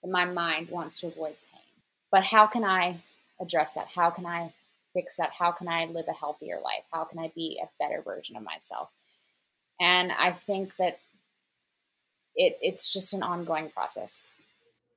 that 0.01 0.09
my 0.09 0.25
mind 0.25 0.69
wants 0.69 0.99
to 1.01 1.07
avoid 1.07 1.35
pain. 1.51 1.61
But 2.11 2.23
how 2.23 2.47
can 2.47 2.63
I 2.63 3.01
address 3.39 3.73
that? 3.73 3.87
How 3.93 4.09
can 4.09 4.25
I 4.25 4.53
fix 4.93 5.17
that? 5.17 5.31
How 5.31 5.51
can 5.51 5.67
I 5.67 5.85
live 5.85 6.05
a 6.07 6.13
healthier 6.13 6.55
life? 6.55 6.85
How 6.91 7.03
can 7.03 7.19
I 7.19 7.31
be 7.35 7.61
a 7.61 7.69
better 7.79 8.01
version 8.01 8.35
of 8.35 8.43
myself? 8.43 8.89
And 9.79 10.11
I 10.11 10.31
think 10.31 10.71
that 10.79 10.99
it 12.35 12.57
it's 12.61 12.91
just 12.91 13.13
an 13.13 13.23
ongoing 13.23 13.69
process. 13.69 14.29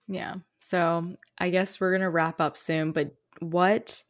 Yeah. 0.06 0.36
So 0.58 1.16
I 1.36 1.50
guess 1.50 1.80
we're 1.80 1.90
going 1.90 2.02
to 2.02 2.10
wrap 2.10 2.40
up 2.40 2.56
soon, 2.56 2.92
but 2.92 3.12
what 3.40 4.02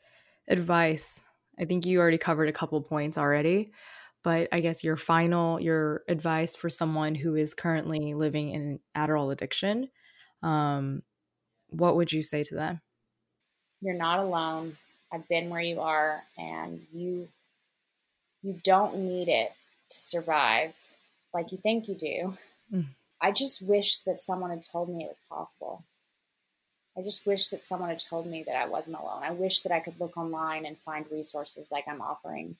advice? 0.46 1.22
I 1.58 1.64
think 1.64 1.86
you 1.86 1.98
already 1.98 2.18
covered 2.18 2.48
a 2.48 2.52
couple 2.52 2.80
points 2.80 3.18
already, 3.18 3.72
but 4.24 4.48
I 4.52 4.60
guess 4.60 4.82
your 4.82 4.96
final, 4.96 5.60
your 5.60 6.02
advice 6.08 6.56
for 6.56 6.68
someone 6.68 7.14
who 7.14 7.34
is 7.34 7.54
currently 7.54 8.14
living 8.14 8.50
in 8.50 8.80
Adderall 8.96 9.32
addiction, 9.32 9.88
um, 10.42 11.02
what 11.68 11.96
would 11.96 12.12
you 12.12 12.22
say 12.22 12.42
to 12.44 12.54
them? 12.54 12.80
You're 13.80 13.94
not 13.94 14.18
alone. 14.18 14.76
I've 15.12 15.28
been 15.28 15.48
where 15.50 15.62
you 15.62 15.80
are, 15.80 16.22
and 16.36 16.82
you 16.92 17.28
you 18.42 18.60
don't 18.64 18.98
need 18.98 19.28
it 19.28 19.52
to 19.90 19.96
survive 19.96 20.74
like 21.32 21.52
you 21.52 21.58
think 21.58 21.88
you 21.88 21.94
do. 21.94 22.36
Mm. 22.72 22.86
I 23.20 23.32
just 23.32 23.62
wish 23.62 23.98
that 24.00 24.18
someone 24.18 24.50
had 24.50 24.62
told 24.62 24.88
me 24.88 25.04
it 25.04 25.08
was 25.08 25.20
possible. 25.28 25.84
I 26.96 27.02
just 27.02 27.26
wish 27.26 27.48
that 27.48 27.64
someone 27.64 27.90
had 27.90 27.98
told 27.98 28.26
me 28.26 28.42
that 28.44 28.56
I 28.56 28.66
wasn't 28.66 28.98
alone. 28.98 29.22
I 29.22 29.30
wish 29.30 29.60
that 29.60 29.72
I 29.72 29.80
could 29.80 30.00
look 30.00 30.16
online 30.16 30.66
and 30.66 30.76
find 30.78 31.06
resources 31.10 31.70
like 31.70 31.84
I'm 31.86 32.00
offering. 32.00 32.56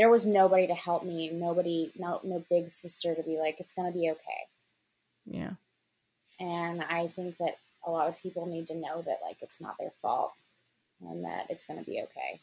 There 0.00 0.08
was 0.08 0.26
nobody 0.26 0.66
to 0.66 0.74
help 0.74 1.04
me, 1.04 1.28
nobody, 1.28 1.92
no, 1.98 2.20
no 2.24 2.42
big 2.48 2.70
sister 2.70 3.14
to 3.14 3.22
be 3.22 3.36
like, 3.36 3.60
it's 3.60 3.74
going 3.74 3.92
to 3.92 3.98
be 3.98 4.08
okay. 4.08 4.46
Yeah. 5.26 5.50
And 6.40 6.82
I 6.82 7.08
think 7.08 7.36
that 7.36 7.58
a 7.86 7.90
lot 7.90 8.08
of 8.08 8.18
people 8.22 8.46
need 8.46 8.66
to 8.68 8.74
know 8.74 9.02
that 9.02 9.18
like 9.22 9.36
it's 9.42 9.60
not 9.60 9.76
their 9.78 9.92
fault 10.00 10.32
and 11.06 11.24
that 11.26 11.48
it's 11.50 11.64
going 11.66 11.78
to 11.78 11.84
be 11.84 12.00
okay. 12.00 12.40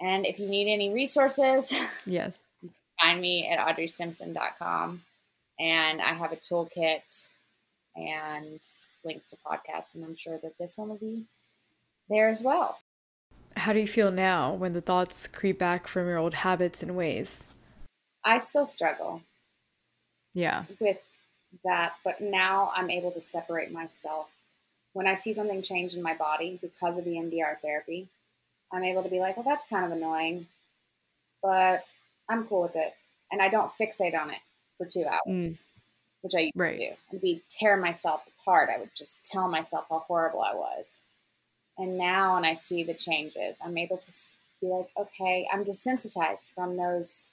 And 0.00 0.24
if 0.24 0.38
you 0.38 0.48
need 0.48 0.72
any 0.72 0.94
resources, 0.94 1.74
Yes. 2.06 2.42
find 2.98 3.20
me 3.20 3.46
at 3.46 3.58
audreystimpson.com. 3.58 5.02
And 5.60 6.00
I 6.00 6.14
have 6.14 6.32
a 6.32 6.36
toolkit 6.36 7.28
and 7.94 8.60
links 9.04 9.26
to 9.26 9.36
podcasts, 9.46 9.94
and 9.94 10.02
I'm 10.06 10.16
sure 10.16 10.38
that 10.42 10.56
this 10.58 10.78
one 10.78 10.88
will 10.88 10.96
be 10.96 11.24
there 12.08 12.30
as 12.30 12.42
well. 12.42 12.78
How 13.64 13.72
do 13.72 13.80
you 13.80 13.88
feel 13.88 14.10
now 14.10 14.52
when 14.52 14.74
the 14.74 14.82
thoughts 14.82 15.26
creep 15.26 15.58
back 15.58 15.88
from 15.88 16.06
your 16.06 16.18
old 16.18 16.34
habits 16.34 16.82
and 16.82 16.94
ways? 16.94 17.46
I 18.22 18.38
still 18.38 18.66
struggle 18.66 19.22
Yeah. 20.34 20.64
with 20.78 20.98
that, 21.64 21.94
but 22.04 22.20
now 22.20 22.72
I'm 22.76 22.90
able 22.90 23.10
to 23.12 23.22
separate 23.22 23.72
myself. 23.72 24.28
When 24.92 25.06
I 25.06 25.14
see 25.14 25.32
something 25.32 25.62
change 25.62 25.94
in 25.94 26.02
my 26.02 26.12
body 26.12 26.58
because 26.60 26.98
of 26.98 27.06
the 27.06 27.12
EMDR 27.16 27.58
therapy, 27.62 28.10
I'm 28.70 28.84
able 28.84 29.02
to 29.02 29.08
be 29.08 29.18
like, 29.18 29.38
well, 29.38 29.46
that's 29.48 29.64
kind 29.64 29.86
of 29.86 29.92
annoying, 29.92 30.46
but 31.40 31.86
I'm 32.28 32.46
cool 32.46 32.60
with 32.60 32.76
it. 32.76 32.94
And 33.32 33.40
I 33.40 33.48
don't 33.48 33.72
fixate 33.80 34.14
on 34.14 34.28
it 34.28 34.40
for 34.76 34.84
two 34.84 35.06
hours, 35.06 35.24
mm. 35.26 35.60
which 36.20 36.34
I 36.36 36.40
used 36.40 36.52
right. 36.54 36.78
to 36.78 36.90
do. 36.90 36.96
I'd 37.14 37.22
be 37.22 37.42
tear 37.48 37.78
myself 37.78 38.26
apart. 38.42 38.68
I 38.68 38.78
would 38.78 38.94
just 38.94 39.24
tell 39.24 39.48
myself 39.48 39.86
how 39.88 40.00
horrible 40.00 40.42
I 40.42 40.54
was. 40.54 40.98
And 41.78 41.98
now 41.98 42.34
when 42.34 42.44
I 42.44 42.54
see 42.54 42.84
the 42.84 42.94
changes, 42.94 43.58
I'm 43.64 43.76
able 43.76 43.96
to 43.98 44.12
be 44.60 44.68
like, 44.68 44.88
okay, 44.96 45.46
I'm 45.52 45.64
desensitized 45.64 46.54
from 46.54 46.76
those 46.76 47.28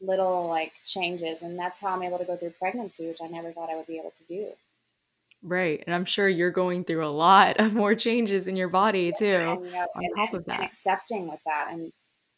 little 0.00 0.48
like 0.48 0.72
changes. 0.84 1.42
And 1.42 1.58
that's 1.58 1.80
how 1.80 1.88
I'm 1.88 2.02
able 2.02 2.18
to 2.18 2.24
go 2.24 2.36
through 2.36 2.54
pregnancy, 2.58 3.06
which 3.06 3.20
I 3.22 3.28
never 3.28 3.52
thought 3.52 3.70
I 3.70 3.76
would 3.76 3.86
be 3.86 3.98
able 3.98 4.10
to 4.10 4.24
do. 4.24 4.48
Right. 5.44 5.82
And 5.86 5.94
I'm 5.94 6.04
sure 6.04 6.28
you're 6.28 6.50
going 6.50 6.84
through 6.84 7.04
a 7.04 7.10
lot 7.10 7.58
of 7.58 7.74
more 7.74 7.94
changes 7.94 8.46
in 8.46 8.56
your 8.56 8.68
body 8.68 9.12
too. 9.16 9.26
And, 9.26 9.64
you 9.64 9.72
know, 9.72 9.86
on 9.94 10.14
top 10.16 10.34
of 10.34 10.44
that. 10.46 10.60
And 10.60 10.64
accepting 10.64 11.28
with 11.28 11.40
that. 11.46 11.68
And 11.70 11.92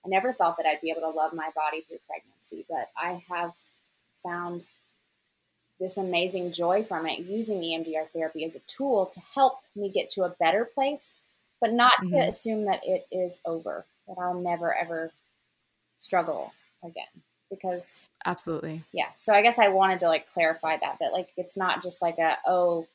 I 0.04 0.08
never 0.08 0.32
thought 0.32 0.56
that 0.58 0.66
I'd 0.66 0.80
be 0.80 0.90
able 0.90 1.02
to 1.02 1.16
love 1.16 1.32
my 1.32 1.50
body 1.54 1.82
through 1.82 1.98
pregnancy, 2.06 2.66
but 2.68 2.90
I 2.96 3.22
have 3.30 3.52
found 4.22 4.70
this 5.80 5.96
amazing 5.96 6.52
joy 6.52 6.84
from 6.84 7.06
it 7.06 7.20
using 7.20 7.60
EMDR 7.60 8.08
therapy 8.12 8.44
as 8.44 8.54
a 8.54 8.60
tool 8.66 9.06
to 9.06 9.20
help 9.34 9.58
me 9.74 9.90
get 9.90 10.10
to 10.10 10.22
a 10.22 10.34
better 10.40 10.64
place, 10.64 11.18
but 11.60 11.72
not 11.72 11.92
mm-hmm. 12.02 12.14
to 12.14 12.18
assume 12.20 12.64
that 12.66 12.80
it 12.84 13.06
is 13.10 13.40
over, 13.44 13.84
that 14.06 14.16
I'll 14.18 14.40
never 14.40 14.74
ever 14.74 15.10
struggle 15.96 16.52
again 16.82 17.22
because 17.50 18.08
absolutely 18.26 18.82
yeah 18.92 19.08
so 19.16 19.32
i 19.32 19.42
guess 19.42 19.58
i 19.58 19.68
wanted 19.68 20.00
to 20.00 20.08
like 20.08 20.30
clarify 20.32 20.76
that 20.76 20.96
that 21.00 21.12
like 21.12 21.28
it's 21.36 21.56
not 21.56 21.82
just 21.82 22.02
like 22.02 22.18
a 22.18 22.36
oh 22.46 22.86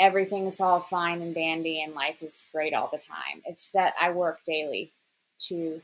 everything's 0.00 0.60
all 0.60 0.80
fine 0.80 1.22
and 1.22 1.34
dandy 1.34 1.82
and 1.82 1.94
life 1.94 2.22
is 2.22 2.46
great 2.52 2.74
all 2.74 2.88
the 2.92 2.98
time 2.98 3.42
it's 3.46 3.70
that 3.70 3.94
i 4.00 4.10
work 4.10 4.40
daily 4.44 4.90
to 5.38 5.80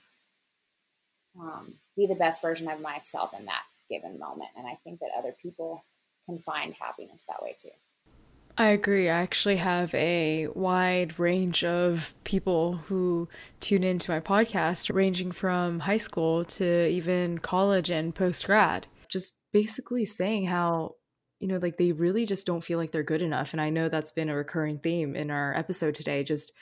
um, 1.40 1.74
be 1.96 2.07
the 2.07 2.14
best 2.14 2.42
version 2.42 2.68
of 2.68 2.80
myself 2.80 3.32
in 3.38 3.44
that 3.44 3.62
given 3.88 4.18
moment 4.18 4.51
and 4.57 4.66
i 4.66 4.76
think 4.82 4.99
that 5.01 5.11
other 5.16 5.34
people 5.40 5.84
can 6.28 6.38
find 6.40 6.74
happiness 6.78 7.24
that 7.26 7.42
way 7.42 7.56
too 7.58 7.70
I 8.60 8.70
agree. 8.70 9.08
I 9.08 9.20
actually 9.20 9.54
have 9.58 9.94
a 9.94 10.48
wide 10.48 11.16
range 11.20 11.62
of 11.62 12.12
people 12.24 12.74
who 12.74 13.28
tune 13.60 13.84
into 13.84 14.10
my 14.10 14.18
podcast, 14.18 14.92
ranging 14.92 15.30
from 15.30 15.78
high 15.78 15.98
school 15.98 16.44
to 16.44 16.88
even 16.88 17.38
college 17.38 17.88
and 17.88 18.12
post 18.12 18.44
grad. 18.44 18.88
Just 19.08 19.38
basically 19.52 20.04
saying 20.04 20.46
how, 20.46 20.96
you 21.38 21.46
know, 21.46 21.58
like 21.62 21.76
they 21.76 21.92
really 21.92 22.26
just 22.26 22.48
don't 22.48 22.64
feel 22.64 22.78
like 22.78 22.90
they're 22.90 23.04
good 23.04 23.22
enough. 23.22 23.52
And 23.52 23.60
I 23.60 23.70
know 23.70 23.88
that's 23.88 24.10
been 24.10 24.28
a 24.28 24.34
recurring 24.34 24.80
theme 24.80 25.14
in 25.14 25.30
our 25.30 25.56
episode 25.56 25.94
today, 25.94 26.24
just 26.24 26.52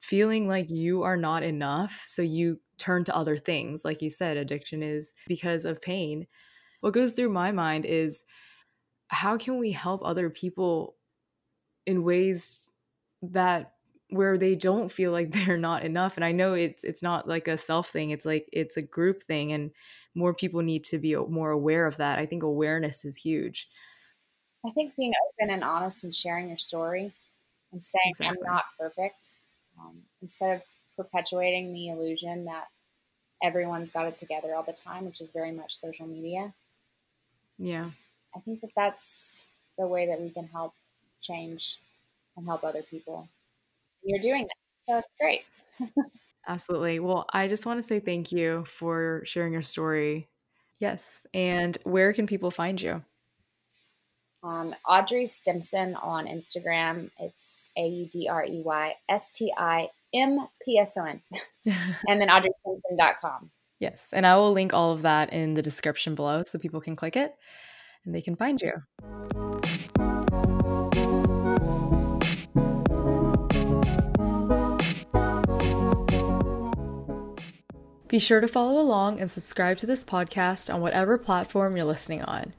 feeling 0.00 0.46
like 0.46 0.70
you 0.70 1.02
are 1.02 1.16
not 1.16 1.42
enough. 1.42 2.04
So 2.06 2.22
you 2.22 2.60
turn 2.78 3.02
to 3.02 3.16
other 3.16 3.36
things. 3.36 3.84
Like 3.84 4.00
you 4.00 4.10
said, 4.10 4.36
addiction 4.36 4.80
is 4.80 5.12
because 5.26 5.64
of 5.64 5.82
pain. 5.82 6.28
What 6.82 6.94
goes 6.94 7.14
through 7.14 7.30
my 7.30 7.50
mind 7.50 7.84
is, 7.84 8.22
how 9.08 9.36
can 9.36 9.58
we 9.58 9.72
help 9.72 10.02
other 10.04 10.30
people 10.30 10.96
in 11.86 12.02
ways 12.02 12.70
that 13.22 13.72
where 14.10 14.38
they 14.38 14.54
don't 14.54 14.90
feel 14.90 15.12
like 15.12 15.30
they're 15.46 15.58
not 15.58 15.82
enough? 15.82 16.16
And 16.16 16.24
i 16.24 16.32
know 16.32 16.54
it's 16.54 16.84
it's 16.84 17.02
not 17.02 17.28
like 17.28 17.48
a 17.48 17.56
self 17.56 17.90
thing 17.90 18.10
it's 18.10 18.26
like 18.26 18.48
it's 18.52 18.76
a 18.76 18.82
group 18.82 19.22
thing 19.22 19.52
and 19.52 19.70
more 20.16 20.34
people 20.34 20.62
need 20.62 20.82
to 20.84 20.98
be 20.98 21.14
more 21.14 21.50
aware 21.50 21.86
of 21.86 21.98
that. 21.98 22.18
I 22.18 22.26
think 22.26 22.42
awareness 22.42 23.04
is 23.04 23.16
huge. 23.16 23.68
I 24.66 24.70
think 24.70 24.96
being 24.96 25.12
open 25.28 25.52
and 25.52 25.62
honest 25.62 26.02
and 26.02 26.14
sharing 26.14 26.48
your 26.48 26.58
story 26.58 27.12
and 27.72 27.84
saying 27.84 28.02
exactly. 28.06 28.46
i'm 28.46 28.54
not 28.54 28.64
perfect 28.78 29.38
um, 29.78 29.98
instead 30.22 30.56
of 30.56 30.62
perpetuating 30.96 31.72
the 31.72 31.88
illusion 31.88 32.46
that 32.46 32.68
everyone's 33.42 33.90
got 33.90 34.06
it 34.06 34.16
together 34.16 34.54
all 34.54 34.62
the 34.62 34.72
time 34.72 35.04
which 35.04 35.20
is 35.20 35.30
very 35.30 35.52
much 35.52 35.74
social 35.74 36.06
media. 36.06 36.54
Yeah 37.58 37.90
i 38.36 38.40
think 38.40 38.60
that 38.60 38.70
that's 38.76 39.46
the 39.78 39.86
way 39.86 40.06
that 40.06 40.20
we 40.20 40.30
can 40.30 40.48
help 40.52 40.72
change 41.20 41.78
and 42.36 42.46
help 42.46 42.64
other 42.64 42.82
people. 42.82 43.28
You're 44.02 44.20
doing 44.20 44.46
that. 44.46 44.92
So 44.92 44.98
it's 44.98 45.08
great. 45.20 45.42
Absolutely. 46.48 47.00
Well, 47.00 47.26
I 47.32 47.48
just 47.48 47.66
want 47.66 47.78
to 47.78 47.82
say 47.82 47.98
thank 47.98 48.30
you 48.30 48.64
for 48.66 49.22
sharing 49.24 49.52
your 49.52 49.62
story. 49.62 50.28
Yes. 50.78 51.26
And 51.34 51.76
where 51.84 52.12
can 52.12 52.26
people 52.26 52.50
find 52.50 52.80
you? 52.80 53.02
Um, 54.44 54.74
Audrey 54.88 55.26
Stimpson 55.26 55.96
on 55.96 56.26
Instagram. 56.26 57.10
It's 57.18 57.70
A 57.76 57.88
U 57.88 58.06
D 58.06 58.28
R 58.28 58.44
E 58.44 58.62
Y 58.64 58.94
S 59.08 59.30
T 59.30 59.52
I 59.56 59.88
M 60.14 60.46
P 60.64 60.78
S 60.78 60.96
O 60.96 61.04
N. 61.04 61.20
And 62.06 62.20
then 62.20 62.28
AudreyStimpson.com. 62.28 63.50
Yes. 63.80 64.10
And 64.12 64.24
I 64.24 64.36
will 64.36 64.52
link 64.52 64.72
all 64.72 64.92
of 64.92 65.02
that 65.02 65.32
in 65.32 65.54
the 65.54 65.62
description 65.62 66.14
below 66.14 66.44
so 66.46 66.58
people 66.58 66.80
can 66.80 66.94
click 66.94 67.16
it 67.16 67.34
and 68.06 68.14
they 68.14 68.22
can 68.22 68.36
find 68.36 68.62
you. 68.62 68.72
Be 78.08 78.20
sure 78.20 78.40
to 78.40 78.48
follow 78.48 78.80
along 78.80 79.20
and 79.20 79.30
subscribe 79.30 79.76
to 79.78 79.86
this 79.86 80.04
podcast 80.04 80.72
on 80.72 80.80
whatever 80.80 81.18
platform 81.18 81.76
you're 81.76 81.84
listening 81.84 82.22
on. 82.22 82.54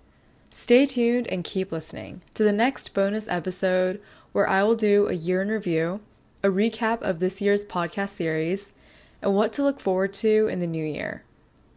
Stay 0.50 0.86
tuned 0.86 1.28
and 1.28 1.44
keep 1.44 1.72
listening 1.72 2.22
to 2.34 2.44
the 2.44 2.52
next 2.52 2.94
bonus 2.94 3.28
episode 3.28 4.02
where 4.34 4.48
I 4.48 4.62
will 4.64 4.76
do 4.76 5.08
a 5.08 5.14
year 5.14 5.42
in 5.42 5.48
review, 5.48 6.02
a 6.44 6.50
recap 6.50 7.02
of 7.02 7.20
this 7.20 7.42
year's 7.42 7.66
podcast 7.66 8.10
series, 8.10 8.74
and 9.22 9.34
what 9.34 9.54
to 9.54 9.64
look 9.64 9.80
forward 9.80 10.14
to 10.14 10.48
in 10.48 10.60
the 10.60 10.68
new 10.68 10.86
year. 10.86 11.24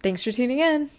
Thanks 0.03 0.23
for 0.25 0.33
tuning 0.33 0.59
in. 0.59 0.91